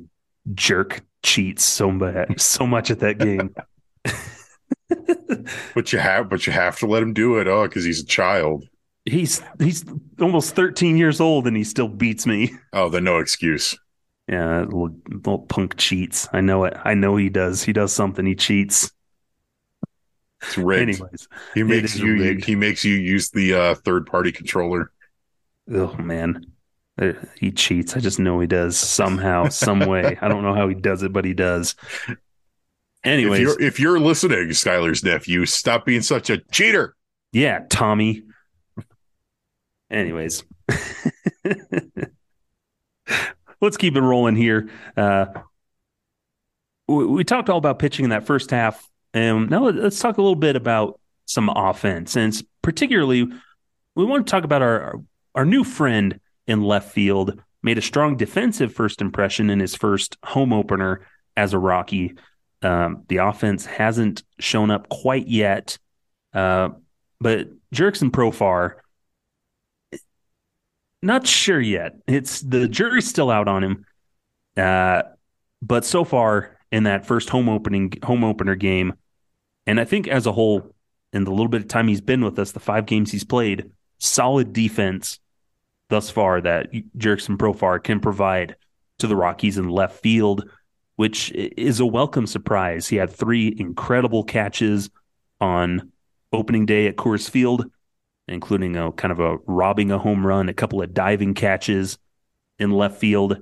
jerk 0.53 1.01
cheats 1.23 1.63
so 1.63 1.91
much 1.91 2.27
so 2.39 2.65
much 2.65 2.89
at 2.91 2.99
that 2.99 3.17
game. 3.19 3.53
But 5.73 5.91
you 5.93 5.99
have, 5.99 6.29
but 6.29 6.45
you 6.45 6.53
have 6.53 6.77
to 6.79 6.87
let 6.87 7.01
him 7.03 7.13
do 7.13 7.37
it. 7.39 7.47
Oh, 7.47 7.63
because 7.67 7.83
he's 7.83 8.01
a 8.01 8.05
child. 8.05 8.65
he's 9.05 9.41
he's 9.59 9.85
almost 10.19 10.55
13 10.55 10.97
years 10.97 11.19
old 11.19 11.47
and 11.47 11.55
he 11.55 11.63
still 11.63 11.87
beats 11.87 12.25
me. 12.25 12.51
Oh, 12.73 12.89
then 12.89 13.03
no 13.05 13.19
excuse. 13.19 13.77
Yeah, 14.31 14.61
little, 14.61 14.95
little 15.09 15.39
punk 15.39 15.75
cheats. 15.77 16.27
I 16.31 16.41
know 16.41 16.63
it. 16.63 16.73
I 16.85 16.93
know 16.93 17.17
he 17.17 17.29
does. 17.29 17.63
He 17.63 17.73
does 17.73 17.91
something. 17.93 18.25
He 18.25 18.33
cheats. 18.35 18.91
It's 20.41 20.57
rigged. 20.57 21.01
Anyways, 21.01 21.27
he 21.53 21.63
makes 21.63 21.97
you. 21.97 22.13
rigged. 22.17 22.45
He 22.45 22.55
makes 22.55 22.83
you 22.85 22.95
use 22.95 23.29
the 23.29 23.53
uh, 23.53 23.75
third 23.75 24.05
party 24.07 24.31
controller. 24.31 24.91
oh 25.71 25.95
man, 25.97 26.45
Uh, 26.99 27.13
he 27.39 27.51
cheats. 27.51 27.95
I 27.95 27.99
just 27.99 28.19
know 28.19 28.39
he 28.39 28.47
does 28.47 28.77
somehow, 28.77 29.49
some 29.49 29.79
way. 29.85 30.17
I 30.21 30.27
don't 30.27 30.43
know 30.43 30.55
how 30.55 30.67
he 30.67 30.75
does 30.75 31.03
it, 31.03 31.13
but 31.13 31.25
he 31.25 31.33
does. 31.33 31.75
If 32.09 32.17
Anyways, 33.03 33.39
you're 33.39 33.61
if 33.61 33.79
you're 33.79 33.99
listening, 33.99 34.49
Skyler's 34.49 35.03
nephew, 35.03 35.45
stop 35.45 35.85
being 35.85 36.01
such 36.01 36.29
a 36.29 36.37
cheater. 36.51 36.95
yeah, 37.33 37.65
Tommy. 37.69 38.23
Anyways, 39.89 40.43
let's 43.61 43.77
keep 43.77 43.95
it 43.95 44.01
rolling 44.01 44.35
here. 44.35 44.69
Uh, 44.97 45.27
we, 46.87 47.05
we 47.05 47.23
talked 47.23 47.49
all 47.49 47.57
about 47.57 47.79
pitching 47.79 48.03
in 48.03 48.09
that 48.09 48.25
first 48.25 48.51
half, 48.51 48.89
and 49.13 49.49
now 49.49 49.63
let- 49.65 49.75
let's 49.75 49.99
talk 49.99 50.17
a 50.17 50.21
little 50.21 50.35
bit 50.35 50.55
about 50.55 50.99
some 51.25 51.49
offense, 51.49 52.15
and 52.15 52.41
particularly 52.61 53.27
we 53.95 54.05
want 54.05 54.25
to 54.25 54.31
talk 54.31 54.43
about 54.43 54.61
our 54.61 54.99
our, 55.35 55.45
new 55.45 55.63
friend 55.63 56.19
in 56.47 56.61
left 56.61 56.91
field. 56.91 57.41
Made 57.63 57.77
a 57.77 57.81
strong 57.81 58.17
defensive 58.17 58.73
first 58.73 59.01
impression 59.01 59.49
in 59.49 59.59
his 59.59 59.75
first 59.75 60.17
home 60.25 60.51
opener 60.51 61.05
as 61.37 61.53
a 61.53 61.59
Rocky. 61.59 62.15
Um, 62.63 63.03
the 63.07 63.17
offense 63.17 63.65
hasn't 63.65 64.23
shown 64.39 64.71
up 64.71 64.89
quite 64.89 65.27
yet, 65.27 65.77
uh, 66.33 66.69
but 67.19 67.49
Jurickson 67.73 68.09
Profar, 68.09 68.80
not 71.01 71.27
sure 71.27 71.59
yet. 71.59 71.95
It's 72.07 72.41
the 72.41 72.67
jury's 72.67 73.07
still 73.07 73.29
out 73.29 73.47
on 73.47 73.63
him. 73.63 73.85
Uh, 74.57 75.03
but 75.61 75.85
so 75.85 76.03
far 76.03 76.57
in 76.71 76.83
that 76.83 77.05
first 77.05 77.29
home 77.29 77.49
opening 77.49 77.93
home 78.03 78.23
opener 78.23 78.55
game, 78.55 78.93
and 79.65 79.79
I 79.79 79.85
think 79.85 80.07
as 80.07 80.25
a 80.25 80.31
whole, 80.31 80.75
in 81.13 81.23
the 81.23 81.31
little 81.31 81.47
bit 81.47 81.61
of 81.61 81.67
time 81.67 81.87
he's 81.87 82.01
been 82.01 82.23
with 82.23 82.39
us, 82.39 82.51
the 82.51 82.59
five 82.59 82.85
games 82.85 83.11
he's 83.11 83.23
played, 83.23 83.71
solid 83.97 84.53
defense 84.53 85.19
thus 85.89 86.09
far 86.09 86.41
that 86.41 86.71
Jurickson 86.97 87.37
Profar 87.37 87.83
can 87.83 87.99
provide 87.99 88.55
to 88.99 89.07
the 89.07 89.15
Rockies 89.15 89.57
in 89.57 89.69
left 89.69 90.01
field, 90.01 90.49
which 90.95 91.31
is 91.31 91.79
a 91.79 91.85
welcome 91.85 92.25
surprise. 92.25 92.87
He 92.87 92.95
had 92.95 93.09
three 93.09 93.53
incredible 93.57 94.23
catches 94.23 94.89
on 95.39 95.91
opening 96.31 96.65
day 96.65 96.87
at 96.87 96.95
Coors 96.95 97.29
Field, 97.29 97.69
including 98.31 98.75
a 98.75 98.91
kind 98.91 99.11
of 99.11 99.19
a 99.19 99.37
robbing 99.45 99.91
a 99.91 99.99
home 99.99 100.25
run, 100.25 100.49
a 100.49 100.53
couple 100.53 100.81
of 100.81 100.93
diving 100.93 101.33
catches 101.33 101.97
in 102.59 102.71
left 102.71 102.99
field. 102.99 103.37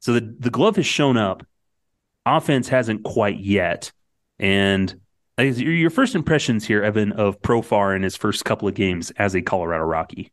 So 0.00 0.14
the, 0.14 0.34
the 0.38 0.50
glove 0.50 0.76
has 0.76 0.86
shown 0.86 1.16
up. 1.16 1.44
Offense 2.24 2.68
hasn't 2.68 3.02
quite 3.02 3.40
yet. 3.40 3.92
And 4.38 4.94
your 5.38 5.90
first 5.90 6.14
impressions 6.14 6.66
here, 6.66 6.82
Evan, 6.82 7.12
of 7.12 7.40
Profar 7.42 7.96
in 7.96 8.02
his 8.02 8.16
first 8.16 8.44
couple 8.44 8.68
of 8.68 8.74
games 8.74 9.10
as 9.12 9.34
a 9.34 9.42
Colorado 9.42 9.84
Rocky? 9.84 10.32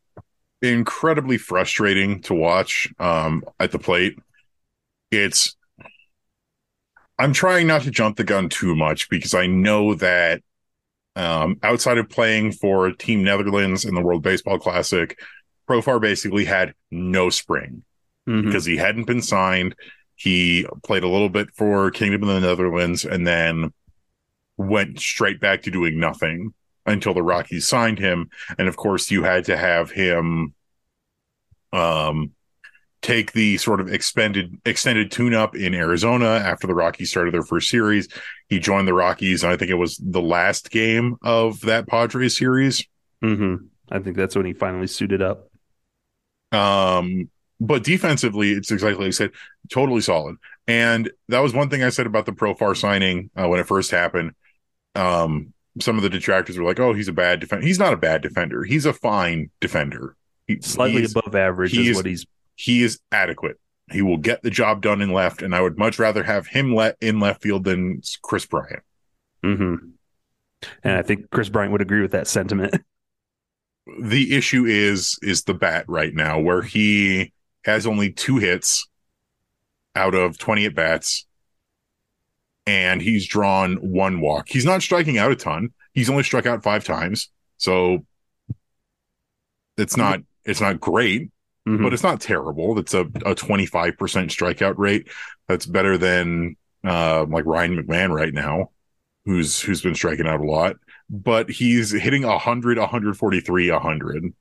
Incredibly 0.62 1.38
frustrating 1.38 2.20
to 2.22 2.34
watch 2.34 2.88
um, 2.98 3.42
at 3.58 3.72
the 3.72 3.78
plate. 3.78 4.18
It's 5.10 5.56
I'm 7.18 7.32
trying 7.32 7.66
not 7.66 7.82
to 7.82 7.90
jump 7.90 8.16
the 8.16 8.24
gun 8.24 8.48
too 8.48 8.76
much 8.76 9.08
because 9.08 9.34
I 9.34 9.46
know 9.46 9.94
that 9.94 10.42
um, 11.18 11.58
outside 11.64 11.98
of 11.98 12.08
playing 12.08 12.52
for 12.52 12.92
Team 12.92 13.24
Netherlands 13.24 13.84
in 13.84 13.94
the 13.94 14.00
World 14.00 14.22
Baseball 14.22 14.58
Classic, 14.58 15.18
Profar 15.68 16.00
basically 16.00 16.44
had 16.44 16.74
no 16.92 17.28
spring 17.28 17.82
mm-hmm. 18.28 18.46
because 18.46 18.64
he 18.64 18.76
hadn't 18.76 19.06
been 19.06 19.20
signed. 19.20 19.74
He 20.14 20.64
played 20.84 21.02
a 21.02 21.08
little 21.08 21.28
bit 21.28 21.50
for 21.54 21.90
Kingdom 21.90 22.22
of 22.22 22.28
the 22.28 22.40
Netherlands 22.40 23.04
and 23.04 23.26
then 23.26 23.72
went 24.56 25.00
straight 25.00 25.40
back 25.40 25.62
to 25.62 25.72
doing 25.72 25.98
nothing 25.98 26.54
until 26.86 27.14
the 27.14 27.22
Rockies 27.22 27.66
signed 27.66 27.98
him. 27.98 28.30
And 28.56 28.68
of 28.68 28.76
course, 28.76 29.10
you 29.10 29.24
had 29.24 29.46
to 29.46 29.56
have 29.56 29.90
him 29.90 30.54
um, 31.72 32.32
take 33.02 33.32
the 33.32 33.56
sort 33.58 33.80
of 33.80 33.92
expended 33.92 34.58
extended 34.64 35.10
tune 35.10 35.34
up 35.34 35.54
in 35.54 35.74
Arizona 35.74 36.26
after 36.26 36.66
the 36.66 36.74
Rockies 36.74 37.10
started 37.10 37.32
their 37.32 37.42
first 37.42 37.70
series. 37.70 38.08
He 38.48 38.58
joined 38.58 38.88
the 38.88 38.94
Rockies, 38.94 39.42
and 39.42 39.52
I 39.52 39.56
think 39.56 39.70
it 39.70 39.74
was 39.74 39.96
the 39.98 40.22
last 40.22 40.70
game 40.70 41.16
of 41.22 41.60
that 41.62 41.86
Padres 41.86 42.36
series. 42.36 42.86
Mm-hmm. 43.22 43.66
I 43.90 43.98
think 44.00 44.16
that's 44.16 44.36
when 44.36 44.46
he 44.46 44.52
finally 44.52 44.86
suited 44.86 45.22
up. 45.22 45.48
Um, 46.52 47.30
but 47.60 47.84
defensively, 47.84 48.52
it's 48.52 48.70
exactly 48.70 49.04
like 49.04 49.08
I 49.08 49.10
said, 49.10 49.30
totally 49.70 50.00
solid. 50.00 50.36
And 50.66 51.10
that 51.28 51.40
was 51.40 51.54
one 51.54 51.70
thing 51.70 51.82
I 51.82 51.88
said 51.90 52.06
about 52.06 52.26
the 52.26 52.32
Profar 52.32 52.76
signing 52.76 53.30
uh, 53.36 53.48
when 53.48 53.60
it 53.60 53.66
first 53.66 53.90
happened. 53.90 54.32
Um, 54.94 55.52
some 55.80 55.96
of 55.96 56.02
the 56.02 56.10
detractors 56.10 56.58
were 56.58 56.64
like, 56.64 56.80
"Oh, 56.80 56.92
he's 56.92 57.08
a 57.08 57.12
bad 57.12 57.40
defender." 57.40 57.64
He's 57.64 57.78
not 57.78 57.92
a 57.92 57.96
bad 57.96 58.22
defender. 58.22 58.64
He's 58.64 58.86
a 58.86 58.92
fine 58.92 59.50
defender. 59.60 60.16
He, 60.46 60.60
Slightly 60.60 61.04
above 61.04 61.34
average 61.34 61.76
is 61.76 61.96
what 61.96 62.06
he's 62.06 62.26
he 62.58 62.82
is 62.82 62.98
adequate. 63.12 63.56
He 63.90 64.02
will 64.02 64.18
get 64.18 64.42
the 64.42 64.50
job 64.50 64.82
done 64.82 65.00
in 65.00 65.12
left, 65.12 65.42
and 65.42 65.54
I 65.54 65.60
would 65.60 65.78
much 65.78 65.98
rather 65.98 66.24
have 66.24 66.48
him 66.48 66.74
let 66.74 66.96
in 67.00 67.20
left 67.20 67.40
field 67.40 67.64
than 67.64 68.02
Kris 68.22 68.44
Bryant. 68.44 68.82
Mm-hmm. 69.44 69.76
And 70.82 70.98
I 70.98 71.02
think 71.02 71.30
Kris 71.30 71.48
Bryant 71.48 71.70
would 71.72 71.80
agree 71.80 72.02
with 72.02 72.12
that 72.12 72.26
sentiment. 72.26 72.74
The 74.02 74.36
issue 74.36 74.66
is 74.66 75.18
is 75.22 75.44
the 75.44 75.54
bat 75.54 75.86
right 75.88 76.12
now, 76.12 76.38
where 76.38 76.60
he 76.60 77.32
has 77.64 77.86
only 77.86 78.12
two 78.12 78.36
hits 78.36 78.86
out 79.96 80.14
of 80.14 80.36
twenty 80.36 80.66
at 80.66 80.74
bats, 80.74 81.26
and 82.66 83.00
he's 83.00 83.26
drawn 83.26 83.76
one 83.76 84.20
walk. 84.20 84.50
He's 84.50 84.66
not 84.66 84.82
striking 84.82 85.16
out 85.16 85.32
a 85.32 85.36
ton. 85.36 85.72
He's 85.94 86.10
only 86.10 86.22
struck 86.22 86.44
out 86.44 86.62
five 86.62 86.84
times, 86.84 87.30
so 87.56 88.04
it's 89.78 89.96
not 89.96 90.20
it's 90.44 90.60
not 90.60 90.80
great 90.80 91.30
mm-hmm. 91.68 91.82
but 91.82 91.92
it's 91.92 92.02
not 92.02 92.20
terrible. 92.20 92.78
It's 92.78 92.94
a, 92.94 93.00
a 93.00 93.34
25% 93.34 93.96
strikeout 93.96 94.78
rate. 94.78 95.08
That's 95.46 95.66
better 95.66 95.98
than 95.98 96.56
uh, 96.84 97.26
like 97.28 97.46
Ryan 97.46 97.82
McMahon 97.82 98.10
right 98.10 98.32
now, 98.32 98.70
who's 99.24 99.60
who's 99.60 99.82
been 99.82 99.94
striking 99.94 100.26
out 100.26 100.40
a 100.40 100.44
lot. 100.44 100.76
But 101.10 101.50
he's 101.50 101.90
hitting 101.90 102.26
100, 102.26 102.78
143, 102.78 103.70
100, 103.70 104.34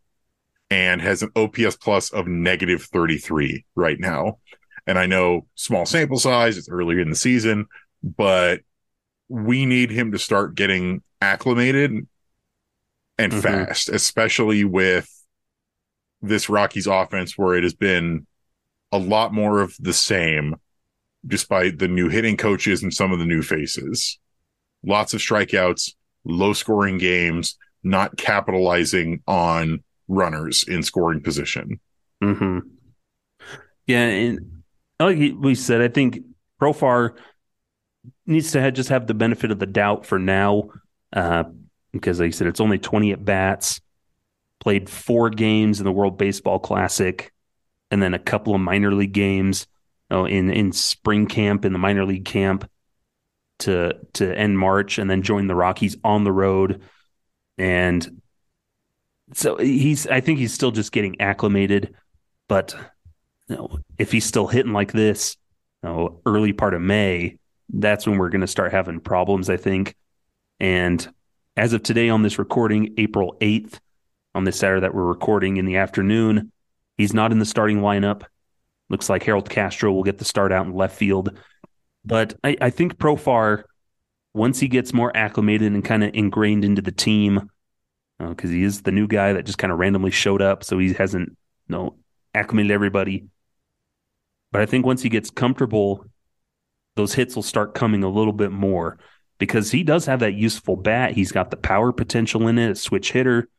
and 0.69 1.01
has 1.01 1.23
an 1.23 1.31
OPS 1.35 1.77
plus 1.77 2.09
of 2.11 2.27
negative 2.27 2.83
33 2.83 3.65
right 3.75 3.99
now. 3.99 4.39
And 4.85 4.97
I 4.97 5.05
know 5.05 5.47
small 5.55 5.85
sample 5.85 6.19
size, 6.19 6.57
it's 6.57 6.69
earlier 6.69 6.99
in 6.99 7.09
the 7.09 7.15
season, 7.15 7.67
but 8.03 8.61
we 9.29 9.65
need 9.65 9.91
him 9.91 10.11
to 10.13 10.19
start 10.19 10.55
getting 10.55 11.03
acclimated 11.21 11.91
and 13.17 13.31
mm-hmm. 13.31 13.39
fast, 13.39 13.89
especially 13.89 14.63
with 14.63 15.09
this 16.21 16.49
Rockies 16.49 16.87
offense 16.87 17.37
where 17.37 17.55
it 17.55 17.63
has 17.63 17.73
been 17.73 18.25
a 18.91 18.97
lot 18.97 19.33
more 19.33 19.59
of 19.61 19.75
the 19.79 19.93
same 19.93 20.55
despite 21.25 21.77
the 21.77 21.87
new 21.87 22.09
hitting 22.09 22.37
coaches 22.37 22.83
and 22.83 22.93
some 22.93 23.11
of 23.11 23.19
the 23.19 23.25
new 23.25 23.41
faces. 23.41 24.17
Lots 24.85 25.13
of 25.13 25.19
strikeouts, 25.19 25.93
low 26.23 26.53
scoring 26.53 26.97
games, 26.97 27.57
not 27.83 28.17
capitalizing 28.17 29.21
on 29.27 29.83
runners 30.07 30.63
in 30.67 30.83
scoring 30.83 31.21
position. 31.21 31.79
Mm-hmm. 32.23 32.59
Yeah, 33.87 34.05
and 34.05 34.63
like 34.99 35.17
we 35.37 35.55
said, 35.55 35.81
I 35.81 35.87
think 35.87 36.19
Profar 36.61 37.15
needs 38.25 38.51
to 38.51 38.61
have, 38.61 38.73
just 38.73 38.89
have 38.89 39.07
the 39.07 39.13
benefit 39.13 39.51
of 39.51 39.59
the 39.59 39.65
doubt 39.65 40.05
for 40.05 40.19
now, 40.19 40.69
uh, 41.13 41.43
because 41.91 42.19
like 42.19 42.27
I 42.27 42.31
said, 42.31 42.47
it's 42.47 42.61
only 42.61 42.77
twenty 42.77 43.11
at 43.11 43.23
bats 43.23 43.81
played 44.59 44.89
four 44.89 45.29
games 45.29 45.79
in 45.79 45.85
the 45.85 45.91
World 45.91 46.17
Baseball 46.17 46.59
Classic, 46.59 47.31
and 47.91 48.01
then 48.01 48.13
a 48.13 48.19
couple 48.19 48.55
of 48.55 48.61
minor 48.61 48.93
league 48.93 49.13
games 49.13 49.67
oh, 50.11 50.25
in 50.25 50.49
in 50.49 50.71
spring 50.71 51.27
camp 51.27 51.65
in 51.65 51.73
the 51.73 51.79
minor 51.79 52.05
league 52.05 52.25
camp 52.25 52.69
to 53.59 53.93
to 54.13 54.37
end 54.37 54.57
March, 54.57 54.97
and 54.97 55.09
then 55.09 55.21
join 55.21 55.47
the 55.47 55.55
Rockies 55.55 55.97
on 56.03 56.23
the 56.23 56.31
road. 56.31 56.81
And 57.57 58.21
so 59.33 59.57
he's 59.57 60.07
I 60.07 60.21
think 60.21 60.39
he's 60.39 60.53
still 60.53 60.71
just 60.71 60.91
getting 60.91 61.19
acclimated, 61.21 61.95
but 62.47 62.75
you 63.47 63.55
know, 63.55 63.79
if 63.97 64.11
he's 64.11 64.25
still 64.25 64.47
hitting 64.47 64.73
like 64.73 64.91
this, 64.91 65.37
you 65.83 65.89
know, 65.89 66.21
early 66.25 66.53
part 66.53 66.73
of 66.73 66.81
May, 66.81 67.37
that's 67.69 68.07
when 68.07 68.17
we're 68.17 68.29
going 68.29 68.41
to 68.41 68.47
start 68.47 68.71
having 68.71 68.99
problems, 68.99 69.49
I 69.49 69.57
think. 69.57 69.95
And 70.59 71.07
as 71.55 71.73
of 71.73 71.83
today 71.83 72.09
on 72.09 72.23
this 72.23 72.39
recording, 72.39 72.93
April 72.97 73.37
8th, 73.41 73.79
on 74.37 74.43
this 74.43 74.59
Saturday 74.59 74.81
that 74.81 74.93
we're 74.93 75.03
recording 75.03 75.57
in 75.57 75.65
the 75.65 75.77
afternoon. 75.77 76.51
He's 76.95 77.13
not 77.13 77.31
in 77.31 77.39
the 77.39 77.45
starting 77.45 77.79
lineup. 77.79 78.23
Looks 78.87 79.09
like 79.09 79.23
Harold 79.23 79.49
Castro 79.49 79.91
will 79.91 80.03
get 80.03 80.19
the 80.19 80.25
start 80.25 80.51
out 80.51 80.67
in 80.67 80.73
left 80.73 80.95
field. 80.95 81.35
But 82.05 82.35
I, 82.43 82.55
I 82.61 82.69
think 82.69 82.99
Profar, 82.99 83.63
once 84.35 84.59
he 84.59 84.67
gets 84.67 84.93
more 84.93 85.11
acclimated 85.17 85.73
and 85.73 85.83
kind 85.83 86.03
of 86.03 86.11
ingrained 86.13 86.63
into 86.63 86.83
the 86.83 86.91
team, 86.91 87.49
because 88.19 88.51
uh, 88.51 88.53
he 88.53 88.61
is 88.61 88.83
the 88.83 88.91
new 88.91 89.07
guy 89.07 89.33
that 89.33 89.45
just 89.47 89.57
kind 89.57 89.73
of 89.73 89.79
randomly 89.79 90.11
showed 90.11 90.43
up, 90.43 90.63
so 90.63 90.77
he 90.77 90.93
hasn't 90.93 91.29
you 91.29 91.35
know, 91.75 91.95
acclimated 92.35 92.71
everybody. 92.71 93.25
But 94.51 94.61
I 94.61 94.67
think 94.67 94.85
once 94.85 95.01
he 95.01 95.09
gets 95.09 95.31
comfortable, 95.31 96.05
those 96.95 97.15
hits 97.15 97.35
will 97.35 97.43
start 97.43 97.73
coming 97.73 98.03
a 98.03 98.09
little 98.09 98.33
bit 98.33 98.51
more 98.51 98.99
because 99.39 99.71
he 99.71 99.81
does 99.81 100.05
have 100.05 100.19
that 100.19 100.35
useful 100.35 100.75
bat. 100.75 101.13
He's 101.13 101.31
got 101.31 101.49
the 101.49 101.57
power 101.57 101.91
potential 101.91 102.47
in 102.47 102.59
it, 102.59 102.69
a 102.69 102.75
switch 102.75 103.11
hitter. 103.11 103.49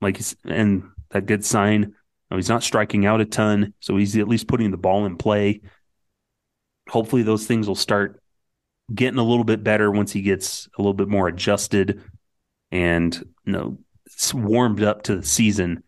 Like, 0.00 0.20
and 0.44 0.90
that 1.10 1.26
good 1.26 1.44
sign. 1.44 1.94
Oh, 2.30 2.36
he's 2.36 2.48
not 2.48 2.62
striking 2.62 3.06
out 3.06 3.20
a 3.20 3.24
ton, 3.24 3.74
so 3.80 3.96
he's 3.96 4.16
at 4.16 4.28
least 4.28 4.48
putting 4.48 4.70
the 4.70 4.76
ball 4.76 5.06
in 5.06 5.16
play. 5.16 5.60
Hopefully, 6.88 7.22
those 7.22 7.46
things 7.46 7.68
will 7.68 7.74
start 7.74 8.20
getting 8.92 9.18
a 9.18 9.24
little 9.24 9.44
bit 9.44 9.64
better 9.64 9.90
once 9.90 10.12
he 10.12 10.22
gets 10.22 10.68
a 10.76 10.82
little 10.82 10.94
bit 10.94 11.08
more 11.08 11.28
adjusted 11.28 12.02
and 12.70 13.14
you 13.46 13.52
know 13.52 13.78
warmed 14.34 14.82
up 14.82 15.02
to 15.02 15.16
the 15.16 15.26
season. 15.26 15.82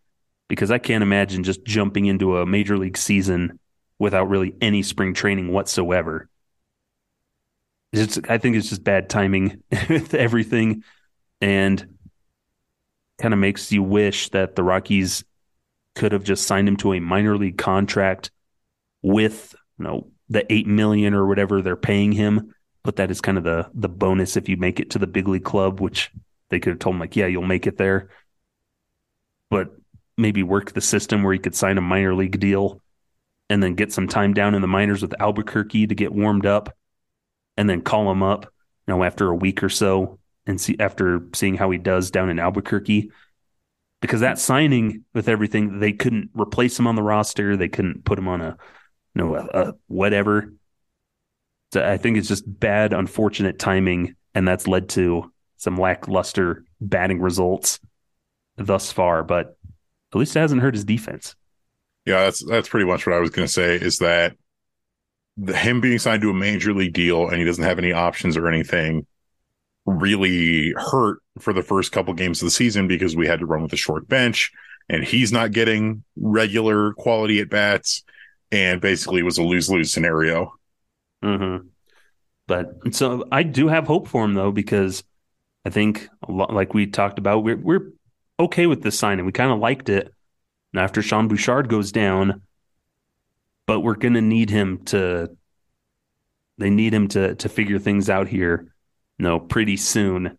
Because 0.48 0.70
I 0.70 0.78
can't 0.78 1.02
imagine 1.02 1.42
just 1.42 1.64
jumping 1.64 2.07
into 2.07 2.38
a 2.38 2.46
major 2.46 2.78
league 2.78 2.96
season 2.96 3.59
without 3.98 4.28
really 4.28 4.54
any 4.61 4.82
spring 4.82 5.12
training 5.12 5.52
whatsoever. 5.52 6.28
It's, 7.92 8.18
I 8.28 8.38
think 8.38 8.54
it's 8.54 8.68
just 8.68 8.84
bad 8.84 9.09
timing 9.09 9.62
with 9.88 10.14
everything. 10.14 10.84
And 11.40 11.95
kind 13.19 13.35
of 13.35 13.41
makes 13.41 13.73
you 13.73 13.83
wish 13.83 14.29
that 14.31 14.57
the 14.57 14.62
Rockies 14.62 15.25
could 15.95 16.12
have 16.12 16.25
just 16.25 16.47
signed 16.47 16.69
him 16.69 16.77
to 16.77 16.93
a 16.93 17.01
minor 17.01 17.37
league 17.37 17.59
contract 17.59 18.31
with 19.03 19.55
you 19.79 19.85
know 19.85 20.11
the 20.29 20.51
eight 20.53 20.67
million 20.67 21.14
or 21.14 21.27
whatever 21.27 21.62
they're 21.62 21.77
paying 21.77 22.12
him. 22.12 22.55
But 22.83 22.97
that 22.97 23.11
is 23.11 23.21
kind 23.21 23.39
of 23.39 23.45
the 23.45 23.69
the 23.75 23.89
bonus 23.89 24.37
if 24.37 24.49
you 24.49 24.57
make 24.57 24.81
it 24.81 24.91
to 24.91 24.99
the 24.99 25.07
big 25.07 25.29
league 25.29 25.45
club, 25.45 25.81
which 25.81 26.11
they 26.51 26.61
could 26.61 26.71
have 26.71 26.79
told 26.79 26.95
him 26.95 27.01
like, 27.01 27.17
yeah, 27.17 27.27
you'll 27.27 27.43
make 27.43 27.67
it 27.67 27.77
there. 27.77 28.11
But 29.51 29.71
maybe 30.17 30.43
work 30.43 30.73
the 30.73 30.81
system 30.81 31.23
where 31.23 31.33
he 31.33 31.39
could 31.39 31.55
sign 31.55 31.79
a 31.79 31.83
minor 31.83 32.14
league 32.14 32.39
deal 32.39 32.81
and 33.49 33.62
then 33.62 33.75
get 33.75 33.93
some 33.93 34.09
time 34.09 34.35
down 34.35 34.55
in 34.55 34.62
the 34.62 34.69
minors 34.69 35.03
with 35.03 35.21
Albuquerque 35.21 35.89
to 35.89 35.95
get 35.95 36.12
warmed 36.12 36.47
up 36.47 36.75
and 37.57 37.69
then 37.69 37.83
call 37.83 38.11
him 38.11 38.23
up, 38.23 38.45
you 38.87 38.95
know, 38.95 39.05
after 39.05 39.29
a 39.29 39.35
week 39.35 39.62
or 39.62 39.69
so 39.69 40.19
and 40.47 40.61
see 40.61 40.76
after 40.78 41.26
seeing 41.34 41.57
how 41.57 41.70
he 41.70 41.78
does 41.78 42.11
down 42.11 42.30
in 42.30 42.38
Albuquerque. 42.38 43.11
Because 44.03 44.20
that 44.20 44.38
signing 44.38 45.05
with 45.14 45.28
everything, 45.28 45.80
they 45.80 45.92
couldn't 45.92 46.30
replace 46.34 46.78
him 46.78 46.86
on 46.86 46.94
the 46.97 47.03
roster. 47.03 47.57
They 47.57 47.68
couldn't 47.68 48.05
put 48.05 48.18
him 48.18 48.28
on 48.28 48.40
a 48.40 48.57
you 49.14 49.22
know, 49.22 49.34
a, 49.34 49.68
a 49.68 49.74
whatever. 49.86 50.53
So 51.72 51.82
I 51.82 51.97
think 51.97 52.18
it's 52.18 52.28
just 52.28 52.44
bad, 52.47 52.92
unfortunate 52.92 53.59
timing, 53.59 54.14
and 54.34 54.47
that's 54.47 54.68
led 54.68 54.90
to 54.90 55.32
some 55.57 55.78
lackluster 55.78 56.64
batting 56.80 57.20
results. 57.20 57.80
thus 58.57 58.92
far, 58.92 59.22
but 59.22 59.57
at 60.12 60.18
least 60.18 60.36
it 60.36 60.40
hasn't 60.40 60.62
hurt 60.62 60.74
his 60.74 60.84
defense. 60.84 61.34
Yeah, 62.05 62.24
that's 62.24 62.44
that's 62.44 62.68
pretty 62.68 62.86
much 62.86 63.07
what 63.07 63.16
I 63.16 63.18
was 63.18 63.30
going 63.30 63.47
to 63.47 63.53
say. 63.53 63.74
Is 63.76 63.99
that 63.99 64.36
the, 65.36 65.57
him 65.57 65.80
being 65.80 65.99
signed 65.99 66.22
to 66.22 66.30
a 66.30 66.34
major 66.34 66.72
league 66.72 66.92
deal 66.92 67.28
and 67.28 67.38
he 67.38 67.44
doesn't 67.44 67.64
have 67.64 67.78
any 67.78 67.92
options 67.92 68.36
or 68.36 68.49
anything 68.49 69.07
really 69.87 70.72
hurt 70.76 71.18
for 71.39 71.53
the 71.53 71.62
first 71.62 71.93
couple 71.93 72.12
games 72.14 72.43
of 72.43 72.47
the 72.47 72.51
season 72.51 72.89
because 72.89 73.16
we 73.16 73.26
had 73.26 73.41
to 73.41 73.47
run 73.47 73.62
with 73.62 73.72
a 73.72 73.76
short 73.76 74.09
bench 74.09 74.53
and 74.89 75.05
he's 75.05 75.32
not 75.32 75.53
getting 75.53 76.03
regular 76.16 76.93
quality 76.95 77.41
at 77.41 77.49
bats 77.49 78.03
and 78.51 78.80
basically 78.80 79.20
it 79.20 79.24
was 79.24 79.39
a 79.39 79.43
lose 79.43 79.70
lose 79.70 79.93
scenario. 79.93 80.55
Mm-hmm. 81.22 81.68
But 82.47 82.95
so 82.95 83.26
I 83.32 83.43
do 83.43 83.68
have 83.68 83.87
hope 83.87 84.09
for 84.09 84.24
him 84.24 84.34
though 84.34 84.53
because 84.53 85.03
I 85.64 85.70
think 85.70 86.09
lot, 86.28 86.53
like 86.53 86.74
we 86.74 86.87
talked 86.87 87.18
about 87.18 87.43
we're 87.43 87.57
we're 87.57 87.91
okay 88.39 88.66
with 88.66 88.82
this 88.82 88.99
signing. 88.99 89.26
We 89.26 89.32
kind 89.32 89.51
of 89.51 89.59
liked 89.59 89.89
it 89.89 90.12
after 90.74 91.03
Sean 91.03 91.28
Bouchard 91.28 91.68
goes 91.68 91.91
down, 91.91 92.43
but 93.66 93.80
we're 93.80 93.97
going 93.97 94.14
to 94.14 94.22
need 94.22 94.51
him 94.51 94.84
to. 94.87 95.37
They 96.59 96.70
need 96.70 96.95
him 96.95 97.09
to 97.09 97.34
to 97.34 97.49
figure 97.49 97.78
things 97.78 98.09
out 98.09 98.28
here, 98.28 98.72
you 99.19 99.25
know, 99.25 99.39
pretty 99.41 99.77
soon, 99.77 100.39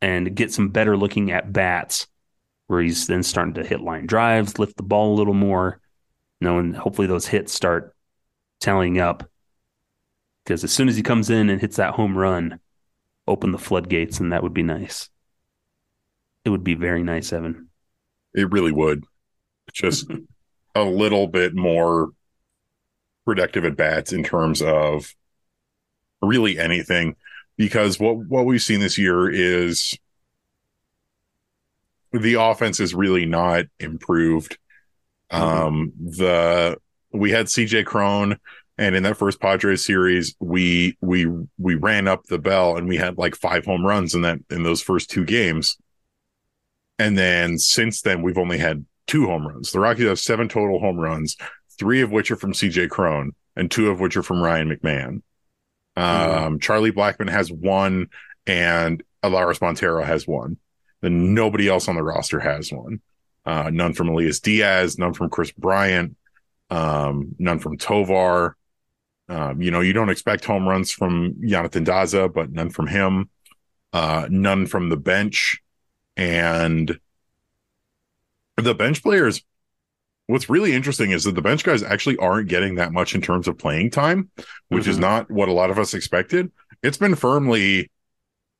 and 0.00 0.34
get 0.34 0.52
some 0.52 0.68
better 0.68 0.96
looking 0.96 1.30
at 1.30 1.52
bats, 1.52 2.06
where 2.66 2.82
he's 2.82 3.06
then 3.06 3.22
starting 3.22 3.54
to 3.54 3.64
hit 3.64 3.80
line 3.80 4.06
drives, 4.06 4.58
lift 4.58 4.76
the 4.76 4.82
ball 4.82 5.14
a 5.14 5.18
little 5.18 5.34
more, 5.34 5.80
you 6.40 6.46
know, 6.46 6.58
and 6.58 6.76
hopefully 6.76 7.06
those 7.06 7.26
hits 7.26 7.52
start 7.52 7.94
tallying 8.60 8.98
up. 8.98 9.28
Because 10.44 10.64
as 10.64 10.72
soon 10.72 10.88
as 10.88 10.96
he 10.96 11.02
comes 11.02 11.30
in 11.30 11.50
and 11.50 11.60
hits 11.60 11.76
that 11.76 11.94
home 11.94 12.16
run, 12.16 12.60
open 13.26 13.52
the 13.52 13.58
floodgates, 13.58 14.20
and 14.20 14.32
that 14.32 14.42
would 14.42 14.54
be 14.54 14.62
nice. 14.62 15.10
It 16.44 16.50
would 16.50 16.64
be 16.64 16.74
very 16.74 17.02
nice, 17.02 17.32
Evan. 17.32 17.68
It 18.34 18.50
really 18.52 18.72
would 18.72 19.04
just 19.72 20.10
a 20.74 20.84
little 20.84 21.26
bit 21.26 21.54
more 21.54 22.10
productive 23.24 23.64
at 23.64 23.76
bats 23.76 24.12
in 24.12 24.22
terms 24.22 24.62
of 24.62 25.14
really 26.22 26.58
anything 26.58 27.16
because 27.56 27.98
what 27.98 28.16
what 28.16 28.44
we've 28.44 28.62
seen 28.62 28.80
this 28.80 28.98
year 28.98 29.28
is 29.28 29.98
the 32.12 32.34
offense 32.34 32.80
is 32.80 32.94
really 32.94 33.26
not 33.26 33.64
improved 33.78 34.58
mm-hmm. 35.30 35.42
um 35.42 35.92
the 35.98 36.76
we 37.12 37.30
had 37.30 37.46
CJ 37.46 37.86
Cron 37.86 38.38
and 38.78 38.94
in 38.94 39.02
that 39.04 39.16
first 39.16 39.40
Padres 39.40 39.84
series 39.84 40.34
we 40.40 40.96
we 41.00 41.26
we 41.58 41.74
ran 41.74 42.08
up 42.08 42.24
the 42.24 42.38
bell 42.38 42.76
and 42.76 42.88
we 42.88 42.96
had 42.96 43.18
like 43.18 43.34
five 43.34 43.64
home 43.64 43.84
runs 43.84 44.14
in 44.14 44.22
that 44.22 44.38
in 44.50 44.62
those 44.62 44.82
first 44.82 45.10
two 45.10 45.24
games 45.24 45.76
and 46.98 47.16
then 47.16 47.58
since 47.58 48.02
then 48.02 48.22
we've 48.22 48.38
only 48.38 48.58
had 48.58 48.84
two 49.06 49.26
home 49.26 49.46
runs. 49.46 49.72
The 49.72 49.80
Rockies 49.80 50.06
have 50.06 50.18
seven 50.18 50.48
total 50.48 50.80
home 50.80 50.98
runs, 50.98 51.36
three 51.78 52.00
of 52.00 52.10
which 52.10 52.30
are 52.30 52.36
from 52.36 52.52
CJ 52.52 52.90
Cron 52.90 53.32
and 53.54 53.70
two 53.70 53.90
of 53.90 54.00
which 54.00 54.16
are 54.16 54.22
from 54.22 54.42
Ryan 54.42 54.70
McMahon. 54.70 55.22
Um, 55.96 56.04
mm-hmm. 56.04 56.58
Charlie 56.58 56.92
Blackmon 56.92 57.30
has 57.30 57.50
one 57.50 58.08
and 58.46 59.02
Elehuris 59.22 59.60
Montero 59.60 60.04
has 60.04 60.26
one. 60.26 60.58
Then 61.00 61.34
nobody 61.34 61.68
else 61.68 61.88
on 61.88 61.96
the 61.96 62.02
roster 62.02 62.40
has 62.40 62.72
one. 62.72 63.00
Uh, 63.44 63.70
none 63.72 63.92
from 63.92 64.08
Elias 64.08 64.40
Diaz, 64.40 64.98
none 64.98 65.14
from 65.14 65.30
Kris 65.30 65.52
Bryant, 65.52 66.16
um, 66.70 67.34
none 67.38 67.58
from 67.58 67.78
Tovar. 67.78 68.56
Um, 69.28 69.62
you 69.62 69.70
know, 69.70 69.80
you 69.80 69.92
don't 69.92 70.08
expect 70.08 70.44
home 70.44 70.68
runs 70.68 70.90
from 70.90 71.36
Jonathan 71.46 71.84
Daza, 71.84 72.32
but 72.32 72.50
none 72.50 72.70
from 72.70 72.86
him. 72.86 73.30
Uh, 73.92 74.26
none 74.30 74.66
from 74.66 74.88
the 74.88 74.96
bench. 74.96 75.60
And 76.16 76.98
the 78.56 78.74
bench 78.74 79.02
players 79.02 79.42
what's 80.26 80.48
really 80.48 80.72
interesting 80.72 81.10
is 81.12 81.24
that 81.24 81.34
the 81.34 81.42
bench 81.42 81.64
guys 81.64 81.82
actually 81.82 82.16
aren't 82.18 82.48
getting 82.48 82.76
that 82.76 82.92
much 82.92 83.14
in 83.14 83.20
terms 83.20 83.48
of 83.48 83.58
playing 83.58 83.90
time, 83.90 84.30
which 84.68 84.82
mm-hmm. 84.82 84.90
is 84.90 84.98
not 84.98 85.30
what 85.30 85.48
a 85.48 85.52
lot 85.52 85.70
of 85.70 85.78
us 85.78 85.94
expected. 85.94 86.50
It's 86.82 86.98
been 86.98 87.14
firmly 87.14 87.90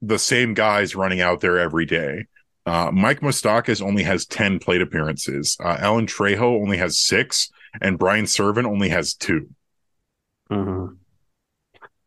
the 0.03 0.19
same 0.19 0.55
guys 0.55 0.95
running 0.95 1.21
out 1.21 1.41
there 1.41 1.59
every 1.59 1.87
day. 1.87 2.27
Uh, 2.65 2.91
Mike 2.93 3.21
Moustakas 3.21 3.81
only 3.81 4.03
has 4.03 4.27
10 4.27 4.59
plate 4.59 4.83
appearances. 4.83 5.57
Uh, 5.63 5.77
Alan 5.79 6.07
Trejo 6.07 6.61
only 6.61 6.77
has 6.79 6.99
six, 6.99 7.51
and 7.81 7.99
Brian 7.99 8.27
Serven 8.27 8.67
only 8.67 8.89
has 8.89 9.15
2 9.15 9.49
mm-hmm. 10.51 10.95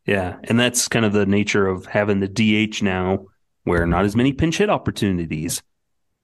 Yeah. 0.05 0.37
And 0.45 0.59
that's 0.59 0.87
kind 0.87 1.05
of 1.05 1.13
the 1.13 1.27
nature 1.27 1.67
of 1.67 1.85
having 1.85 2.19
the 2.19 2.27
DH 2.27 2.81
now, 2.81 3.27
where 3.63 3.85
not 3.85 4.05
as 4.05 4.15
many 4.15 4.33
pinch 4.33 4.57
hit 4.57 4.69
opportunities. 4.69 5.61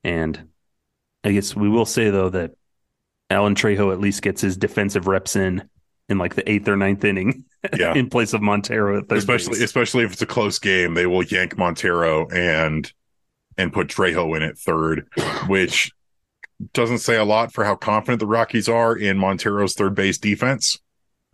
And 0.03 0.49
I 1.23 1.31
guess 1.31 1.55
we 1.55 1.69
will 1.69 1.85
say 1.85 2.09
though 2.09 2.29
that 2.29 2.55
Alan 3.29 3.55
Trejo 3.55 3.91
at 3.91 3.99
least 3.99 4.21
gets 4.21 4.41
his 4.41 4.57
defensive 4.57 5.07
reps 5.07 5.35
in 5.35 5.67
in 6.07 6.17
like 6.17 6.35
the 6.35 6.49
eighth 6.49 6.67
or 6.67 6.75
ninth 6.75 7.03
inning, 7.03 7.45
yeah. 7.77 7.93
in 7.93 8.09
place 8.09 8.33
of 8.33 8.41
Montero. 8.41 9.03
especially 9.09 9.53
base. 9.53 9.63
especially 9.63 10.03
if 10.03 10.13
it's 10.13 10.21
a 10.21 10.27
close 10.27 10.59
game, 10.59 10.93
they 10.93 11.07
will 11.07 11.23
yank 11.23 11.57
Montero 11.57 12.27
and 12.29 12.91
and 13.57 13.73
put 13.73 13.87
Trejo 13.87 14.35
in 14.35 14.43
at 14.43 14.57
third, 14.57 15.07
which 15.47 15.91
doesn't 16.73 16.99
say 16.99 17.17
a 17.17 17.25
lot 17.25 17.51
for 17.51 17.63
how 17.63 17.75
confident 17.75 18.19
the 18.19 18.27
Rockies 18.27 18.69
are 18.69 18.95
in 18.95 19.17
Montero's 19.17 19.73
third 19.73 19.95
base 19.95 20.17
defense. 20.17 20.79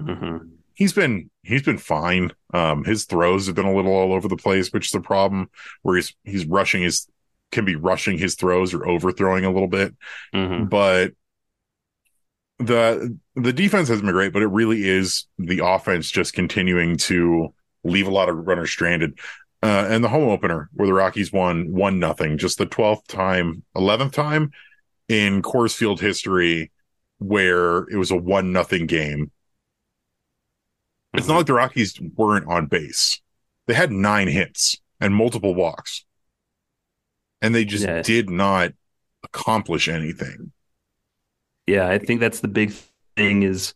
Mm-hmm. 0.01 0.47
He's 0.73 0.93
been 0.93 1.29
he's 1.43 1.63
been 1.63 1.77
fine. 1.77 2.31
Um, 2.53 2.83
his 2.83 3.05
throws 3.05 3.47
have 3.47 3.55
been 3.55 3.65
a 3.65 3.75
little 3.75 3.93
all 3.93 4.13
over 4.13 4.27
the 4.27 4.37
place, 4.37 4.71
which 4.71 4.87
is 4.87 4.95
a 4.95 5.01
problem. 5.01 5.49
Where 5.81 5.97
he's 5.97 6.15
he's 6.23 6.45
rushing 6.45 6.81
his 6.81 7.07
can 7.51 7.65
be 7.65 7.75
rushing 7.75 8.17
his 8.17 8.35
throws 8.35 8.73
or 8.73 8.87
overthrowing 8.87 9.45
a 9.45 9.51
little 9.51 9.67
bit. 9.67 9.93
Mm-hmm. 10.33 10.65
But 10.65 11.11
the 12.61 13.17
the 13.35 13.53
defense 13.53 13.87
hasn't 13.87 14.05
been 14.05 14.13
great, 14.13 14.33
but 14.33 14.41
it 14.41 14.47
really 14.47 14.87
is 14.87 15.25
the 15.37 15.65
offense 15.65 16.09
just 16.09 16.33
continuing 16.33 16.97
to 16.97 17.53
leave 17.83 18.07
a 18.07 18.11
lot 18.11 18.29
of 18.29 18.47
runners 18.47 18.71
stranded. 18.71 19.17
Uh, 19.63 19.85
and 19.89 20.03
the 20.03 20.09
home 20.09 20.27
opener 20.29 20.69
where 20.73 20.87
the 20.87 20.93
Rockies 20.93 21.31
won 21.31 21.71
one 21.71 21.99
nothing, 21.99 22.37
just 22.37 22.57
the 22.57 22.65
twelfth 22.65 23.07
time, 23.07 23.63
eleventh 23.75 24.13
time 24.13 24.51
in 25.07 25.41
Coors 25.41 25.75
Field 25.75 25.99
history 25.99 26.71
where 27.19 27.79
it 27.89 27.97
was 27.97 28.09
a 28.09 28.15
one 28.15 28.51
nothing 28.51 28.87
game. 28.87 29.31
It's 31.13 31.27
not 31.27 31.33
mm-hmm. 31.33 31.37
like 31.37 31.45
the 31.45 31.53
Rockies 31.53 31.99
weren't 32.15 32.47
on 32.47 32.67
base. 32.67 33.21
They 33.67 33.73
had 33.73 33.91
nine 33.91 34.27
hits 34.27 34.77
and 34.99 35.13
multiple 35.13 35.53
walks 35.53 36.05
and 37.41 37.55
they 37.55 37.65
just 37.65 37.85
yeah. 37.85 38.01
did 38.01 38.29
not 38.29 38.73
accomplish 39.23 39.87
anything. 39.87 40.51
Yeah, 41.71 41.87
I 41.87 41.99
think 41.99 42.19
that's 42.19 42.41
the 42.41 42.49
big 42.49 42.73
thing 43.15 43.43
is 43.43 43.73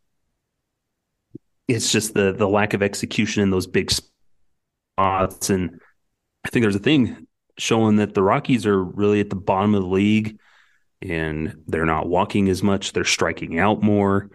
it's 1.70 1.94
just 1.94 2.14
the 2.14 2.34
the 2.34 2.46
lack 2.48 2.74
of 2.74 2.84
execution 2.84 3.42
in 3.42 3.52
those 3.52 3.68
big 3.68 3.90
spots. 3.90 5.50
And 5.50 5.80
I 6.46 6.50
think 6.50 6.66
there's 6.66 6.76
a 6.76 6.80
thing 6.80 7.26
showing 7.58 7.96
that 7.96 8.14
the 8.14 8.22
Rockies 8.22 8.66
are 8.66 8.84
really 8.84 9.22
at 9.22 9.30
the 9.30 9.38
bottom 9.38 9.74
of 9.74 9.84
the 9.84 9.88
league 9.88 10.38
and 11.02 11.64
they're 11.68 11.86
not 11.86 12.10
walking 12.10 12.50
as 12.50 12.62
much, 12.62 12.92
they're 12.92 13.06
striking 13.06 13.60
out 13.60 13.82
more 13.82 14.30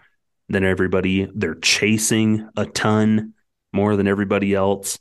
than 0.48 0.64
everybody, 0.64 1.28
they're 1.34 1.54
chasing 1.54 2.48
a 2.56 2.64
ton 2.64 3.34
more 3.74 3.94
than 3.94 4.08
everybody 4.08 4.54
else. 4.54 4.98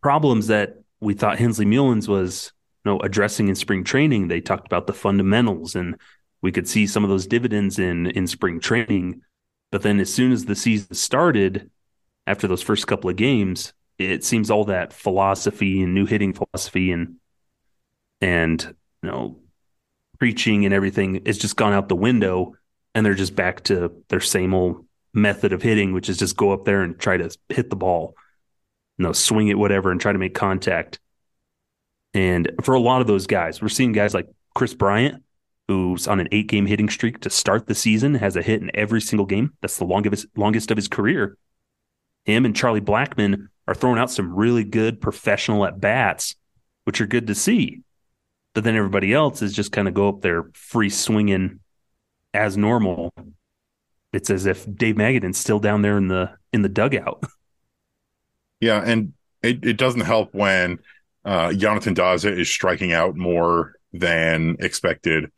Problems 0.00 0.46
that 0.46 0.80
we 0.98 1.12
thought 1.12 1.38
Hensley 1.38 1.66
Meulens 1.66 2.08
was 2.08 2.54
know 2.86 3.00
addressing 3.00 3.48
in 3.48 3.54
spring 3.54 3.84
training 3.84 4.28
they 4.28 4.40
talked 4.40 4.66
about 4.66 4.86
the 4.86 4.94
fundamentals 4.94 5.76
and 5.76 5.96
we 6.42 6.52
could 6.52 6.68
see 6.68 6.86
some 6.86 7.04
of 7.04 7.10
those 7.10 7.26
dividends 7.26 7.78
in 7.78 8.06
in 8.06 8.26
spring 8.26 8.60
training. 8.60 9.22
But 9.70 9.82
then 9.82 10.00
as 10.00 10.12
soon 10.12 10.32
as 10.32 10.44
the 10.44 10.54
season 10.54 10.94
started 10.94 11.70
after 12.26 12.46
those 12.46 12.62
first 12.62 12.86
couple 12.86 13.08
of 13.10 13.16
games 13.16 13.72
it 13.98 14.24
seems 14.24 14.50
all 14.50 14.64
that 14.64 14.92
philosophy 14.92 15.80
and 15.82 15.94
new 15.94 16.06
hitting 16.06 16.32
philosophy 16.32 16.90
and 16.90 17.16
and 18.20 18.74
you 19.02 19.10
know 19.10 19.38
preaching 20.18 20.64
and 20.64 20.74
everything 20.74 21.24
has 21.26 21.38
just 21.38 21.56
gone 21.56 21.72
out 21.72 21.88
the 21.88 21.96
window 21.96 22.54
and 22.94 23.04
they're 23.04 23.14
just 23.14 23.36
back 23.36 23.62
to 23.64 23.92
their 24.08 24.20
same 24.20 24.54
old 24.54 24.86
method 25.14 25.52
of 25.52 25.62
hitting 25.62 25.92
which 25.92 26.08
is 26.08 26.16
just 26.16 26.36
go 26.36 26.52
up 26.52 26.64
there 26.64 26.82
and 26.82 26.98
try 26.98 27.16
to 27.16 27.30
hit 27.48 27.70
the 27.70 27.76
ball 27.76 28.14
you 28.98 29.02
know 29.04 29.12
swing 29.12 29.48
it 29.48 29.58
whatever 29.58 29.90
and 29.90 30.00
try 30.00 30.12
to 30.12 30.18
make 30.18 30.34
contact. 30.34 31.00
And 32.14 32.52
for 32.62 32.74
a 32.74 32.80
lot 32.80 33.00
of 33.00 33.06
those 33.06 33.26
guys, 33.26 33.62
we're 33.62 33.68
seeing 33.68 33.92
guys 33.92 34.14
like 34.14 34.28
Kris 34.54 34.74
Bryant, 34.74 35.22
who's 35.72 36.06
on 36.06 36.20
an 36.20 36.28
eight 36.32 36.48
game 36.48 36.66
hitting 36.66 36.88
streak 36.88 37.20
to 37.20 37.30
start 37.30 37.66
the 37.66 37.74
season, 37.74 38.14
has 38.14 38.36
a 38.36 38.42
hit 38.42 38.60
in 38.60 38.70
every 38.74 39.00
single 39.00 39.26
game. 39.26 39.52
That's 39.60 39.78
the 39.78 39.84
longest, 39.84 40.26
longest 40.36 40.70
of 40.70 40.76
his 40.76 40.88
career. 40.88 41.36
Him 42.24 42.44
and 42.44 42.54
Charlie 42.54 42.80
Blackmon 42.80 43.48
are 43.66 43.74
throwing 43.74 43.98
out 43.98 44.10
some 44.10 44.34
really 44.34 44.64
good 44.64 45.00
professional 45.00 45.64
at 45.64 45.80
bats, 45.80 46.36
which 46.84 47.00
are 47.00 47.06
good 47.06 47.26
to 47.28 47.34
see. 47.34 47.80
But 48.54 48.64
then 48.64 48.76
everybody 48.76 49.14
else 49.14 49.40
is 49.40 49.54
just 49.54 49.72
kind 49.72 49.88
of 49.88 49.94
go 49.94 50.08
up 50.08 50.20
there 50.20 50.50
free 50.52 50.90
swinging 50.90 51.60
as 52.34 52.56
normal. 52.56 53.14
It's 54.12 54.28
as 54.28 54.44
if 54.44 54.66
Dave 54.76 54.96
Magadan's 54.96 55.38
still 55.38 55.58
down 55.58 55.80
there 55.80 55.96
in 55.96 56.08
the 56.08 56.32
in 56.52 56.62
the 56.62 56.68
dugout. 56.68 57.24
Yeah, 58.60 58.80
and 58.80 59.12
it, 59.42 59.66
it 59.66 59.76
doesn't 59.76 60.02
help 60.02 60.32
when 60.32 60.78
uh, 61.24 61.52
Jonathan 61.52 61.96
Daza 61.96 62.30
is 62.30 62.48
striking 62.48 62.92
out 62.92 63.16
more 63.16 63.74
than 63.92 64.56
expected. 64.60 65.32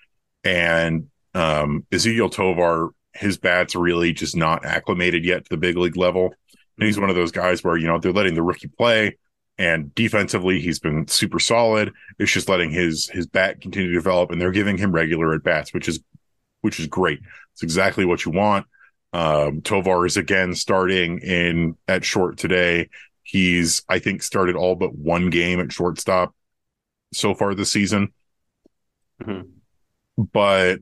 And 0.44 1.08
um, 1.34 1.86
Ezequiel 1.90 2.30
Tovar, 2.30 2.90
his 3.14 3.38
bat's 3.38 3.74
really 3.74 4.12
just 4.12 4.36
not 4.36 4.64
acclimated 4.64 5.24
yet 5.24 5.44
to 5.44 5.50
the 5.50 5.56
big 5.56 5.76
league 5.76 5.96
level. 5.96 6.34
And 6.78 6.86
he's 6.86 6.98
one 6.98 7.10
of 7.10 7.16
those 7.16 7.32
guys 7.32 7.62
where, 7.62 7.76
you 7.76 7.86
know, 7.86 7.98
they're 7.98 8.12
letting 8.12 8.34
the 8.34 8.42
rookie 8.42 8.68
play 8.68 9.16
and 9.58 9.94
defensively 9.94 10.60
he's 10.60 10.80
been 10.80 11.06
super 11.06 11.38
solid. 11.38 11.92
It's 12.18 12.32
just 12.32 12.48
letting 12.48 12.70
his 12.70 13.08
his 13.08 13.26
bat 13.26 13.60
continue 13.60 13.90
to 13.90 13.94
develop 13.94 14.30
and 14.30 14.40
they're 14.40 14.50
giving 14.50 14.76
him 14.76 14.92
regular 14.92 15.32
at 15.34 15.44
bats, 15.44 15.72
which 15.72 15.88
is 15.88 16.00
which 16.60 16.80
is 16.80 16.86
great. 16.86 17.20
It's 17.52 17.62
exactly 17.62 18.04
what 18.04 18.24
you 18.24 18.32
want. 18.32 18.66
Um, 19.12 19.62
Tovar 19.62 20.06
is 20.06 20.16
again 20.16 20.54
starting 20.54 21.18
in 21.20 21.76
at 21.86 22.04
short 22.04 22.36
today. 22.36 22.88
He's, 23.22 23.82
I 23.88 24.00
think, 24.00 24.22
started 24.22 24.56
all 24.56 24.74
but 24.74 24.94
one 24.94 25.30
game 25.30 25.60
at 25.60 25.72
shortstop 25.72 26.34
so 27.12 27.34
far 27.34 27.54
this 27.54 27.70
season. 27.70 28.12
Mm-hmm. 29.22 29.53
But 30.16 30.80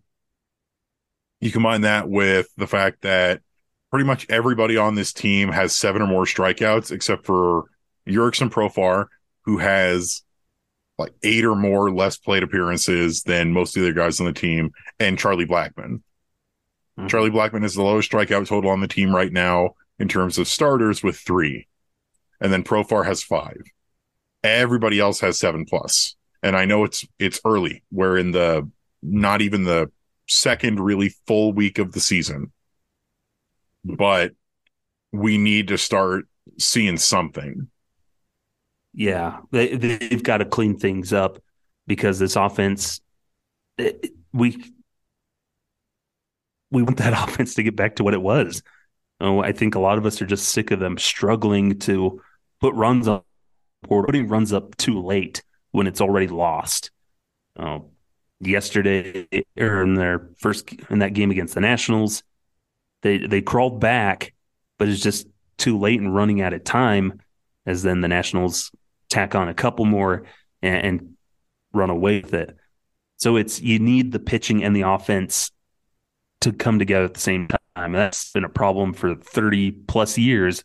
you 1.40 1.50
combine 1.50 1.82
that 1.82 2.08
with 2.08 2.48
the 2.56 2.66
fact 2.66 3.02
that 3.02 3.40
pretty 3.90 4.06
much 4.06 4.26
everybody 4.28 4.76
on 4.76 4.94
this 4.94 5.12
team 5.12 5.50
has 5.50 5.74
seven 5.74 6.02
or 6.02 6.06
more 6.06 6.24
strikeouts, 6.24 6.92
except 6.92 7.26
for 7.26 7.64
Jurickson 8.08 8.50
Profar, 8.50 9.06
who 9.44 9.58
has 9.58 10.22
like 10.98 11.12
eight 11.22 11.44
or 11.44 11.54
more 11.54 11.90
less 11.90 12.16
plate 12.16 12.42
appearances 12.42 13.22
than 13.22 13.52
most 13.52 13.76
of 13.76 13.82
the 13.82 13.88
other 13.88 13.98
guys 13.98 14.20
on 14.20 14.26
the 14.26 14.32
team, 14.32 14.70
and 14.98 15.18
Charlie 15.18 15.46
Blackmon. 15.46 16.02
Mm-hmm. 16.98 17.06
Charlie 17.06 17.30
Blackmon 17.30 17.64
is 17.64 17.74
the 17.74 17.82
lowest 17.82 18.10
strikeout 18.10 18.46
total 18.46 18.70
on 18.70 18.80
the 18.80 18.88
team 18.88 19.14
right 19.14 19.32
now 19.32 19.70
in 19.98 20.08
terms 20.08 20.38
of 20.38 20.48
starters 20.48 21.02
with 21.02 21.16
three. 21.16 21.66
And 22.40 22.52
then 22.52 22.64
Profar 22.64 23.04
has 23.06 23.22
five. 23.22 23.62
Everybody 24.42 24.98
else 25.00 25.20
has 25.20 25.38
seven 25.38 25.64
plus. 25.64 26.16
And 26.42 26.56
I 26.56 26.64
know 26.64 26.84
it's 26.84 27.06
it's 27.18 27.40
early. 27.44 27.82
We're 27.90 28.18
in 28.18 28.32
the 28.32 28.68
not 29.02 29.42
even 29.42 29.64
the 29.64 29.90
second 30.28 30.80
really 30.80 31.10
full 31.26 31.52
week 31.52 31.78
of 31.78 31.92
the 31.92 32.00
season. 32.00 32.52
But 33.84 34.32
we 35.12 35.38
need 35.38 35.68
to 35.68 35.78
start 35.78 36.26
seeing 36.58 36.96
something. 36.96 37.68
Yeah, 38.94 39.40
they, 39.50 39.76
they've 39.76 40.22
got 40.22 40.38
to 40.38 40.44
clean 40.44 40.78
things 40.78 41.12
up 41.12 41.42
because 41.86 42.18
this 42.18 42.36
offense, 42.36 43.00
it, 43.78 44.10
we 44.32 44.62
we 46.70 46.82
want 46.82 46.98
that 46.98 47.12
offense 47.28 47.54
to 47.54 47.62
get 47.62 47.76
back 47.76 47.96
to 47.96 48.04
what 48.04 48.14
it 48.14 48.22
was. 48.22 48.62
Oh, 49.20 49.40
I 49.40 49.52
think 49.52 49.74
a 49.74 49.80
lot 49.80 49.98
of 49.98 50.06
us 50.06 50.20
are 50.20 50.26
just 50.26 50.48
sick 50.48 50.70
of 50.72 50.80
them 50.80 50.98
struggling 50.98 51.78
to 51.80 52.20
put 52.60 52.74
runs 52.74 53.06
up 53.06 53.24
or 53.88 54.04
putting 54.04 54.28
runs 54.28 54.52
up 54.52 54.76
too 54.76 55.00
late 55.00 55.42
when 55.70 55.86
it's 55.86 56.00
already 56.00 56.28
lost. 56.28 56.90
Uh, 57.56 57.80
yesterday, 58.42 59.26
or 59.58 59.82
in 59.82 59.94
their 59.94 60.28
first 60.38 60.72
in 60.90 60.98
that 61.00 61.14
game 61.14 61.30
against 61.30 61.54
the 61.54 61.60
Nationals, 61.60 62.22
they 63.02 63.18
they 63.18 63.40
crawled 63.40 63.80
back, 63.80 64.34
but 64.78 64.88
it's 64.88 65.02
just 65.02 65.26
too 65.58 65.78
late 65.78 66.00
and 66.00 66.14
running 66.14 66.40
out 66.40 66.52
of 66.52 66.64
time. 66.64 67.20
As 67.64 67.82
then 67.82 68.00
the 68.00 68.08
Nationals 68.08 68.72
tack 69.08 69.34
on 69.34 69.48
a 69.48 69.54
couple 69.54 69.84
more 69.84 70.24
and, 70.62 70.84
and 70.84 71.14
run 71.72 71.90
away 71.90 72.20
with 72.20 72.34
it. 72.34 72.56
So 73.18 73.36
it's 73.36 73.60
you 73.60 73.78
need 73.78 74.10
the 74.10 74.18
pitching 74.18 74.64
and 74.64 74.74
the 74.74 74.82
offense 74.82 75.52
to 76.40 76.52
come 76.52 76.78
together 76.78 77.04
at 77.04 77.14
the 77.14 77.20
same 77.20 77.48
time. 77.76 77.92
That's 77.92 78.32
been 78.32 78.44
a 78.44 78.48
problem 78.48 78.94
for 78.94 79.14
30 79.14 79.70
plus 79.70 80.18
years 80.18 80.64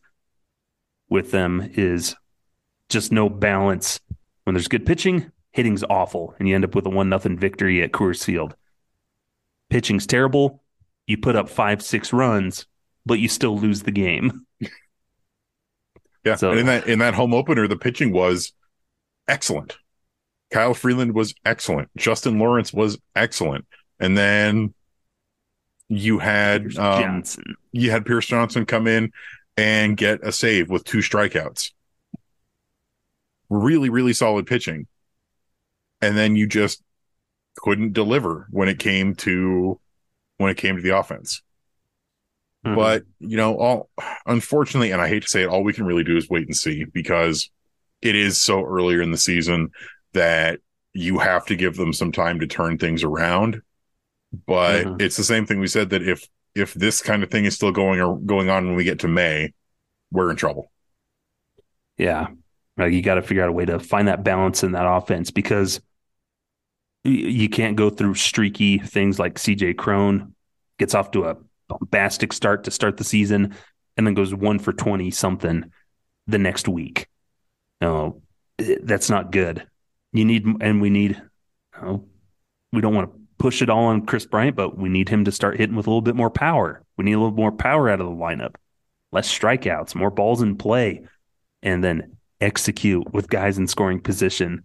with 1.09 1.32
them 1.32 1.71
is 1.75 2.15
just 2.89 3.11
no 3.11 3.30
balance. 3.30 3.99
When 4.43 4.55
there's 4.55 4.67
good 4.67 4.86
pitching, 4.86 5.32
hitting's 5.58 5.84
awful, 5.89 6.36
and 6.38 6.47
you 6.47 6.53
end 6.53 6.64
up 6.64 6.76
with 6.76 6.86
a 6.86 6.89
one 6.89 7.10
nothing 7.10 7.36
victory 7.36 7.82
at 7.82 7.91
Coors 7.91 8.24
Field. 8.24 8.55
Pitching's 9.72 10.05
terrible. 10.05 10.64
You 11.08 11.18
put 11.18 11.36
up 11.36 11.49
five, 11.49 11.82
six 11.82 12.14
runs, 12.14 12.68
but 13.08 13.18
you 13.18 13.28
still 13.28 13.58
lose 13.58 13.82
the 13.82 13.91
game. 13.91 14.45
Yeah. 16.26 16.36
So, 16.36 16.51
and 16.51 16.60
in 16.60 16.66
that 16.66 16.88
in 16.88 16.99
that 16.99 17.14
home 17.14 17.34
opener, 17.34 17.70
the 17.70 17.78
pitching 17.78 18.12
was 18.12 18.51
excellent. 19.30 19.78
Kyle 20.51 20.74
Freeland 20.74 21.14
was 21.14 21.34
excellent. 21.45 21.89
Justin 21.95 22.38
Lawrence 22.38 22.74
was 22.74 22.97
excellent. 23.16 23.66
And 23.97 24.18
then 24.18 24.74
you 25.88 26.20
had 26.20 26.76
um, 26.78 27.24
you 27.72 27.91
had 27.91 28.05
Pierce 28.05 28.26
Johnson 28.26 28.66
come 28.66 28.88
in 28.88 29.14
and 29.55 29.95
get 29.95 30.20
a 30.22 30.34
save 30.34 30.70
with 30.70 30.84
two 30.84 30.97
strikeouts. 30.97 31.72
Really, 33.49 33.88
really 33.89 34.12
solid 34.12 34.47
pitching. 34.47 34.86
And 36.02 36.18
then 36.18 36.36
you 36.36 36.48
just 36.48 36.84
couldn't 37.58 37.93
deliver 37.93 38.48
when 38.52 38.70
it 38.70 38.80
came 38.80 39.16
to 39.16 39.80
when 40.38 40.52
it 40.52 40.58
came 40.58 40.76
to 40.76 40.82
the 40.82 40.98
offense. 40.98 41.41
Mm-hmm. 42.66 42.76
But 42.76 43.04
you 43.20 43.38
know, 43.38 43.58
all 43.58 43.89
unfortunately, 44.26 44.91
and 44.91 45.02
I 45.02 45.08
hate 45.08 45.24
to 45.24 45.30
say 45.30 45.43
it, 45.43 45.50
all 45.50 45.64
we 45.64 45.74
can 45.74 45.86
really 45.86 46.04
do 46.04 46.18
is 46.18 46.30
wait 46.30 46.48
and 46.48 46.56
see 46.56 46.86
because 46.86 47.50
it 48.02 48.16
is 48.16 48.39
so 48.39 48.64
earlier 48.64 49.02
in 49.02 49.12
the 49.12 49.18
season 49.18 49.72
that 50.14 50.60
you 50.93 51.20
have 51.20 51.45
to 51.48 51.56
give 51.56 51.76
them 51.76 51.93
some 51.93 52.12
time 52.12 52.39
to 52.39 52.48
turn 52.48 52.78
things 52.78 53.04
around 53.04 53.62
but 54.45 54.86
mm-hmm. 54.86 54.95
it's 55.00 55.18
the 55.18 55.24
same 55.24 55.45
thing 55.45 55.60
we 55.60 55.68
said 55.68 55.89
that 55.89 56.04
if 56.04 56.28
if 56.56 56.74
this 56.74 57.02
kind 57.02 57.24
of 57.24 57.30
thing 57.32 57.45
is 57.45 57.56
still 57.56 57.72
going 57.72 58.02
or 58.02 58.18
going 58.18 58.50
on 58.50 58.66
when 58.66 58.76
we 58.76 58.84
get 58.84 59.00
to 59.00 59.08
May, 59.08 59.54
we're 60.12 60.32
in 60.32 60.36
trouble. 60.36 60.72
Yeah. 61.98 62.28
Like 62.78 62.93
you 62.93 63.01
got 63.01 63.15
to 63.15 63.21
figure 63.21 63.43
out 63.43 63.49
a 63.49 63.53
way 63.53 63.65
to 63.65 63.80
find 63.80 64.07
that 64.07 64.23
balance 64.23 64.63
in 64.63 64.73
that 64.73 64.88
offense 64.88 65.32
because 65.32 65.82
you 67.03 67.49
can't 67.49 67.78
go 67.78 67.89
through 67.89 68.15
streaky 68.15 68.80
things 68.80 69.17
like 69.17 69.36
CJ 69.36 69.78
Cron 69.78 70.36
gets 70.78 70.93
off 70.93 71.11
to 71.11 71.25
a 71.25 71.38
bombastic 71.67 72.34
start 72.34 72.65
to 72.65 72.71
start 72.71 72.97
the 72.97 73.03
season 73.03 73.55
and 73.95 74.05
then 74.05 74.13
goes 74.13 74.34
one 74.34 74.59
for 74.59 74.73
20 74.73 75.09
something 75.11 75.71
the 76.28 76.38
next 76.38 76.67
week. 76.67 77.07
No, 77.82 78.21
eh, 78.59 78.75
that's 78.84 79.09
not 79.09 79.32
good. 79.32 79.65
You 80.13 80.25
need, 80.25 80.45
and 80.61 80.82
we 80.82 80.89
need, 80.89 81.21
you 81.82 82.07
we 82.71 82.82
don't 82.82 82.93
want 82.93 83.11
to 83.11 83.19
push 83.38 83.61
it 83.61 83.69
all 83.69 83.86
on 83.86 84.05
Kris 84.05 84.25
Bryant, 84.25 84.55
but 84.55 84.78
we 84.78 84.89
need 84.89 85.09
him 85.09 85.25
to 85.25 85.32
start 85.32 85.57
hitting 85.57 85.75
with 85.75 85.88
a 85.88 85.89
little 85.89 86.01
bit 86.01 86.15
more 86.15 86.30
power. 86.30 86.84
We 86.97 87.05
need 87.05 87.13
a 87.13 87.19
little 87.19 87.36
more 87.36 87.51
power 87.51 87.89
out 87.89 88.01
of 88.01 88.07
the 88.07 88.13
lineup, 88.13 88.55
less 89.11 89.32
strikeouts, 89.32 89.95
more 89.95 90.11
balls 90.11 90.41
in 90.41 90.57
play, 90.57 91.03
and 91.61 91.84
then 91.84 92.16
execute 92.41 93.11
with 93.13 93.29
guys 93.29 93.57
in 93.57 93.67
scoring 93.67 93.99
position. 93.99 94.63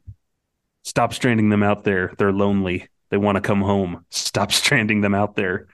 Stop 0.85 1.15
stranding 1.15 1.49
them 1.49 1.63
out 1.63 1.85
there. 1.85 2.13
They're 2.19 2.33
lonely. 2.33 2.89
They 3.11 3.17
want 3.17 3.37
to 3.37 3.41
come 3.41 3.61
home. 3.61 4.05
Stop 4.11 4.53
stranding 4.53 5.01
them 5.01 5.15
out 5.15 5.37
there. 5.37 5.69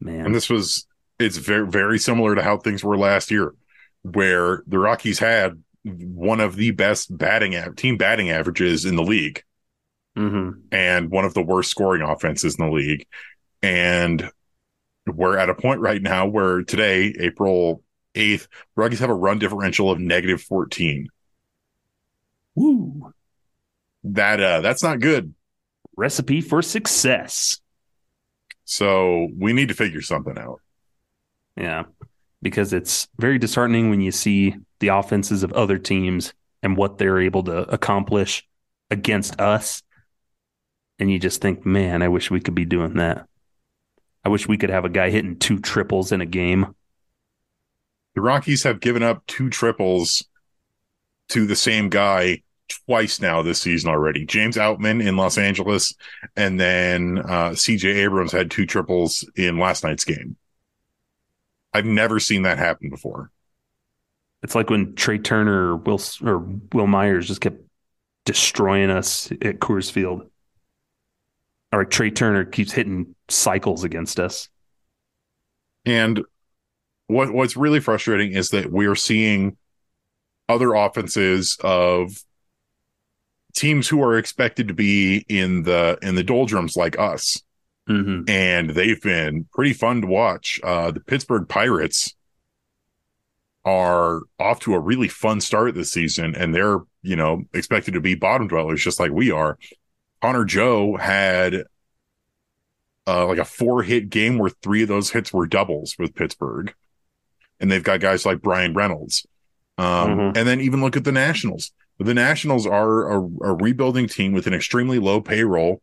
Man. 0.00 0.26
And 0.26 0.34
this 0.34 0.50
was, 0.50 0.86
it's 1.18 1.36
very, 1.36 1.66
very 1.66 1.98
similar 1.98 2.34
to 2.34 2.42
how 2.42 2.58
things 2.58 2.84
were 2.84 2.98
last 2.98 3.30
year, 3.30 3.54
where 4.02 4.62
the 4.66 4.78
Rockies 4.78 5.18
had 5.18 5.62
one 5.84 6.40
of 6.40 6.56
the 6.56 6.70
best 6.72 7.16
batting 7.16 7.54
team 7.74 7.96
batting 7.96 8.30
averages 8.30 8.84
in 8.84 8.96
the 8.96 9.02
league 9.02 9.42
mm-hmm. 10.16 10.60
and 10.72 11.10
one 11.10 11.24
of 11.24 11.34
the 11.34 11.42
worst 11.42 11.70
scoring 11.70 12.02
offenses 12.02 12.56
in 12.58 12.66
the 12.66 12.72
league. 12.72 13.06
And 13.62 14.30
we're 15.06 15.36
at 15.36 15.50
a 15.50 15.54
point 15.54 15.80
right 15.80 16.00
now 16.00 16.26
where 16.26 16.62
today, 16.62 17.14
April 17.18 17.82
8th, 18.14 18.46
Rockies 18.76 19.00
have 19.00 19.10
a 19.10 19.14
run 19.14 19.38
differential 19.38 19.90
of 19.90 19.98
negative 19.98 20.42
14. 20.42 21.08
Woo. 22.54 23.12
That 24.04 24.40
uh 24.40 24.60
that's 24.60 24.82
not 24.82 25.00
good. 25.00 25.34
Recipe 25.96 26.40
for 26.40 26.62
success. 26.62 27.60
So 28.64 29.28
we 29.36 29.52
need 29.52 29.68
to 29.68 29.74
figure 29.74 30.02
something 30.02 30.38
out. 30.38 30.60
Yeah. 31.56 31.84
Because 32.42 32.72
it's 32.72 33.08
very 33.18 33.38
disheartening 33.38 33.90
when 33.90 34.00
you 34.00 34.12
see 34.12 34.56
the 34.80 34.88
offenses 34.88 35.42
of 35.42 35.52
other 35.52 35.78
teams 35.78 36.34
and 36.62 36.76
what 36.76 36.98
they're 36.98 37.20
able 37.20 37.42
to 37.44 37.62
accomplish 37.72 38.46
against 38.90 39.40
us 39.40 39.82
and 40.98 41.10
you 41.10 41.18
just 41.18 41.40
think, 41.40 41.66
man, 41.66 42.02
I 42.02 42.08
wish 42.08 42.30
we 42.30 42.40
could 42.40 42.54
be 42.54 42.64
doing 42.64 42.94
that. 42.94 43.26
I 44.24 44.28
wish 44.28 44.48
we 44.48 44.56
could 44.56 44.70
have 44.70 44.84
a 44.84 44.90
guy 44.90 45.10
hitting 45.10 45.38
two 45.38 45.58
triples 45.58 46.12
in 46.12 46.20
a 46.20 46.26
game. 46.26 46.74
The 48.14 48.20
Rockies 48.20 48.62
have 48.62 48.80
given 48.80 49.02
up 49.02 49.26
two 49.26 49.50
triples 49.50 50.24
to 51.30 51.46
the 51.46 51.56
same 51.56 51.88
guy 51.88 52.42
twice 52.86 53.20
now 53.20 53.42
this 53.42 53.60
season 53.60 53.90
already. 53.90 54.24
James 54.24 54.56
Outman 54.56 55.04
in 55.04 55.16
Los 55.16 55.36
Angeles, 55.36 55.94
and 56.36 56.58
then 56.58 57.18
uh, 57.18 57.50
CJ 57.50 57.96
Abrams 57.96 58.32
had 58.32 58.50
two 58.50 58.66
triples 58.66 59.28
in 59.36 59.58
last 59.58 59.84
night's 59.84 60.04
game. 60.04 60.36
I've 61.72 61.84
never 61.84 62.20
seen 62.20 62.42
that 62.42 62.58
happen 62.58 62.88
before. 62.88 63.30
It's 64.42 64.54
like 64.54 64.70
when 64.70 64.94
Trea 64.94 65.18
Turner 65.18 65.72
or 65.72 65.76
Will 65.76 66.00
or 66.22 66.38
Wil 66.72 66.86
Myers 66.86 67.26
just 67.26 67.40
kept 67.40 67.60
destroying 68.24 68.90
us 68.90 69.30
at 69.32 69.58
Coors 69.58 69.90
Field 69.90 70.30
or 71.72 71.84
Trea 71.84 72.10
Turner 72.10 72.44
keeps 72.44 72.72
hitting 72.72 73.14
cycles 73.28 73.84
against 73.84 74.20
us. 74.20 74.48
And 75.84 76.22
what 77.06 77.32
what's 77.32 77.56
really 77.56 77.80
frustrating 77.80 78.32
is 78.32 78.50
that 78.50 78.70
we're 78.70 78.94
seeing 78.94 79.56
other 80.48 80.74
offenses 80.74 81.56
of 81.62 82.10
teams 83.54 83.88
who 83.88 84.02
are 84.02 84.18
expected 84.18 84.68
to 84.68 84.74
be 84.74 85.24
in 85.28 85.62
the 85.62 85.98
in 86.02 86.14
the 86.14 86.24
doldrums 86.24 86.76
like 86.76 86.98
us. 86.98 87.42
Mm-hmm. 87.88 88.28
And 88.28 88.70
they've 88.70 89.00
been 89.00 89.46
pretty 89.52 89.74
fun 89.74 90.00
to 90.00 90.06
watch. 90.06 90.58
Uh, 90.62 90.90
the 90.90 91.00
Pittsburgh 91.00 91.46
Pirates 91.48 92.14
are 93.64 94.20
off 94.38 94.60
to 94.60 94.74
a 94.74 94.80
really 94.80 95.08
fun 95.08 95.40
start 95.40 95.74
this 95.74 95.92
season, 95.92 96.34
and 96.34 96.54
they're 96.54 96.80
you 97.02 97.16
know 97.16 97.44
expected 97.52 97.94
to 97.94 98.00
be 98.00 98.14
bottom 98.14 98.48
dwellers 98.48 98.82
just 98.82 99.00
like 99.00 99.10
we 99.10 99.30
are. 99.30 99.58
Connor 100.22 100.44
Joe 100.44 100.96
had 100.96 101.64
uh, 103.06 103.26
like 103.26 103.38
a 103.38 103.44
four 103.44 103.82
hit 103.82 104.08
game 104.08 104.38
where 104.38 104.50
three 104.50 104.82
of 104.82 104.88
those 104.88 105.10
hits 105.10 105.32
were 105.32 105.46
doubles 105.46 105.96
with 105.98 106.14
Pittsburgh, 106.14 106.74
and 107.64 107.72
they've 107.72 107.82
got 107.82 107.98
guys 108.00 108.26
like 108.26 108.42
Bryan 108.42 108.74
Reynolds. 108.74 109.26
Um, 109.78 110.18
Mhm. 110.18 110.36
And 110.36 110.46
then 110.46 110.60
even 110.60 110.82
look 110.82 110.98
at 110.98 111.04
the 111.04 111.12
Nationals. 111.12 111.72
The 111.98 112.12
Nationals 112.12 112.66
are 112.66 113.10
a, 113.10 113.16
a 113.16 113.54
rebuilding 113.54 114.06
team 114.06 114.34
with 114.34 114.46
an 114.46 114.52
extremely 114.52 114.98
low 114.98 115.22
payroll, 115.22 115.80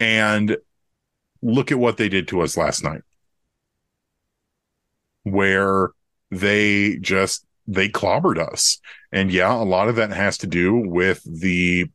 and 0.00 0.56
look 1.40 1.70
at 1.70 1.78
what 1.78 1.98
they 1.98 2.08
did 2.08 2.26
to 2.28 2.40
us 2.40 2.56
last 2.56 2.82
night, 2.82 3.02
where 5.22 5.90
they 6.32 6.96
just 6.96 7.46
they 7.68 7.88
clobbered 7.88 8.38
us. 8.38 8.78
And 9.12 9.30
yeah, 9.30 9.54
a 9.54 9.62
lot 9.62 9.88
of 9.88 9.94
that 9.96 10.10
has 10.10 10.36
to 10.38 10.48
do 10.48 10.74
with 10.74 11.22
the 11.24 11.86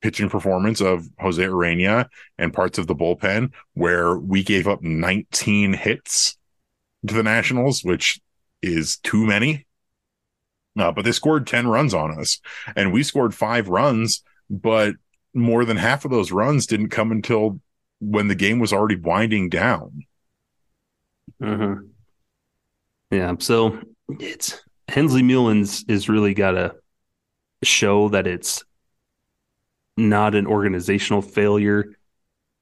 pitching 0.00 0.30
performance 0.30 0.80
of 0.80 1.06
Jose 1.20 1.42
Urena 1.44 2.08
and 2.38 2.54
parts 2.54 2.78
of 2.78 2.86
the 2.86 2.94
bullpen, 2.96 3.52
where 3.74 4.16
we 4.16 4.42
gave 4.42 4.66
up 4.66 4.82
19 4.82 5.74
hits 5.74 6.38
to 7.06 7.14
the 7.14 7.22
Nationals, 7.22 7.84
which 7.84 8.20
is 8.62 8.96
too 8.98 9.26
many. 9.26 9.66
Uh, 10.78 10.90
but 10.90 11.04
they 11.04 11.12
scored 11.12 11.46
10 11.46 11.66
runs 11.66 11.92
on 11.92 12.18
us, 12.18 12.40
and 12.74 12.92
we 12.92 13.02
scored 13.02 13.34
five 13.34 13.68
runs, 13.68 14.22
but 14.48 14.94
more 15.34 15.64
than 15.64 15.76
half 15.76 16.04
of 16.04 16.10
those 16.10 16.32
runs 16.32 16.66
didn't 16.66 16.88
come 16.88 17.12
until 17.12 17.60
when 18.00 18.28
the 18.28 18.34
game 18.34 18.58
was 18.58 18.72
already 18.72 18.96
winding 18.96 19.48
down. 19.48 20.04
Mm-hmm. 21.42 21.86
Yeah. 23.10 23.34
So 23.38 23.78
it's 24.18 24.62
Hensley 24.88 25.22
Meulens 25.22 25.84
is 25.88 26.08
really 26.08 26.34
got 26.34 26.52
to 26.52 26.74
show 27.62 28.08
that 28.08 28.26
it's 28.26 28.64
not 29.96 30.34
an 30.34 30.46
organizational 30.46 31.22
failure 31.22 31.94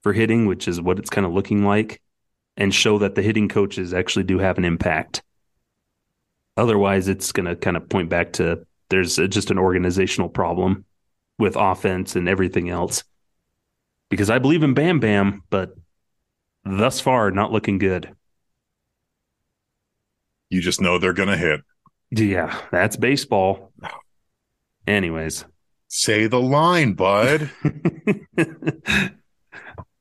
for 0.02 0.12
hitting, 0.12 0.46
which 0.46 0.66
is 0.66 0.80
what 0.80 0.98
it's 0.98 1.10
kind 1.10 1.26
of 1.26 1.32
looking 1.32 1.64
like, 1.64 2.02
and 2.56 2.74
show 2.74 2.98
that 2.98 3.14
the 3.14 3.22
hitting 3.22 3.48
coaches 3.48 3.94
actually 3.94 4.24
do 4.24 4.38
have 4.38 4.58
an 4.58 4.64
impact. 4.64 5.22
Otherwise, 6.56 7.08
it's 7.08 7.32
going 7.32 7.46
to 7.46 7.56
kind 7.56 7.76
of 7.76 7.88
point 7.88 8.08
back 8.08 8.32
to 8.34 8.66
there's 8.90 9.16
just 9.16 9.50
an 9.50 9.58
organizational 9.58 10.28
problem 10.28 10.84
with 11.38 11.56
offense 11.56 12.16
and 12.16 12.28
everything 12.28 12.68
else. 12.68 13.04
Because 14.10 14.28
I 14.30 14.38
believe 14.38 14.62
in 14.62 14.74
Bam 14.74 14.98
Bam, 15.00 15.42
but 15.50 15.74
thus 16.64 17.00
far, 17.00 17.30
not 17.30 17.52
looking 17.52 17.78
good. 17.78 18.14
You 20.50 20.60
just 20.60 20.80
know 20.80 20.98
they're 20.98 21.12
going 21.12 21.28
to 21.28 21.36
hit. 21.36 21.60
Yeah, 22.10 22.60
that's 22.72 22.96
baseball. 22.96 23.72
Anyways, 24.86 25.44
Say 25.92 26.26
the 26.28 26.40
line, 26.40 26.92
bud. 26.94 27.50
that 28.36 29.12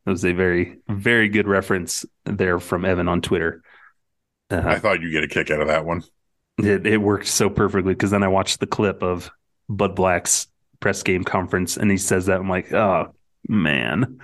was 0.05 0.23
a 0.25 0.33
very, 0.33 0.77
very 0.87 1.29
good 1.29 1.47
reference 1.47 2.05
there 2.25 2.59
from 2.59 2.85
Evan 2.85 3.07
on 3.07 3.21
Twitter. 3.21 3.63
I 4.51 4.55
Uh, 4.55 4.79
thought 4.79 5.01
you'd 5.01 5.11
get 5.11 5.23
a 5.23 5.27
kick 5.27 5.51
out 5.51 5.61
of 5.61 5.67
that 5.67 5.85
one. 5.85 6.03
It, 6.59 6.85
it 6.85 6.97
worked 6.97 7.27
so 7.27 7.49
perfectly 7.49 7.93
because 7.93 8.11
then 8.11 8.23
I 8.23 8.27
watched 8.27 8.59
the 8.59 8.67
clip 8.67 9.03
of 9.03 9.29
Bud 9.67 9.95
Black's 9.95 10.47
press 10.79 11.03
game 11.03 11.23
conference 11.23 11.77
and 11.77 11.91
he 11.91 11.97
says 11.97 12.27
that. 12.27 12.39
I'm 12.39 12.49
like, 12.49 12.71
oh, 12.73 13.13
man. 13.47 14.19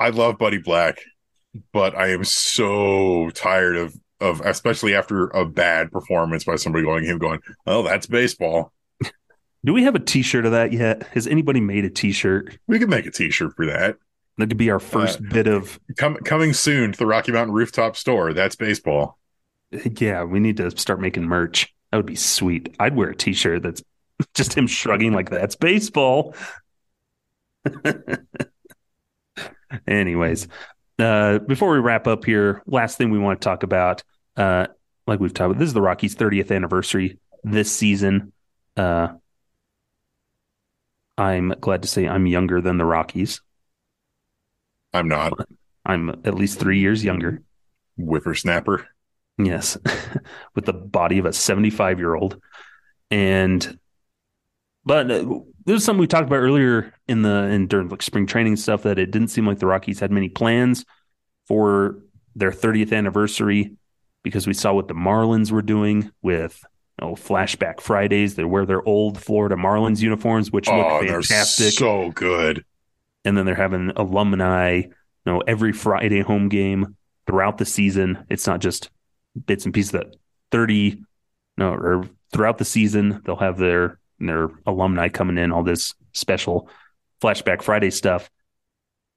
I 0.00 0.10
love 0.10 0.38
Buddy 0.38 0.58
Black, 0.58 0.98
but 1.72 1.96
I 1.96 2.08
am 2.08 2.24
so 2.24 3.30
tired 3.30 3.76
of 3.76 3.94
of 4.20 4.40
especially 4.40 4.94
after 4.94 5.26
a 5.28 5.44
bad 5.44 5.90
performance 5.90 6.44
by 6.44 6.56
somebody 6.56 6.84
going 6.84 7.04
him 7.04 7.18
going, 7.18 7.40
"Oh, 7.66 7.82
that's 7.82 8.06
baseball." 8.06 8.72
Do 9.64 9.72
we 9.72 9.84
have 9.84 9.94
a 9.94 9.98
t 9.98 10.22
shirt 10.22 10.46
of 10.46 10.52
that 10.52 10.72
yet? 10.72 11.02
Has 11.14 11.26
anybody 11.26 11.60
made 11.60 11.84
a 11.84 11.90
t 11.90 12.12
shirt? 12.12 12.58
We 12.66 12.78
could 12.78 12.90
make 12.90 13.06
a 13.06 13.10
T-shirt 13.10 13.54
for 13.56 13.66
that. 13.66 13.96
That 14.38 14.48
could 14.48 14.56
be 14.56 14.70
our 14.70 14.76
uh, 14.76 14.80
first 14.80 15.22
bit 15.28 15.46
of, 15.46 15.78
Com- 15.96 16.16
coming 16.16 16.52
soon 16.52 16.92
to 16.92 16.98
the 16.98 17.06
Rocky 17.06 17.32
Mountain 17.32 17.54
Rooftop 17.54 17.96
Store. 17.96 18.32
That's 18.32 18.56
baseball. 18.56 19.18
yeah, 20.00 20.24
we 20.24 20.40
need 20.40 20.56
to 20.58 20.70
start 20.78 21.00
making 21.00 21.24
merch. 21.24 21.74
That 21.90 21.98
would 21.98 22.06
be 22.06 22.16
sweet. 22.16 22.74
I'd 22.78 22.96
wear 22.96 23.10
a 23.10 23.16
t 23.16 23.32
shirt 23.32 23.62
that's 23.62 23.82
just 24.34 24.54
him 24.56 24.66
shrugging 24.66 25.12
like 25.12 25.30
that's 25.30 25.56
baseball. 25.56 26.34
Anyways, 29.86 30.48
uh, 30.98 31.38
before 31.40 31.72
we 31.72 31.78
wrap 31.78 32.06
up 32.06 32.24
here, 32.24 32.62
last 32.66 32.96
thing 32.98 33.10
we 33.10 33.18
want 33.18 33.40
to 33.40 33.44
talk 33.44 33.62
about, 33.62 34.02
uh, 34.36 34.66
like 35.06 35.20
we've 35.20 35.34
talked 35.34 35.50
about, 35.50 35.58
this 35.58 35.68
is 35.68 35.74
the 35.74 35.82
Rockies' 35.82 36.14
30th 36.14 36.54
anniversary 36.54 37.18
this 37.42 37.70
season. 37.72 38.32
Uh, 38.76 39.08
I'm 41.18 41.48
glad 41.60 41.82
to 41.82 41.88
say 41.88 42.06
I'm 42.08 42.26
younger 42.26 42.60
than 42.60 42.78
the 42.78 42.84
Rockies. 42.84 43.40
I'm 44.94 45.08
not 45.08 45.34
I'm 45.84 46.10
at 46.24 46.34
least 46.34 46.58
three 46.58 46.78
years 46.78 47.04
younger. 47.04 47.42
whippersnapper. 47.98 48.86
Yes, 49.38 49.76
with 50.54 50.64
the 50.66 50.72
body 50.72 51.18
of 51.18 51.26
a 51.26 51.32
75 51.32 51.98
year 51.98 52.14
old. 52.14 52.40
And, 53.10 53.78
but 54.84 55.10
uh, 55.10 55.24
this 55.64 55.78
is 55.78 55.84
something 55.84 56.00
we 56.00 56.06
talked 56.06 56.26
about 56.26 56.36
earlier 56.36 56.94
in 57.08 57.22
the, 57.22 57.44
in 57.44 57.66
during 57.66 57.88
like 57.88 58.02
spring 58.02 58.26
training 58.26 58.56
stuff 58.56 58.82
that 58.84 58.98
it 58.98 59.10
didn't 59.10 59.28
seem 59.28 59.46
like 59.46 59.58
the 59.58 59.66
Rockies 59.66 60.00
had 60.00 60.10
many 60.10 60.28
plans 60.28 60.84
for 61.46 61.98
their 62.36 62.50
30th 62.50 62.92
anniversary 62.92 63.76
because 64.22 64.46
we 64.46 64.54
saw 64.54 64.72
what 64.72 64.88
the 64.88 64.94
Marlins 64.94 65.50
were 65.50 65.62
doing 65.62 66.10
with, 66.22 66.64
you 67.00 67.06
know, 67.06 67.14
flashback 67.14 67.80
Fridays. 67.80 68.36
They 68.36 68.44
wear 68.44 68.64
their 68.66 68.86
old 68.86 69.18
Florida 69.18 69.56
Marlins 69.56 70.00
uniforms, 70.00 70.50
which 70.50 70.68
Oh, 70.68 71.00
look 71.00 71.08
fantastic 71.08 71.72
so 71.74 72.10
good. 72.12 72.64
and 73.24 73.36
then 73.36 73.46
they're 73.46 73.54
having 73.54 73.90
alumni, 73.96 74.76
you 74.76 74.92
know, 75.26 75.40
every 75.46 75.72
Friday 75.72 76.20
home 76.20 76.48
game 76.48 76.96
throughout 77.26 77.58
the 77.58 77.66
season. 77.66 78.24
It's 78.30 78.46
not 78.46 78.60
just 78.60 78.90
bits 79.46 79.64
and 79.64 79.74
pieces 79.74 79.92
that 79.92 80.16
30 80.50 81.02
no 81.56 81.72
or 81.72 82.08
throughout 82.32 82.58
the 82.58 82.64
season 82.64 83.20
they'll 83.24 83.36
have 83.36 83.58
their 83.58 83.98
their 84.18 84.48
alumni 84.66 85.08
coming 85.08 85.38
in 85.38 85.52
all 85.52 85.62
this 85.62 85.94
special 86.12 86.68
flashback 87.22 87.62
Friday 87.62 87.90
stuff. 87.90 88.30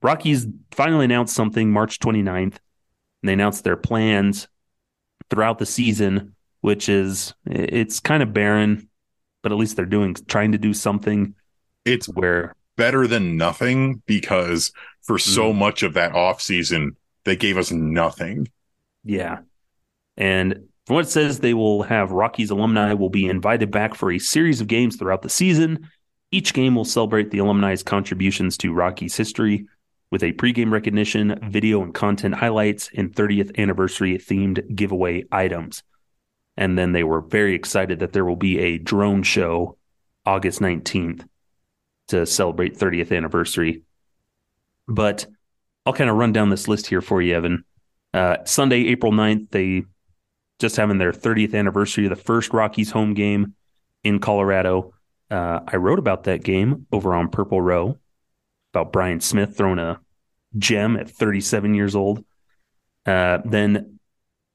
Rockies 0.02 0.48
finally 0.72 1.06
announced 1.06 1.36
something 1.36 1.72
March 1.72 2.00
29th. 2.00 2.58
And 3.24 3.30
they 3.30 3.34
announced 3.34 3.64
their 3.64 3.78
plans 3.78 4.48
throughout 5.30 5.60
the 5.60 5.66
season, 5.66 6.36
which 6.62 6.90
is 6.90 7.34
it's 7.46 8.00
kind 8.00 8.22
of 8.24 8.34
barren, 8.34 8.90
but 9.44 9.52
at 9.52 9.58
least 9.58 9.76
they're 9.76 9.86
doing 9.86 10.16
trying 10.28 10.52
to 10.54 10.58
do 10.58 10.74
something 10.74 11.36
It's 11.86 12.08
where 12.08 12.54
better 12.76 13.08
than 13.08 13.38
nothing 13.38 14.04
because 14.06 14.72
for 15.02 15.18
so 15.18 15.52
Mm-hmm. 15.52 15.60
much 15.60 15.84
of 15.84 15.94
that 15.96 16.14
off 16.14 16.42
season, 16.42 16.96
they 17.26 17.36
gave 17.36 17.58
us 17.58 17.72
nothing. 17.72 18.48
Yeah. 19.04 19.40
And 20.18 20.68
from 20.86 20.96
what 20.96 21.06
it 21.06 21.10
says, 21.10 21.40
they 21.40 21.54
will 21.54 21.84
have 21.84 22.12
Rockies 22.12 22.50
alumni 22.50 22.94
will 22.94 23.10
be 23.10 23.28
invited 23.28 23.72
back 23.72 23.94
for 23.94 24.12
a 24.12 24.20
series 24.20 24.62
of 24.62 24.68
games 24.68 24.96
throughout 24.96 25.22
the 25.22 25.30
season. 25.30 25.90
Each 26.32 26.54
game 26.54 26.76
will 26.76 26.86
celebrate 26.86 27.32
the 27.32 27.40
alumni's 27.40 27.84
contributions 27.84 28.58
to 28.58 28.74
Rockies 28.74 29.16
history 29.16 29.68
with 30.12 30.24
a 30.24 30.34
pregame 30.34 30.72
recognition, 30.72 31.38
video 31.52 31.82
and 31.84 31.94
content 31.94 32.36
highlights, 32.36 32.90
and 32.96 33.14
30th 33.14 33.58
anniversary 33.58 34.18
themed 34.18 34.76
giveaway 34.76 35.26
items. 35.32 35.84
And 36.56 36.78
then 36.78 36.94
they 36.94 37.04
were 37.04 37.22
very 37.22 37.54
excited 37.54 38.00
that 38.00 38.14
there 38.14 38.26
will 38.26 38.38
be 38.38 38.60
a 38.60 38.78
drone 38.78 39.24
show 39.24 39.78
August 40.26 40.60
19th 40.60 41.26
to 42.08 42.26
celebrate 42.26 42.78
30th 42.78 43.16
anniversary. 43.16 43.84
But 44.88 45.28
I'll 45.86 45.94
kind 45.94 46.10
of 46.10 46.16
run 46.16 46.32
down 46.32 46.50
this 46.50 46.68
list 46.68 46.88
here 46.88 47.02
for 47.02 47.22
you, 47.22 47.36
Evan. 47.36 47.66
Uh, 48.14 48.38
Sunday, 48.46 48.88
April 48.88 49.12
9th, 49.12 49.52
they 49.52 49.84
just 50.60 50.76
having 50.76 50.98
their 50.98 51.12
30th 51.12 51.54
anniversary 51.54 52.06
of 52.06 52.10
the 52.10 52.16
first 52.16 52.54
Rockies 52.54 52.92
home 52.92 53.14
game 53.14 53.54
in 54.04 54.20
Colorado. 54.20 54.94
Uh, 55.30 55.60
I 55.68 55.76
wrote 55.76 56.00
about 56.00 56.24
that 56.24 56.44
game 56.44 56.88
over 56.92 57.14
on 57.14 57.30
Purple 57.30 57.62
Row 57.62 57.98
about 58.74 58.94
Bryn 58.94 59.20
Smith 59.20 59.58
throwing 59.58 59.80
a 59.80 60.00
gem 60.58 60.98
at 60.98 61.10
37 61.10 61.74
years 61.74 61.96
old. 61.96 62.24
Uh, 63.06 63.40
then 63.46 64.00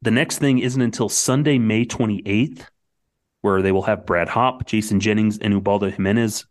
the 0.03 0.11
next 0.11 0.39
thing 0.39 0.59
isn't 0.59 0.81
until 0.81 1.09
Sunday, 1.09 1.59
May 1.59 1.85
28th, 1.85 2.67
where 3.41 3.63
they 3.63 3.73
will 3.73 3.83
have 3.83 4.07
Brad 4.07 4.29
Hawpe, 4.29 4.67
Jason 4.67 5.01
Jennings, 5.01 5.39
and 5.39 5.55
Ubaldo 5.55 5.91
Jimenez 5.91 6.47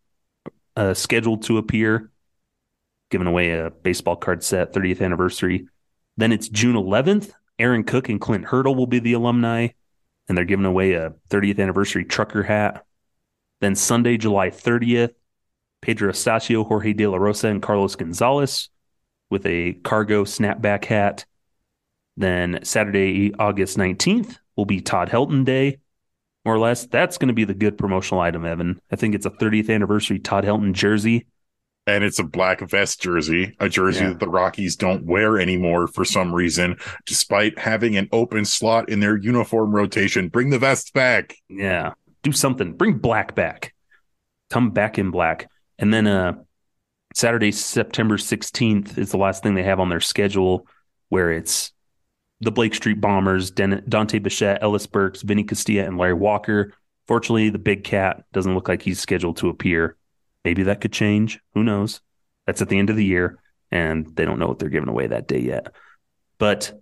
uh, 0.76 0.94
scheduled 0.94 1.44
to 1.44 1.58
appear, 1.58 2.10
giving 3.10 3.28
away 3.28 3.52
a 3.52 3.70
baseball 3.70 4.16
card 4.16 4.44
set, 4.44 4.74
30th 4.74 5.02
anniversary. 5.02 5.68
Then 6.18 6.32
it's 6.32 6.50
June 6.50 6.76
11th. 6.76 7.32
Aaron 7.62 7.84
Cook 7.84 8.10
and 8.10 8.20
Clint 8.20 8.46
Hurdle 8.46 8.76
will 8.76 8.88
be 8.88 9.00
the 9.00 9.14
alumni, 9.14 9.70
and 10.28 10.38
they're 10.38 10.46
giving 10.46 10.66
away 10.66 10.94
a 10.94 11.14
30th 11.30 11.60
anniversary 11.60 12.04
trucker 12.04 12.44
hat. 12.44 12.86
Then 13.62 13.76
Sunday, 13.76 14.18
July 14.18 14.50
30th, 14.50 15.14
Pedro 15.82 16.12
Astacio, 16.12 16.66
Jorge 16.66 16.94
De 16.94 17.08
La 17.08 17.18
Rosa, 17.18 17.48
and 17.48 17.62
Carlos 17.62 17.96
Gonzalez 17.96 18.70
with 19.30 19.46
a 19.46 19.74
cargo 19.84 20.26
snapback 20.26 20.86
hat. 20.86 21.26
Then 22.18 22.60
Saturday, 22.64 23.34
August 23.36 23.78
19th 23.78 24.38
will 24.56 24.66
be 24.66 24.82
Todd 24.82 25.10
Helton 25.10 25.46
Day, 25.46 25.78
more 26.44 26.56
or 26.56 26.60
less. 26.60 26.86
That's 26.88 27.18
going 27.18 27.30
to 27.30 27.34
be 27.34 27.46
the 27.46 27.54
good 27.54 27.78
promotional 27.78 28.22
item, 28.22 28.46
Evan. 28.46 28.82
I 28.92 28.96
think 28.96 29.16
it's 29.16 29.26
a 29.26 29.32
30th 29.32 29.74
anniversary 29.74 30.20
Todd 30.20 30.44
Helton 30.44 30.74
jersey. 30.74 31.28
And 31.88 32.04
it's 32.04 32.20
a 32.20 32.24
black 32.24 32.62
vest 32.70 33.02
jersey, 33.02 33.56
a 33.60 33.68
jersey 33.68 34.04
yeah. 34.04 34.10
that 34.10 34.20
the 34.20 34.30
Rockies 34.30 34.76
don't 34.76 35.04
wear 35.06 35.40
anymore 35.40 35.88
for 35.88 36.06
some 36.06 36.34
reason, 36.34 36.78
despite 37.06 37.58
having 37.58 37.98
an 37.98 38.08
open 38.12 38.46
slot 38.46 38.90
in 38.90 39.00
their 39.00 39.18
uniform 39.18 39.72
rotation. 39.72 40.30
Bring 40.30 40.52
the 40.52 40.60
vest 40.60 40.94
back. 40.94 41.36
Yeah. 41.50 41.94
Do 42.22 42.32
something. 42.32 42.74
Bring 42.74 43.00
black 43.00 43.34
back. 43.34 43.74
Come 44.52 44.70
back 44.70 45.00
in 45.00 45.10
black. 45.10 45.50
And 45.80 45.92
then 45.94 46.06
uh 46.06 46.34
Saturday, 47.14 47.52
September 47.52 48.18
16th 48.18 48.98
is 48.98 49.12
the 49.12 49.18
last 49.18 49.44
thing 49.44 49.56
they 49.56 49.64
have 49.64 49.80
on 49.80 49.90
their 49.90 50.00
schedule 50.00 50.66
where 51.10 51.32
it's 51.32 51.74
the 52.40 52.52
Blake 52.52 52.74
Street 52.74 53.02
Bombers, 53.02 53.52
Dante 53.52 54.20
Bichette, 54.20 54.64
Ellis 54.64 54.88
Burks, 54.88 55.22
Vinny 55.22 55.44
Castilla, 55.44 55.86
and 55.86 55.98
Larry 55.98 56.14
Walker. 56.14 56.74
Fortunately, 57.08 57.50
the 57.50 57.60
big 57.60 57.84
cat 57.84 58.24
doesn't 58.32 58.56
look 58.56 58.68
like 58.68 58.82
he's 58.82 59.00
scheduled 59.00 59.38
to 59.38 59.50
appear. 59.50 59.98
Maybe 60.44 60.64
that 60.64 60.82
could 60.82 60.94
change. 60.94 61.40
Who 61.54 61.64
knows? 61.64 62.02
That's 62.46 62.62
at 62.62 62.70
the 62.70 62.80
end 62.80 62.90
of 62.90 62.96
the 62.96 63.06
year, 63.06 63.40
and 63.70 64.16
they 64.16 64.26
don't 64.26 64.40
know 64.40 64.48
what 64.48 64.60
they're 64.60 64.70
giving 64.70 64.90
away 64.90 65.08
that 65.08 65.28
day 65.28 65.40
yet. 65.40 65.74
But 66.38 66.74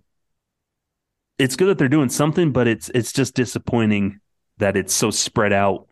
it's 1.38 1.56
good 1.56 1.68
that 1.68 1.78
they're 1.78 1.88
doing 1.88 2.08
something, 2.08 2.52
but 2.52 2.66
it's 2.66 2.90
it's 2.94 3.12
just 3.12 3.34
disappointing 3.34 4.20
that 4.58 4.76
it's 4.76 4.94
so 4.94 5.10
spread 5.10 5.52
out 5.52 5.86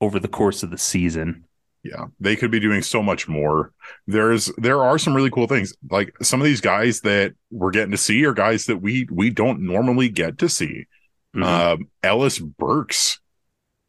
over 0.00 0.18
the 0.18 0.28
course 0.28 0.62
of 0.62 0.70
the 0.70 0.78
season. 0.78 1.44
Yeah, 1.82 2.06
they 2.20 2.36
could 2.36 2.50
be 2.50 2.60
doing 2.60 2.82
so 2.82 3.02
much 3.02 3.28
more. 3.28 3.72
There's 4.06 4.46
there 4.56 4.82
are 4.82 4.98
some 4.98 5.14
really 5.14 5.30
cool 5.30 5.46
things. 5.46 5.74
Like 5.90 6.14
some 6.22 6.40
of 6.40 6.44
these 6.44 6.60
guys 6.60 7.00
that 7.00 7.34
we're 7.50 7.70
getting 7.70 7.90
to 7.90 7.96
see 7.96 8.24
are 8.24 8.34
guys 8.34 8.66
that 8.66 8.78
we 8.78 9.08
we 9.10 9.30
don't 9.30 9.60
normally 9.60 10.08
get 10.08 10.38
to 10.38 10.48
see. 10.48 10.86
Mm-hmm. 11.34 11.42
Um, 11.42 11.88
Ellis 12.02 12.38
Burks 12.38 13.18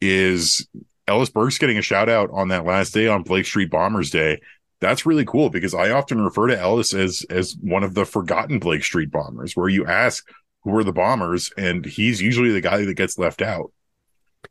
is 0.00 0.66
Ellis 1.06 1.30
Burks 1.30 1.58
getting 1.58 1.78
a 1.78 1.82
shout 1.82 2.08
out 2.08 2.30
on 2.32 2.48
that 2.48 2.64
last 2.64 2.94
day 2.94 3.08
on 3.08 3.22
Blake 3.22 3.46
Street 3.46 3.70
Bombers 3.70 4.10
Day. 4.10 4.40
That's 4.80 5.06
really 5.06 5.24
cool 5.24 5.50
because 5.50 5.74
I 5.74 5.90
often 5.90 6.20
refer 6.20 6.48
to 6.48 6.58
Ellis 6.58 6.92
as 6.94 7.24
as 7.30 7.56
one 7.60 7.84
of 7.84 7.94
the 7.94 8.04
forgotten 8.04 8.58
Blake 8.58 8.84
Street 8.84 9.10
Bombers, 9.10 9.56
where 9.56 9.68
you 9.68 9.86
ask 9.86 10.26
who 10.62 10.76
are 10.76 10.84
the 10.84 10.92
Bombers, 10.92 11.52
and 11.56 11.84
he's 11.84 12.20
usually 12.20 12.52
the 12.52 12.60
guy 12.60 12.84
that 12.84 12.94
gets 12.94 13.18
left 13.18 13.42
out. 13.42 13.72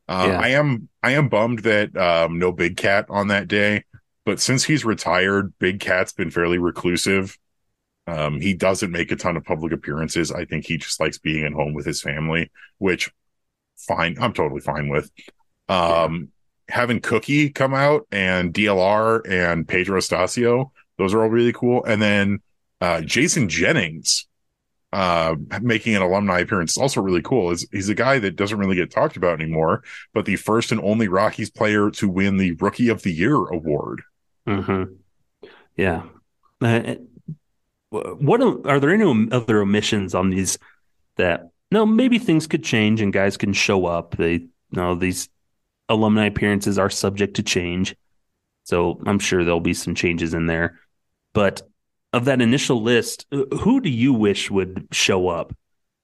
Uh, 0.07 0.27
yeah. 0.29 0.39
I 0.39 0.47
am 0.49 0.89
I 1.01 1.11
am 1.11 1.29
bummed 1.29 1.59
that 1.59 1.95
um, 1.97 2.39
no 2.39 2.51
Big 2.51 2.77
Cat 2.77 3.05
on 3.09 3.27
that 3.29 3.47
day, 3.47 3.83
but 4.25 4.39
since 4.39 4.63
he's 4.63 4.85
retired, 4.85 5.53
Big 5.59 5.79
Cat's 5.79 6.13
been 6.13 6.31
fairly 6.31 6.57
reclusive. 6.57 7.37
Um, 8.05 8.41
he 8.41 8.53
doesn't 8.53 8.91
make 8.91 9.11
a 9.11 9.15
ton 9.15 9.37
of 9.37 9.45
public 9.45 9.71
appearances. 9.71 10.31
I 10.31 10.45
think 10.45 10.65
he 10.65 10.77
just 10.77 10.99
likes 10.99 11.17
being 11.17 11.45
at 11.45 11.53
home 11.53 11.73
with 11.73 11.85
his 11.85 12.01
family, 12.01 12.51
which 12.77 13.11
fine, 13.77 14.17
I'm 14.19 14.33
totally 14.33 14.61
fine 14.61 14.89
with. 14.89 15.09
Um. 15.69 16.29
Having 16.73 17.01
Cookie 17.01 17.51
come 17.51 17.75
out 17.75 18.07
and 18.11 18.51
DLR 18.51 19.21
and 19.29 19.67
Pedro 19.67 19.99
Astacio, 19.99 20.71
those 20.97 21.13
are 21.13 21.21
all 21.21 21.29
really 21.29 21.53
cool. 21.53 21.83
And 21.83 22.01
then 22.01 22.39
uh, 22.81 23.01
Jason 23.01 23.47
Jennings 23.47 24.25
uh, 24.91 25.35
making 25.61 25.95
an 25.95 26.01
alumni 26.01 26.39
appearance 26.39 26.71
is 26.71 26.77
also 26.77 26.99
really 26.99 27.21
cool. 27.21 27.51
Is 27.51 27.67
he's 27.71 27.89
a 27.89 27.95
guy 27.95 28.17
that 28.17 28.35
doesn't 28.35 28.57
really 28.57 28.75
get 28.75 28.89
talked 28.89 29.17
about 29.17 29.39
anymore, 29.39 29.83
but 30.15 30.25
the 30.25 30.35
first 30.35 30.71
and 30.71 30.81
only 30.81 31.07
Rockies 31.07 31.51
player 31.51 31.91
to 31.91 32.09
win 32.09 32.37
the 32.37 32.53
Rookie 32.53 32.89
of 32.89 33.03
the 33.03 33.13
Year 33.13 33.35
award. 33.35 34.01
Mm-hmm. 34.47 34.93
Yeah. 35.77 36.03
Uh, 36.59 36.95
what 37.89 38.41
are 38.41 38.79
there 38.79 38.89
any 38.89 39.29
other 39.31 39.61
omissions 39.61 40.15
on 40.15 40.31
these 40.31 40.57
that 41.17 41.49
no 41.71 41.85
maybe 41.85 42.17
things 42.17 42.47
could 42.47 42.63
change 42.63 43.01
and 43.01 43.13
guys 43.13 43.37
can 43.37 43.53
show 43.53 43.85
up 43.85 44.17
they 44.17 44.33
you 44.33 44.49
know 44.71 44.95
these 44.95 45.29
alumni 45.89 46.25
appearances 46.25 46.77
are 46.77 46.89
subject 46.89 47.35
to 47.35 47.43
change 47.43 47.95
so 48.63 49.01
i'm 49.05 49.19
sure 49.19 49.43
there'll 49.43 49.59
be 49.59 49.73
some 49.73 49.95
changes 49.95 50.33
in 50.33 50.45
there 50.45 50.79
but 51.33 51.61
of 52.13 52.25
that 52.25 52.41
initial 52.41 52.81
list, 52.81 53.25
uh, 53.31 53.43
who 53.57 53.81
do 53.81 53.89
you 53.89 54.13
wish 54.13 54.49
would 54.49 54.87
show 54.91 55.27
up 55.27 55.53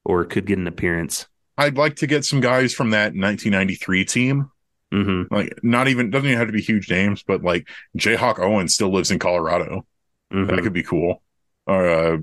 or 0.04 0.26
could 0.26 0.46
get 0.46 0.58
an 0.58 0.68
appearance? 0.68 1.28
I'd 1.58 1.78
like 1.78 1.98
to 1.98 2.08
get 2.08 2.26
some 2.26 2.42
guys 2.42 2.74
from 2.74 2.90
that 2.92 3.14
1993 3.14 4.06
team. 4.06 4.52
Mm-hmm. 4.92 5.34
Like, 5.34 5.60
not 5.62 5.88
even 5.88 6.10
doesn't 6.10 6.28
even 6.28 6.40
have 6.40 6.48
to 6.48 6.54
be 6.54 6.62
huge 6.62 6.90
names, 6.90 7.22
but 7.22 7.44
like 7.44 7.70
Jayhawk 7.98 8.40
Owen 8.40 8.68
still 8.68 8.92
lives 8.92 9.12
in 9.12 9.20
Colorado. 9.20 9.86
Mm-hmm. 10.34 10.48
That 10.48 10.64
could 10.64 10.74
be 10.74 10.84
cool. 10.84 11.22
Or 11.68 11.88
uh, 11.88 12.18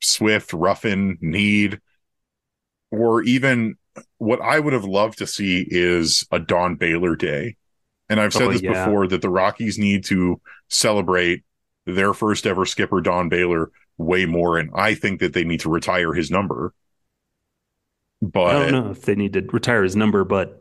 Swift, 0.00 0.52
Ruffin, 0.52 1.18
Nied, 1.20 1.80
or 2.92 3.22
even 3.22 3.76
what 4.18 4.40
I 4.40 4.58
would 4.58 4.72
have 4.72 4.84
loved 4.84 5.18
to 5.18 5.26
see 5.26 5.66
is 5.68 6.26
a 6.30 6.38
Don 6.38 6.76
Baylor 6.76 7.16
day. 7.16 7.56
And 8.08 8.20
I've 8.20 8.32
said 8.32 8.48
oh, 8.48 8.52
this 8.52 8.62
yeah. 8.62 8.84
before 8.84 9.06
that 9.08 9.22
the 9.22 9.30
Rockies 9.30 9.78
need 9.78 10.04
to 10.04 10.40
celebrate 10.68 11.42
their 11.86 12.12
first 12.12 12.46
ever 12.46 12.66
skipper, 12.66 13.00
Don 13.00 13.28
Baylor, 13.28 13.70
way 13.98 14.26
more. 14.26 14.58
And 14.58 14.70
I 14.74 14.94
think 14.94 15.20
that 15.20 15.32
they 15.32 15.44
need 15.44 15.60
to 15.60 15.70
retire 15.70 16.12
his 16.12 16.30
number. 16.30 16.74
But 18.20 18.56
I 18.56 18.70
don't 18.70 18.72
know 18.72 18.90
if 18.90 19.02
they 19.02 19.14
need 19.14 19.34
to 19.34 19.42
retire 19.42 19.82
his 19.82 19.96
number, 19.96 20.24
but 20.24 20.60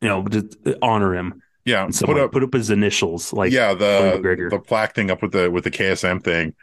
you 0.00 0.08
know, 0.08 0.26
just 0.28 0.56
honor 0.80 1.14
him. 1.14 1.42
Yeah, 1.64 1.88
put 2.00 2.18
up 2.18 2.32
put 2.32 2.42
up 2.42 2.52
his 2.52 2.70
initials, 2.70 3.32
like 3.32 3.52
yeah, 3.52 3.72
the 3.74 4.48
the 4.50 4.58
plaque 4.58 4.94
thing 4.94 5.10
up 5.10 5.22
with 5.22 5.32
the 5.32 5.50
with 5.50 5.64
the 5.64 5.70
KSM 5.70 6.24
thing. 6.24 6.54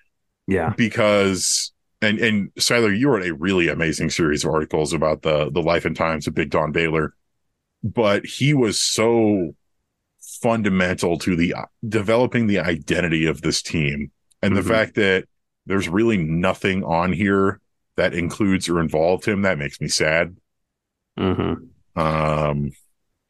Yeah, 0.45 0.73
because 0.75 1.71
and 2.01 2.19
and 2.19 2.53
Skyler, 2.55 2.97
you 2.97 3.09
wrote 3.09 3.25
a 3.25 3.33
really 3.33 3.67
amazing 3.67 4.09
series 4.09 4.45
of 4.45 4.51
articles 4.51 4.93
about 4.93 5.21
the 5.21 5.49
the 5.51 5.61
life 5.61 5.85
and 5.85 5.95
times 5.95 6.27
of 6.27 6.33
Big 6.33 6.49
Don 6.49 6.71
Baylor, 6.71 7.13
but 7.83 8.25
he 8.25 8.53
was 8.53 8.79
so 8.81 9.55
fundamental 10.19 11.17
to 11.17 11.35
the 11.35 11.53
developing 11.87 12.47
the 12.47 12.59
identity 12.59 13.25
of 13.25 13.41
this 13.41 13.61
team 13.61 14.11
and 14.41 14.53
mm-hmm. 14.53 14.61
the 14.61 14.73
fact 14.73 14.95
that 14.95 15.25
there's 15.65 15.89
really 15.89 16.17
nothing 16.17 16.83
on 16.83 17.11
here 17.11 17.59
that 17.95 18.13
includes 18.13 18.69
or 18.69 18.79
involved 18.79 19.25
him 19.25 19.41
that 19.41 19.57
makes 19.57 19.81
me 19.81 19.87
sad 19.87 20.35
mm-hmm. 21.17 21.99
um 21.99 22.71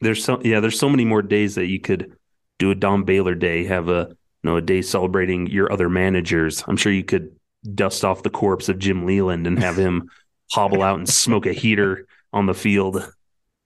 there's 0.00 0.22
so 0.22 0.40
yeah 0.44 0.60
there's 0.60 0.78
so 0.78 0.88
many 0.88 1.04
more 1.04 1.22
days 1.22 1.54
that 1.54 1.66
you 1.66 1.80
could 1.80 2.12
do 2.58 2.70
a 2.70 2.74
don 2.74 3.04
baylor 3.04 3.34
day 3.34 3.64
have 3.64 3.88
a 3.88 4.08
you 4.08 4.16
know 4.50 4.56
a 4.56 4.62
day 4.62 4.82
celebrating 4.82 5.46
your 5.46 5.72
other 5.72 5.88
managers 5.88 6.62
i'm 6.68 6.76
sure 6.76 6.92
you 6.92 7.04
could 7.04 7.34
dust 7.74 8.04
off 8.04 8.22
the 8.22 8.30
corpse 8.30 8.68
of 8.68 8.78
jim 8.78 9.06
Leyland 9.06 9.46
and 9.46 9.58
have 9.58 9.76
him 9.76 10.10
hobble 10.52 10.82
out 10.82 10.98
and 10.98 11.08
smoke 11.08 11.46
a 11.46 11.52
heater 11.52 12.06
on 12.32 12.46
the 12.46 12.54
field 12.54 13.12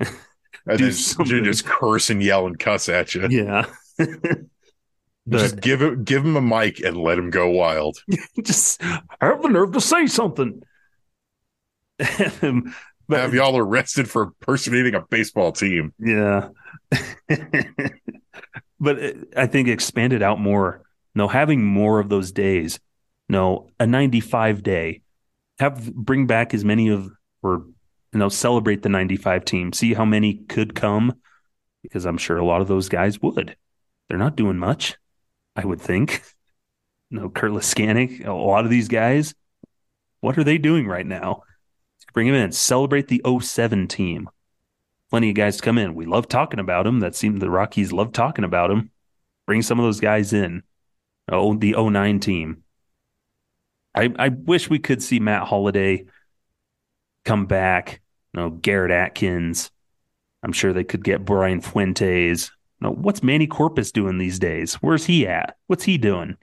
and 0.66 0.78
then 0.78 0.92
something. 0.92 1.44
just 1.44 1.64
curse 1.64 2.10
and 2.10 2.22
yell 2.22 2.46
and 2.46 2.58
cuss 2.58 2.88
at 2.88 3.14
you. 3.14 3.28
Yeah. 3.28 3.66
just 5.28 5.60
give 5.60 5.82
it, 5.82 6.04
give 6.04 6.24
him 6.24 6.36
a 6.36 6.40
mic 6.42 6.80
and 6.80 6.96
let 6.96 7.18
him 7.18 7.30
go 7.30 7.50
wild. 7.50 7.98
just 8.42 8.82
have 8.82 9.42
the 9.42 9.48
nerve 9.48 9.72
to 9.72 9.80
say 9.80 10.06
something. 10.06 10.62
but, 11.98 13.20
have 13.20 13.34
y'all 13.34 13.56
arrested 13.56 14.10
for 14.10 14.24
impersonating 14.24 14.94
a 14.94 15.02
baseball 15.02 15.52
team. 15.52 15.92
Yeah. 15.98 16.48
but 18.80 18.98
I 19.36 19.46
think 19.46 19.68
expanded 19.68 20.22
out 20.22 20.40
more. 20.40 20.82
No, 21.14 21.28
having 21.28 21.64
more 21.64 22.00
of 22.00 22.08
those 22.08 22.32
days. 22.32 22.80
No, 23.28 23.70
a 23.80 23.86
95 23.86 24.62
day. 24.62 25.02
Have 25.58 25.94
bring 25.94 26.26
back 26.26 26.52
as 26.52 26.64
many 26.64 26.88
of 26.88 27.10
or 27.42 27.64
and 28.12 28.20
they'll 28.20 28.30
celebrate 28.30 28.82
the 28.82 28.88
95 28.88 29.44
team, 29.44 29.72
see 29.72 29.92
how 29.92 30.04
many 30.04 30.34
could 30.34 30.74
come, 30.74 31.14
because 31.82 32.06
I'm 32.06 32.16
sure 32.16 32.38
a 32.38 32.44
lot 32.44 32.60
of 32.60 32.68
those 32.68 32.88
guys 32.88 33.20
would. 33.20 33.56
They're 34.08 34.18
not 34.18 34.36
doing 34.36 34.56
much, 34.56 34.96
I 35.56 35.64
would 35.64 35.80
think. 35.80 36.22
no, 37.10 37.28
Kurt 37.28 37.50
Leskanic, 37.50 38.24
a 38.24 38.32
lot 38.32 38.64
of 38.64 38.70
these 38.70 38.86
guys, 38.86 39.34
what 40.20 40.38
are 40.38 40.44
they 40.44 40.58
doing 40.58 40.86
right 40.86 41.04
now? 41.04 41.42
Bring 42.12 42.28
them 42.28 42.36
in, 42.36 42.52
celebrate 42.52 43.08
the 43.08 43.20
07 43.40 43.88
team. 43.88 44.30
Plenty 45.10 45.30
of 45.30 45.36
guys 45.36 45.60
come 45.60 45.78
in. 45.78 45.94
We 45.94 46.06
love 46.06 46.28
talking 46.28 46.60
about 46.60 46.84
them. 46.84 47.00
That 47.00 47.14
seemed 47.16 47.42
the 47.42 47.50
Rockies 47.50 47.92
love 47.92 48.12
talking 48.12 48.44
about 48.44 48.68
them. 48.68 48.90
Bring 49.46 49.62
some 49.62 49.78
of 49.78 49.84
those 49.84 50.00
guys 50.00 50.32
in. 50.32 50.62
Oh, 51.30 51.54
the 51.54 51.74
09 51.76 52.20
team. 52.20 52.63
I, 53.94 54.12
I 54.18 54.28
wish 54.28 54.68
we 54.68 54.78
could 54.78 55.02
see 55.02 55.20
Matt 55.20 55.46
Holliday 55.46 56.06
come 57.24 57.46
back 57.46 58.00
you 58.34 58.40
know, 58.40 58.50
Garrett 58.50 58.90
Atkins. 58.90 59.70
I'm 60.42 60.52
sure 60.52 60.72
they 60.72 60.84
could 60.84 61.04
get 61.04 61.24
Brian 61.24 61.60
Fuentes. 61.60 62.50
You 62.80 62.88
know, 62.88 62.94
what's 62.94 63.22
Manny 63.22 63.46
Corpas 63.46 63.92
doing 63.92 64.18
these 64.18 64.38
days? 64.38 64.74
Where's 64.74 65.06
he 65.06 65.26
at? 65.26 65.56
What's 65.68 65.84
he 65.84 65.96
doing? 65.96 66.36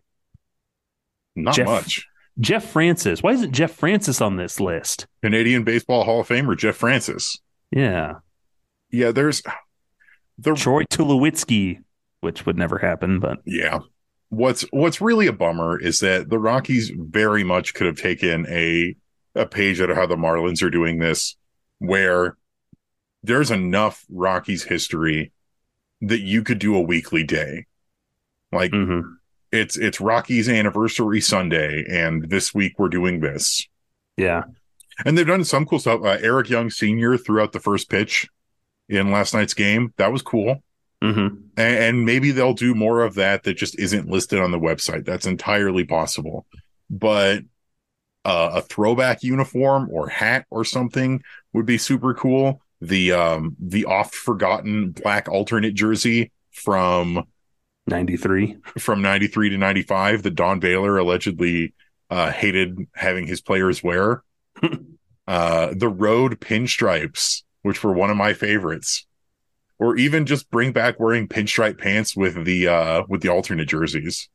Not 1.36 1.56
Jeff, 1.56 1.68
much. 1.68 2.08
Jeff 2.39 2.66
Francis. 2.66 3.22
Why 3.22 3.34
isn't 3.34 3.52
Jeff 3.52 3.72
Francis 3.72 4.22
on 4.22 4.38
this 4.38 4.60
list? 4.60 5.06
Canadian 5.22 5.64
Baseball 5.64 6.04
Hall 6.04 6.22
of 6.22 6.28
Famer 6.28 6.58
Jeff 6.58 6.76
Francis. 6.78 7.39
Yeah. 7.72 8.16
Yeah, 8.89 9.12
there's 9.12 9.41
the 10.38 10.56
Troy 10.56 10.84
Tulowitzki. 10.84 11.84
which 12.22 12.45
would 12.45 12.58
never 12.58 12.78
happen. 12.78 13.20
But 13.20 13.39
Yeah. 13.45 13.80
What's 14.32 14.62
what's 14.72 15.02
really 15.02 15.28
a 15.28 15.34
bummer 15.34 15.78
is 15.78 16.00
that 16.00 16.30
the 16.30 16.40
Rockies 16.40 16.90
very 16.96 17.44
much 17.44 17.74
could 17.74 17.86
have 17.86 17.98
taken 17.98 18.46
a 18.48 18.96
a 19.36 19.46
page 19.46 19.82
out 19.82 19.90
of 19.90 19.98
how 19.98 20.06
the 20.06 20.16
Marlins 20.16 20.64
are 20.64 20.70
doing 20.70 21.00
this, 21.00 21.36
where 21.80 22.38
there's 23.24 23.52
enough 23.52 24.06
Rockies 24.10 24.64
history 24.64 25.34
that 26.00 26.22
you 26.22 26.44
could 26.44 26.60
do 26.60 26.78
a 26.78 26.82
weekly 26.82 27.26
day. 27.26 27.66
Like 28.54 28.72
mhm. 28.72 29.04
it's 29.52 29.78
it's 29.78 30.00
Rockies 30.00 30.48
anniversary 30.48 31.20
Sunday, 31.20 31.84
and 31.90 32.30
this 32.30 32.54
week 32.54 32.80
we're 32.80 32.88
doing 32.88 33.20
this. 33.20 33.68
yeah, 34.16 34.44
And 35.04 35.18
they've 35.18 35.28
done 35.28 35.44
some 35.44 35.66
cool 35.66 35.80
stuff. 35.80 36.06
Uh, 36.06 36.20
Eric 36.22 36.50
Young 36.50 36.70
Sr. 36.70 37.18
threw 37.18 37.42
out 37.42 37.52
the 37.52 37.60
first 37.60 37.90
pitch 37.90 38.30
in 38.88 39.12
last 39.12 39.34
night's 39.34 39.54
game. 39.54 39.94
That 39.98 40.14
was 40.14 40.22
cool. 40.22 40.64
Hmm 41.02 41.28
And, 41.58 41.78
and 41.78 42.06
maybe 42.06 42.32
they'll 42.32 42.54
do 42.54 42.76
more 42.76 43.02
of 43.02 43.16
that 43.16 43.43
that 43.43 43.56
just 43.56 43.78
isn't 43.80 44.10
listed 44.10 44.39
on 44.39 44.52
the 44.52 44.60
website. 44.60 45.06
That's 45.06 45.26
entirely 45.26 45.84
possible. 45.84 46.45
But 46.89 47.43
uh, 48.24 48.52
a 48.56 48.62
throwback 48.62 49.24
uniform 49.24 49.89
or 49.91 50.08
hat 50.10 50.45
or 50.49 50.64
something 50.64 51.24
would 51.54 51.66
be 51.66 51.78
super 51.78 52.14
cool. 52.14 52.62
The 52.82 53.12
um 53.14 53.56
the 53.60 53.86
oft 53.86 54.16
forgotten 54.16 54.91
black 54.91 55.30
alternate 55.30 55.76
jersey 55.76 56.32
from 56.52 57.26
ninety 57.88 58.18
three. 58.18 58.58
from 58.80 59.02
93 59.02 59.49
to 59.49 59.58
95 59.58 60.24
that 60.24 60.36
Don 60.36 60.60
Baylor 60.60 60.97
allegedly 60.97 61.74
uh, 62.10 62.32
hated 62.32 62.78
having 62.95 63.28
his 63.28 63.41
players 63.41 63.84
wear. 63.84 64.24
uh, 65.28 65.74
the 65.76 65.89
road 65.89 66.39
pinstripes, 66.39 67.43
which 67.62 67.84
were 67.84 67.93
one 67.93 68.10
of 68.10 68.18
my 68.18 68.34
favorites. 68.34 69.06
Or 69.82 69.98
even 69.98 70.28
just 70.28 70.50
bring 70.52 70.72
back 70.72 71.00
wearing 71.00 71.28
pinstripe 71.28 71.80
pants 71.80 72.16
with 72.16 72.46
the 72.46 72.68
uh, 72.68 73.04
with 73.10 73.22
the 73.22 73.30
alternate 73.30 73.68
jerseys. 73.68 74.30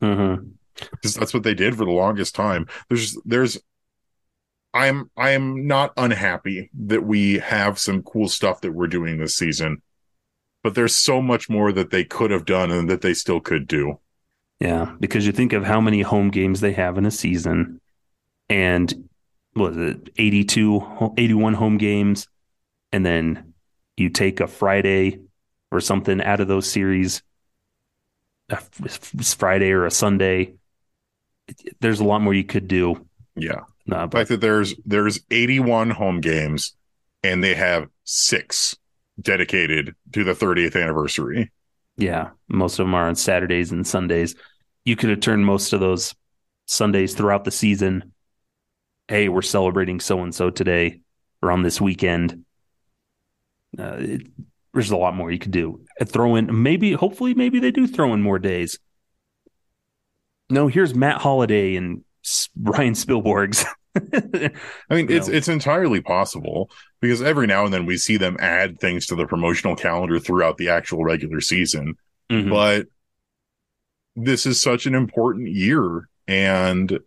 hmm 0.00 0.34
Because 0.78 1.14
that's 1.14 1.34
what 1.34 1.42
they 1.42 1.54
did 1.54 1.76
for 1.76 1.84
the 1.86 1.90
longest 1.90 2.34
time. 2.36 2.68
There's 2.88 3.18
there's 3.24 3.58
I'm 4.72 5.10
I'm 5.16 5.66
not 5.66 5.92
unhappy 5.96 6.70
that 6.86 7.02
we 7.02 7.38
have 7.38 7.78
some 7.78 8.02
cool 8.02 8.28
stuff 8.28 8.60
that 8.60 8.72
we're 8.72 8.86
doing 8.86 9.18
this 9.18 9.36
season. 9.36 9.82
But 10.62 10.74
there's 10.74 10.94
so 10.94 11.22
much 11.22 11.48
more 11.48 11.72
that 11.72 11.90
they 11.90 12.04
could 12.04 12.30
have 12.30 12.44
done 12.44 12.70
and 12.70 12.88
that 12.90 13.00
they 13.00 13.14
still 13.14 13.40
could 13.40 13.66
do. 13.66 13.98
Yeah, 14.60 14.94
because 15.00 15.26
you 15.26 15.32
think 15.32 15.54
of 15.54 15.64
how 15.64 15.80
many 15.80 16.02
home 16.02 16.30
games 16.30 16.60
they 16.60 16.72
have 16.72 16.98
in 16.98 17.06
a 17.06 17.10
season, 17.10 17.80
and 18.50 19.08
what 19.54 19.74
was 19.74 19.78
it 19.78 20.10
82, 20.18 21.14
81 21.16 21.54
home 21.54 21.78
games, 21.78 22.28
and 22.92 23.04
then 23.06 23.49
you 24.00 24.10
take 24.10 24.40
a 24.40 24.46
Friday 24.46 25.20
or 25.70 25.80
something 25.80 26.22
out 26.22 26.40
of 26.40 26.48
those 26.48 26.70
series, 26.70 27.22
Friday 29.36 29.70
or 29.70 29.86
a 29.86 29.90
Sunday. 29.90 30.54
There's 31.80 32.00
a 32.00 32.04
lot 32.04 32.22
more 32.22 32.34
you 32.34 32.44
could 32.44 32.68
do. 32.68 33.06
Yeah. 33.36 33.60
The 33.86 34.06
but 34.06 34.12
fact 34.12 34.28
that 34.30 34.40
there's 34.40 34.74
there's 34.84 35.20
81 35.30 35.90
home 35.90 36.20
games 36.20 36.74
and 37.22 37.42
they 37.42 37.54
have 37.54 37.88
six 38.04 38.76
dedicated 39.20 39.94
to 40.12 40.24
the 40.24 40.32
30th 40.32 40.80
anniversary. 40.80 41.50
yeah, 41.96 42.30
most 42.48 42.78
of 42.78 42.86
them 42.86 42.94
are 42.94 43.08
on 43.08 43.16
Saturdays 43.16 43.72
and 43.72 43.86
Sundays. 43.86 44.34
You 44.84 44.96
could 44.96 45.10
have 45.10 45.20
turned 45.20 45.44
most 45.44 45.72
of 45.72 45.80
those 45.80 46.14
Sundays 46.66 47.14
throughout 47.14 47.44
the 47.44 47.50
season. 47.50 48.12
Hey, 49.08 49.28
we're 49.28 49.42
celebrating 49.42 50.00
so 50.00 50.22
and 50.22 50.34
so 50.34 50.50
today 50.50 51.00
or 51.42 51.50
on 51.50 51.62
this 51.62 51.80
weekend. 51.80 52.44
Uh, 53.78 53.96
it, 53.98 54.26
there's 54.72 54.90
a 54.90 54.96
lot 54.96 55.14
more 55.14 55.30
you 55.30 55.38
could 55.38 55.50
do. 55.50 55.84
Throw 56.04 56.36
in 56.36 56.62
maybe, 56.62 56.92
hopefully, 56.92 57.34
maybe 57.34 57.58
they 57.58 57.70
do 57.70 57.86
throw 57.86 58.14
in 58.14 58.22
more 58.22 58.38
days. 58.38 58.78
No, 60.48 60.66
here's 60.66 60.94
Matt 60.94 61.20
Holliday 61.20 61.76
and 61.76 62.04
Ryan 62.60 62.94
Spilborghs. 62.94 63.64
I 63.96 64.94
mean, 64.94 65.10
it's 65.10 65.28
know. 65.28 65.34
it's 65.34 65.48
entirely 65.48 66.00
possible 66.00 66.70
because 67.00 67.22
every 67.22 67.46
now 67.46 67.64
and 67.64 67.74
then 67.74 67.86
we 67.86 67.96
see 67.96 68.16
them 68.16 68.36
add 68.38 68.78
things 68.78 69.06
to 69.06 69.16
the 69.16 69.26
promotional 69.26 69.74
calendar 69.74 70.18
throughout 70.20 70.58
the 70.58 70.68
actual 70.68 71.04
regular 71.04 71.40
season. 71.40 71.94
Mhm. 72.30 72.50
But 72.50 72.86
this 74.14 74.46
is 74.46 74.60
such 74.60 74.86
an 74.86 74.94
important 74.94 75.48
year 75.48 76.08
and 76.28 77.00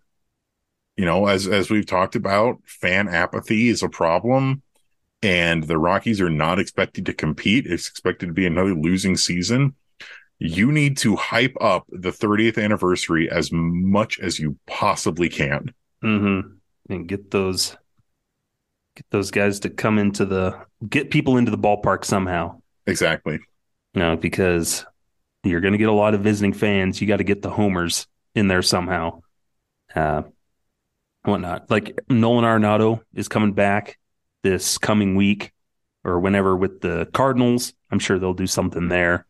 you 0.96 1.06
know, 1.06 1.26
as 1.28 1.48
as 1.48 1.70
we've 1.70 1.86
talked 1.86 2.16
about, 2.16 2.58
fan 2.66 3.08
apathy 3.08 3.70
is 3.70 3.82
a 3.82 3.90
problem 3.90 4.62
and 5.24 5.64
the 5.64 5.78
Rockies 5.78 6.20
are 6.22 6.30
not 6.30 6.60
expected 6.60 7.06
to 7.06 7.14
compete. 7.14 7.66
It's 7.66 7.88
expected 7.88 8.28
to 8.28 8.34
be 8.34 8.46
another 8.46 8.76
losing 8.76 9.16
season. 9.16 9.76
You 10.38 10.72
need 10.72 10.98
to 10.98 11.16
hype 11.16 11.56
up 11.62 11.86
the 11.90 12.12
30th 12.12 12.62
anniversary 12.62 13.32
as 13.32 13.50
much 13.52 14.20
as 14.20 14.38
you 14.38 14.58
possibly 14.68 15.30
can. 15.30 15.74
Mm-hmm. 16.04 16.50
And 16.90 17.08
get 17.08 17.32
those 17.32 17.78
get 18.96 19.06
those 19.10 19.32
guys 19.32 19.62
to 19.62 19.70
come 19.70 19.98
into 19.98 20.26
the 20.26 20.60
get 20.88 21.10
people 21.10 21.38
into 21.38 21.50
the 21.50 21.58
ballpark 21.58 22.04
somehow. 22.04 22.62
Exactly. 22.86 23.40
Know, 23.96 24.18
because 24.18 24.86
you're 25.44 25.62
going 25.62 25.72
to 25.72 25.78
get 25.78 25.88
a 25.88 25.94
lot 25.94 26.14
of 26.14 26.22
visiting 26.22 26.52
fans. 26.52 27.00
You 27.00 27.08
got 27.08 27.18
to 27.18 27.24
get 27.24 27.42
the 27.42 27.50
homers 27.50 28.08
in 28.36 28.50
there 28.50 28.62
somehow. 28.62 29.22
Uh, 29.96 30.24
whatnot. 31.24 31.70
Like 31.70 31.98
Nolan 32.10 32.44
Arenado 32.44 33.02
is 33.14 33.30
coming 33.30 33.54
back 33.54 33.98
this 34.44 34.78
coming 34.78 35.16
week 35.16 35.52
or 36.04 36.20
whenever 36.20 36.56
with 36.56 36.82
the 36.82 37.08
Cardinals. 37.14 37.74
I'm 37.92 38.00
sure 38.00 38.20
they'll 38.20 38.34
do 38.34 38.48
something 38.48 38.90
there. 38.90 39.26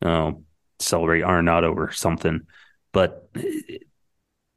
Uh, 0.00 0.32
celebrate 0.78 1.22
Arenado 1.22 1.74
or 1.74 1.92
something. 1.92 2.42
But 2.92 3.28
eh, 3.36 3.78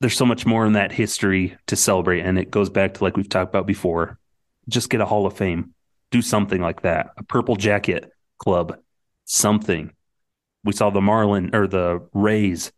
there's 0.01 0.18
so 0.18 0.26
much 0.26 0.45
more 0.45 0.66
in 0.66 0.74
that 0.74 0.91
history 0.91 1.58
to 1.68 1.76
celebrate. 1.76 2.22
And 2.22 2.38
it 2.38 2.51
goes 2.51 2.70
back 2.70 2.95
to 2.95 3.03
like 3.03 3.18
we've 3.18 3.30
talked 3.30 3.51
about 3.51 3.68
before. 3.68 4.20
Just 4.68 4.89
get 4.89 5.01
a 5.01 5.06
Hall 5.06 5.26
of 5.26 5.38
Fame. 5.38 5.74
Do 6.12 6.22
something 6.22 6.62
like 6.62 6.82
that. 6.82 7.12
A 7.18 7.24
purple 7.24 7.56
jacket 7.56 8.12
club. 8.38 8.78
Something. 9.26 9.91
We 10.64 10.74
saw 10.74 10.89
the 10.89 11.01
Marlin 11.01 11.56
or 11.56 11.68
the 11.68 12.08
Rays 12.14 12.72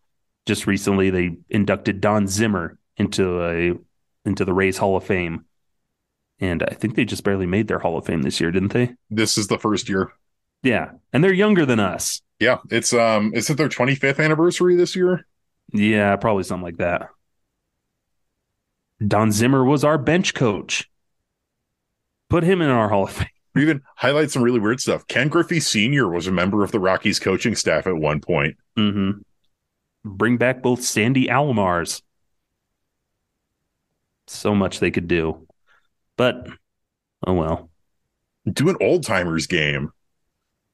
just 0.46 0.68
recently. 0.68 1.10
They 1.10 1.38
inducted 1.50 2.02
Don 2.02 2.28
Zimmer 2.28 2.78
into 2.98 3.44
a 3.44 3.74
into 4.26 4.46
the 4.46 4.54
Rays 4.54 4.78
Hall 4.78 4.98
of 4.98 5.04
Fame. 5.04 5.46
And 6.40 6.64
I 6.64 6.74
think 6.76 6.96
they 6.96 7.06
just 7.06 7.24
barely 7.24 7.46
made 7.48 7.68
their 7.68 7.80
Hall 7.80 7.98
of 7.98 8.06
Fame 8.06 8.22
this 8.22 8.40
year, 8.40 8.52
didn't 8.52 8.74
they? 8.74 8.96
This 9.10 9.38
is 9.38 9.48
the 9.48 9.58
first 9.58 9.90
year. 9.90 10.12
Yeah. 10.62 10.92
And 11.14 11.24
they're 11.24 11.34
younger 11.34 11.66
than 11.66 11.80
us. 11.80 12.22
Yeah, 12.40 12.58
it's 12.70 12.94
um 12.94 13.32
is 13.34 13.50
it 13.50 13.58
their 13.58 13.70
25th 13.70 14.24
anniversary 14.24 14.76
this 14.76 14.96
year? 14.96 15.26
Yeah, 15.74 16.16
probably 16.18 16.44
something 16.44 16.64
like 16.64 16.78
that. 16.78 17.10
Don 19.06 19.32
Zimmer 19.32 19.64
was 19.64 19.84
our 19.84 19.98
bench 19.98 20.34
coach. 20.34 20.90
Put 22.30 22.44
him 22.44 22.62
in 22.62 22.70
our 22.70 22.90
Hall 22.90 23.06
of 23.06 23.12
Fame. 23.12 23.28
Even 23.58 23.82
highlight 23.96 24.30
some 24.30 24.44
really 24.44 24.60
weird 24.60 24.80
stuff. 24.80 25.08
Ken 25.08 25.30
Griffey 25.30 25.60
Sr. 25.60 26.08
was 26.08 26.28
a 26.28 26.32
member 26.32 26.64
of 26.64 26.72
the 26.72 26.80
Rockies 26.80 27.20
coaching 27.20 27.56
staff 27.56 27.88
at 27.88 27.96
one 27.96 28.22
point. 28.22 28.56
Mm-hmm. 28.78 29.22
Bring 30.04 30.38
back 30.38 30.62
both 30.62 30.84
Sandy 30.84 31.28
Alomars. 31.28 32.04
So 34.28 34.54
much 34.54 34.80
they 34.80 34.92
could 34.92 35.08
do. 35.08 35.47
But, 36.18 36.48
oh 37.26 37.34
well. 37.34 37.70
Do 38.52 38.70
an 38.70 38.78
old 38.82 39.04
timers 39.04 39.48
game. 39.48 39.92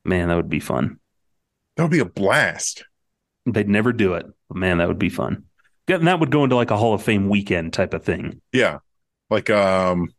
Man, 0.06 0.30
that 0.30 0.36
would 0.36 0.49
be 0.49 0.60
fun. 0.60 0.99
That 1.76 1.84
would 1.84 1.91
be 1.91 1.99
a 1.99 2.06
blast. 2.06 2.86
They'd 3.45 3.70
never 3.70 3.94
do 3.94 4.14
it. 4.14 4.26
But 4.48 4.57
man, 4.57 4.78
that 4.78 4.88
would 4.88 4.99
be 4.99 5.10
fun. 5.10 5.45
And 5.88 6.07
that 6.07 6.20
would 6.20 6.32
go 6.32 6.44
into 6.44 6.56
like 6.56 6.72
a 6.72 6.78
Hall 6.78 6.94
of 6.94 7.03
Fame 7.03 7.30
weekend 7.30 7.74
type 7.74 7.94
of 7.94 8.03
thing. 8.03 8.41
Yeah. 8.52 8.80
Like 9.30 9.49
um 9.49 10.14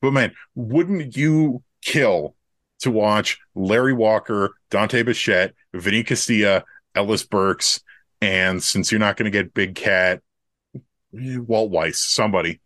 but 0.00 0.12
man, 0.12 0.32
wouldn't 0.54 1.16
you 1.16 1.62
kill 1.80 2.34
to 2.80 2.90
watch 2.90 3.38
Larry 3.54 3.92
Walker, 3.92 4.54
Dante 4.70 5.04
Bichette, 5.04 5.54
Vinny 5.72 6.02
Castilla, 6.02 6.64
Ellis 6.94 7.22
Burks, 7.22 7.80
and 8.20 8.62
since 8.62 8.90
you're 8.90 8.98
not 8.98 9.16
going 9.16 9.30
to 9.30 9.36
get 9.36 9.54
Big 9.54 9.76
Cat, 9.76 10.20
Walt 11.12 11.70
Weiss, 11.70 12.00
somebody, 12.00 12.60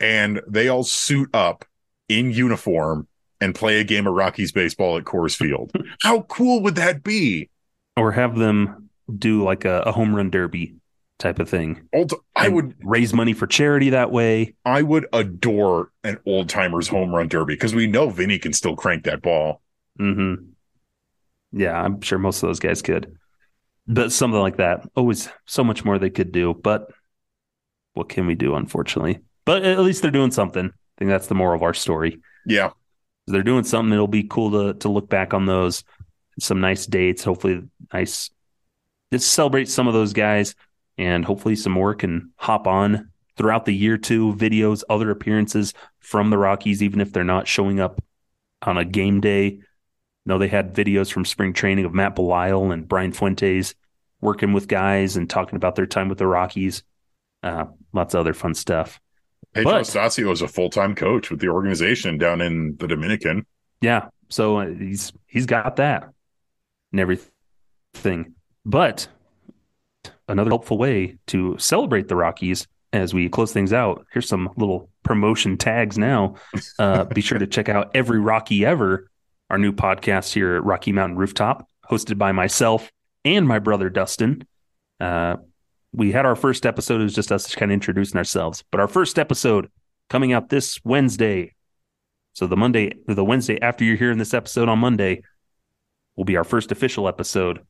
and 0.00 0.40
they 0.46 0.68
all 0.68 0.84
suit 0.84 1.28
up 1.34 1.64
in 2.08 2.30
uniform 2.32 3.06
and 3.40 3.54
play 3.54 3.80
a 3.80 3.84
game 3.84 4.06
of 4.06 4.14
Rockies 4.14 4.52
baseball 4.52 4.96
at 4.98 5.04
Coors 5.04 5.36
Field. 5.36 5.70
How 6.02 6.22
cool 6.22 6.62
would 6.62 6.74
that 6.76 7.02
be? 7.02 7.50
Or 7.96 8.12
have 8.12 8.36
them 8.36 8.90
do 9.16 9.42
like 9.42 9.64
a, 9.64 9.80
a 9.80 9.92
home 9.92 10.14
run 10.14 10.30
derby 10.30 10.76
type 11.18 11.38
of 11.38 11.48
thing. 11.48 11.88
Old, 11.92 12.14
I 12.36 12.48
would 12.48 12.74
raise 12.82 13.12
money 13.12 13.32
for 13.32 13.46
charity 13.46 13.90
that 13.90 14.10
way. 14.12 14.54
I 14.64 14.82
would 14.82 15.06
adore 15.12 15.90
an 16.04 16.18
old 16.26 16.48
timers 16.48 16.88
home 16.88 17.14
run 17.14 17.28
derby 17.28 17.54
because 17.54 17.74
we 17.74 17.86
know 17.86 18.08
Vinny 18.10 18.38
can 18.38 18.52
still 18.52 18.76
crank 18.76 19.04
that 19.04 19.22
ball. 19.22 19.60
hmm 19.98 20.34
Yeah, 21.52 21.80
I'm 21.80 22.00
sure 22.00 22.18
most 22.18 22.42
of 22.42 22.48
those 22.48 22.60
guys 22.60 22.82
could. 22.82 23.16
But 23.86 24.12
something 24.12 24.40
like 24.40 24.58
that. 24.58 24.88
Always 24.96 25.28
so 25.46 25.64
much 25.64 25.84
more 25.84 25.98
they 25.98 26.10
could 26.10 26.30
do. 26.32 26.54
But 26.54 26.88
what 27.94 28.08
can 28.08 28.26
we 28.26 28.34
do, 28.34 28.54
unfortunately? 28.54 29.20
But 29.48 29.64
at 29.64 29.78
least 29.78 30.02
they're 30.02 30.10
doing 30.10 30.30
something. 30.30 30.66
I 30.66 30.94
think 30.98 31.08
that's 31.08 31.28
the 31.28 31.34
moral 31.34 31.56
of 31.56 31.62
our 31.62 31.72
story. 31.72 32.20
Yeah. 32.44 32.72
They're 33.26 33.42
doing 33.42 33.64
something. 33.64 33.90
It'll 33.94 34.06
be 34.06 34.24
cool 34.24 34.50
to 34.50 34.78
to 34.80 34.90
look 34.90 35.08
back 35.08 35.32
on 35.32 35.46
those 35.46 35.84
some 36.38 36.60
nice 36.60 36.84
dates. 36.84 37.24
Hopefully, 37.24 37.62
nice. 37.90 38.28
Just 39.10 39.32
celebrate 39.32 39.70
some 39.70 39.88
of 39.88 39.94
those 39.94 40.12
guys, 40.12 40.54
and 40.98 41.24
hopefully, 41.24 41.56
some 41.56 41.72
more 41.72 41.94
can 41.94 42.30
hop 42.36 42.66
on 42.66 43.08
throughout 43.38 43.64
the 43.64 43.74
year 43.74 43.96
too. 43.96 44.34
Videos, 44.34 44.82
other 44.90 45.10
appearances 45.10 45.72
from 46.00 46.28
the 46.28 46.36
Rockies, 46.36 46.82
even 46.82 47.00
if 47.00 47.14
they're 47.14 47.24
not 47.24 47.48
showing 47.48 47.80
up 47.80 48.04
on 48.60 48.76
a 48.76 48.84
game 48.84 49.22
day. 49.22 49.60
No, 50.26 50.36
they 50.36 50.48
had 50.48 50.74
videos 50.74 51.10
from 51.10 51.24
spring 51.24 51.54
training 51.54 51.86
of 51.86 51.94
Matt 51.94 52.16
Belisle 52.16 52.70
and 52.70 52.86
Brian 52.86 53.12
Fuentes 53.12 53.74
working 54.20 54.52
with 54.52 54.68
guys 54.68 55.16
and 55.16 55.30
talking 55.30 55.56
about 55.56 55.74
their 55.74 55.86
time 55.86 56.10
with 56.10 56.18
the 56.18 56.26
Rockies. 56.26 56.82
Uh, 57.42 57.64
lots 57.94 58.12
of 58.12 58.20
other 58.20 58.34
fun 58.34 58.52
stuff. 58.52 59.00
Pedro 59.54 59.72
but, 59.72 59.82
Astacio 59.82 60.32
is 60.32 60.42
a 60.42 60.48
full 60.48 60.70
time 60.70 60.94
coach 60.94 61.30
with 61.30 61.40
the 61.40 61.48
organization 61.48 62.18
down 62.18 62.40
in 62.40 62.76
the 62.78 62.86
Dominican. 62.86 63.46
Yeah, 63.80 64.08
so 64.28 64.58
uh, 64.58 64.66
he's 64.66 65.12
he's 65.26 65.46
got 65.46 65.76
that 65.76 66.08
and 66.92 67.00
everything. 67.00 68.34
But 68.64 69.08
another 70.28 70.50
helpful 70.50 70.78
way 70.78 71.16
to 71.28 71.56
celebrate 71.58 72.08
the 72.08 72.16
Rockies 72.16 72.66
as 72.92 73.12
we 73.12 73.28
close 73.28 73.52
things 73.52 73.72
out. 73.72 74.06
Here's 74.12 74.28
some 74.28 74.50
little 74.56 74.90
promotion 75.02 75.56
tags 75.56 75.98
now. 75.98 76.34
Uh, 76.78 77.02
be 77.04 77.20
sure 77.20 77.38
to 77.38 77.46
check 77.46 77.68
out 77.68 77.90
every 77.92 78.20
Rocky 78.20 78.64
ever, 78.64 79.10
our 79.50 79.58
new 79.58 79.72
podcast 79.72 80.32
here 80.32 80.54
at 80.54 80.64
Rocky 80.64 80.92
Mountain 80.92 81.18
Rooftop, 81.18 81.68
hosted 81.90 82.18
by 82.18 82.30
myself 82.30 82.92
and 83.24 83.48
my 83.48 83.58
brother 83.58 83.90
Dustin. 83.90 84.46
Uh, 85.00 85.38
we 85.92 86.12
had 86.12 86.26
our 86.26 86.36
first 86.36 86.66
episode. 86.66 87.00
It 87.00 87.04
was 87.04 87.14
just 87.14 87.32
us 87.32 87.54
kind 87.54 87.70
of 87.70 87.74
introducing 87.74 88.18
ourselves. 88.18 88.64
But 88.70 88.80
our 88.80 88.88
first 88.88 89.18
episode 89.18 89.70
coming 90.08 90.32
out 90.32 90.48
this 90.48 90.80
Wednesday. 90.84 91.54
So 92.34 92.46
the 92.46 92.56
Monday, 92.56 92.94
the 93.06 93.24
Wednesday 93.24 93.60
after 93.60 93.84
you're 93.84 93.96
hearing 93.96 94.18
this 94.18 94.34
episode 94.34 94.68
on 94.68 94.78
Monday, 94.78 95.22
will 96.16 96.24
be 96.24 96.36
our 96.36 96.44
first 96.44 96.72
official 96.72 97.08
episode. 97.08 97.60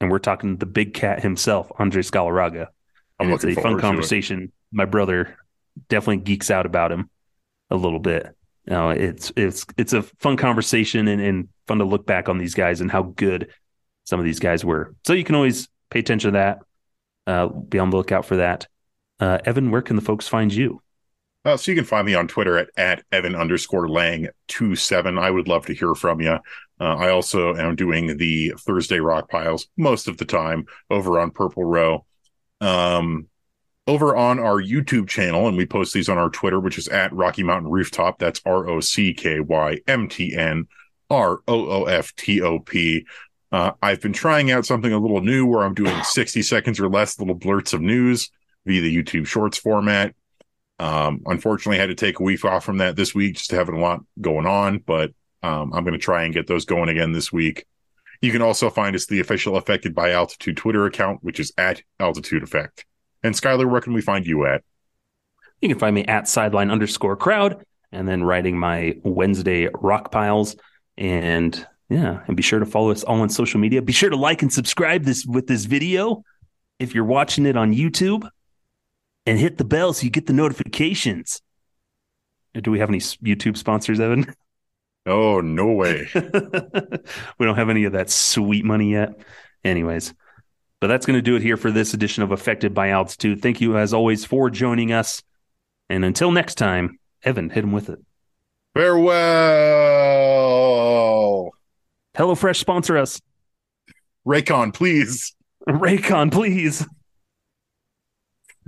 And 0.00 0.10
we're 0.10 0.18
talking 0.18 0.54
to 0.54 0.58
the 0.58 0.70
big 0.70 0.94
cat 0.94 1.22
himself, 1.22 1.70
Andres 1.78 2.10
Galarraga. 2.10 2.66
And 3.20 3.30
it's 3.30 3.44
a 3.44 3.54
fun 3.54 3.78
conversation. 3.78 4.50
My 4.72 4.84
brother 4.84 5.36
definitely 5.88 6.24
geeks 6.24 6.50
out 6.50 6.66
about 6.66 6.90
him 6.90 7.08
a 7.70 7.76
little 7.76 8.00
bit. 8.00 8.34
You 8.66 8.72
know, 8.72 8.90
it's 8.90 9.32
it's 9.36 9.66
it's 9.76 9.92
a 9.92 10.02
fun 10.02 10.36
conversation 10.36 11.08
and, 11.08 11.20
and 11.20 11.48
fun 11.66 11.78
to 11.78 11.84
look 11.84 12.06
back 12.06 12.28
on 12.28 12.38
these 12.38 12.54
guys 12.54 12.80
and 12.80 12.90
how 12.90 13.02
good 13.02 13.50
some 14.04 14.18
of 14.18 14.24
these 14.24 14.40
guys 14.40 14.64
were. 14.64 14.94
So 15.06 15.12
you 15.12 15.24
can 15.24 15.34
always 15.34 15.68
pay 15.90 16.00
attention 16.00 16.32
to 16.32 16.38
that. 16.38 16.58
Uh, 17.26 17.46
be 17.46 17.78
on 17.78 17.90
the 17.90 17.96
lookout 17.96 18.24
for 18.24 18.36
that. 18.36 18.66
Uh, 19.20 19.38
Evan, 19.44 19.70
where 19.70 19.82
can 19.82 19.96
the 19.96 20.02
folks 20.02 20.26
find 20.26 20.52
you? 20.52 20.82
Uh, 21.44 21.56
so 21.56 21.72
you 21.72 21.76
can 21.76 21.84
find 21.84 22.06
me 22.06 22.14
on 22.14 22.28
Twitter 22.28 22.56
at, 22.56 22.70
at 22.76 23.04
Evan 23.10 23.34
underscore 23.34 23.88
Lang 23.88 24.28
two 24.48 24.76
seven. 24.76 25.18
I 25.18 25.30
would 25.30 25.48
love 25.48 25.66
to 25.66 25.74
hear 25.74 25.94
from 25.94 26.20
you. 26.20 26.38
Uh, 26.80 26.96
I 26.96 27.10
also 27.10 27.54
am 27.56 27.76
doing 27.76 28.16
the 28.16 28.54
Thursday 28.58 29.00
rock 29.00 29.28
piles 29.30 29.68
most 29.76 30.08
of 30.08 30.16
the 30.18 30.24
time 30.24 30.66
over 30.90 31.18
on 31.18 31.30
Purple 31.30 31.64
Row. 31.64 32.04
Um, 32.60 33.28
over 33.88 34.14
on 34.14 34.38
our 34.38 34.62
YouTube 34.62 35.08
channel, 35.08 35.48
and 35.48 35.56
we 35.56 35.66
post 35.66 35.92
these 35.92 36.08
on 36.08 36.16
our 36.16 36.30
Twitter, 36.30 36.60
which 36.60 36.78
is 36.78 36.86
at 36.86 37.12
Rocky 37.12 37.42
Mountain 37.42 37.70
Rooftop. 37.70 38.20
That's 38.20 38.40
R 38.46 38.68
O 38.68 38.78
C 38.78 39.12
K 39.12 39.40
Y 39.40 39.80
M 39.88 40.08
T 40.08 40.36
N 40.36 40.68
R 41.10 41.40
O 41.48 41.68
O 41.68 41.84
F 41.86 42.14
T 42.14 42.40
O 42.40 42.60
P. 42.60 43.04
Uh, 43.52 43.72
I've 43.82 44.00
been 44.00 44.14
trying 44.14 44.50
out 44.50 44.64
something 44.64 44.92
a 44.92 44.98
little 44.98 45.20
new 45.20 45.46
where 45.46 45.62
I'm 45.62 45.74
doing 45.74 45.94
60 46.04 46.42
seconds 46.42 46.80
or 46.80 46.88
less 46.88 47.18
little 47.18 47.34
blurts 47.34 47.72
of 47.72 47.80
news 47.80 48.30
via 48.64 48.80
the 48.80 48.96
YouTube 48.96 49.26
Shorts 49.26 49.58
format. 49.58 50.14
Um, 50.78 51.22
unfortunately, 51.26 51.76
I 51.76 51.80
had 51.80 51.90
to 51.90 51.94
take 51.94 52.18
a 52.18 52.22
week 52.22 52.44
off 52.44 52.64
from 52.64 52.78
that 52.78 52.96
this 52.96 53.14
week, 53.14 53.36
just 53.36 53.50
having 53.50 53.76
a 53.76 53.80
lot 53.80 54.00
going 54.20 54.46
on, 54.46 54.78
but 54.78 55.12
um, 55.42 55.72
I'm 55.72 55.84
going 55.84 55.92
to 55.92 55.98
try 55.98 56.24
and 56.24 56.34
get 56.34 56.46
those 56.46 56.64
going 56.64 56.88
again 56.88 57.12
this 57.12 57.32
week. 57.32 57.66
You 58.20 58.32
can 58.32 58.42
also 58.42 58.70
find 58.70 58.94
us 58.94 59.06
the 59.06 59.20
official 59.20 59.56
Affected 59.56 59.94
by 59.94 60.12
Altitude 60.12 60.56
Twitter 60.56 60.86
account, 60.86 61.22
which 61.22 61.40
is 61.40 61.52
at 61.58 61.82
Altitude 61.98 62.42
Effect. 62.42 62.84
And 63.22 63.34
Skyler, 63.34 63.68
where 63.68 63.80
can 63.80 63.92
we 63.92 64.00
find 64.00 64.26
you 64.26 64.46
at? 64.46 64.62
You 65.60 65.68
can 65.68 65.78
find 65.78 65.94
me 65.94 66.04
at 66.06 66.28
sideline 66.28 66.70
underscore 66.70 67.16
crowd 67.16 67.64
and 67.90 68.08
then 68.08 68.22
writing 68.22 68.58
my 68.58 68.96
Wednesday 69.02 69.68
rock 69.74 70.10
piles. 70.10 70.56
And 70.96 71.66
yeah, 71.92 72.20
and 72.26 72.36
be 72.36 72.42
sure 72.42 72.58
to 72.58 72.66
follow 72.66 72.90
us 72.90 73.04
all 73.04 73.20
on 73.20 73.28
social 73.28 73.60
media. 73.60 73.82
Be 73.82 73.92
sure 73.92 74.10
to 74.10 74.16
like 74.16 74.42
and 74.42 74.52
subscribe 74.52 75.04
this 75.04 75.26
with 75.26 75.46
this 75.46 75.64
video 75.64 76.24
if 76.78 76.94
you're 76.94 77.04
watching 77.04 77.46
it 77.46 77.56
on 77.56 77.72
YouTube, 77.72 78.28
and 79.26 79.38
hit 79.38 79.58
the 79.58 79.64
bell 79.64 79.92
so 79.92 80.04
you 80.04 80.10
get 80.10 80.26
the 80.26 80.32
notifications. 80.32 81.40
Do 82.54 82.70
we 82.70 82.80
have 82.80 82.88
any 82.88 82.98
YouTube 82.98 83.56
sponsors, 83.56 84.00
Evan? 84.00 84.34
Oh, 85.04 85.40
no 85.40 85.66
way. 85.72 86.08
we 86.14 87.44
don't 87.44 87.56
have 87.56 87.70
any 87.70 87.86
of 87.86 87.94
that 87.94 88.08
sweet 88.08 88.64
money 88.64 88.92
yet. 88.92 89.20
Anyways, 89.64 90.14
but 90.80 90.86
that's 90.86 91.06
going 91.06 91.18
to 91.18 91.22
do 91.22 91.34
it 91.34 91.42
here 91.42 91.56
for 91.56 91.72
this 91.72 91.92
edition 91.92 92.22
of 92.22 92.30
Affected 92.30 92.72
by 92.72 92.90
Altitude. 92.90 93.42
Thank 93.42 93.60
you, 93.60 93.76
as 93.76 93.92
always, 93.92 94.24
for 94.24 94.48
joining 94.48 94.92
us. 94.92 95.24
And 95.88 96.04
until 96.04 96.30
next 96.30 96.54
time, 96.54 97.00
Evan, 97.24 97.50
hit 97.50 97.64
him 97.64 97.72
with 97.72 97.88
it. 97.88 97.98
Farewell. 98.74 99.12
HelloFresh 102.16 102.56
sponsor 102.56 102.98
us. 102.98 103.20
Raycon, 104.26 104.72
please. 104.74 105.34
Raycon, 105.68 106.30
please. 106.30 106.86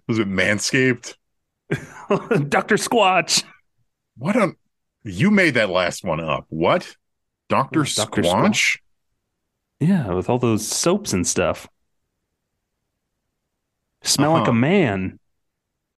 Was 0.08 0.18
it 0.18 0.28
Manscaped? 0.28 1.14
Dr. 2.48 2.76
Squatch. 2.76 3.44
What 4.16 4.36
on 4.36 4.56
you 5.04 5.30
made 5.30 5.54
that 5.54 5.70
last 5.70 6.02
one 6.02 6.20
up. 6.20 6.46
What? 6.48 6.96
Dr. 7.48 7.80
Oh, 7.80 7.84
Squatch? 7.84 8.24
Squatch? 8.24 8.78
Yeah, 9.80 10.12
with 10.12 10.30
all 10.30 10.38
those 10.38 10.66
soaps 10.66 11.12
and 11.12 11.26
stuff. 11.26 11.68
Smell 14.02 14.32
uh-huh. 14.32 14.40
like 14.40 14.48
a 14.48 14.54
man. 14.54 15.18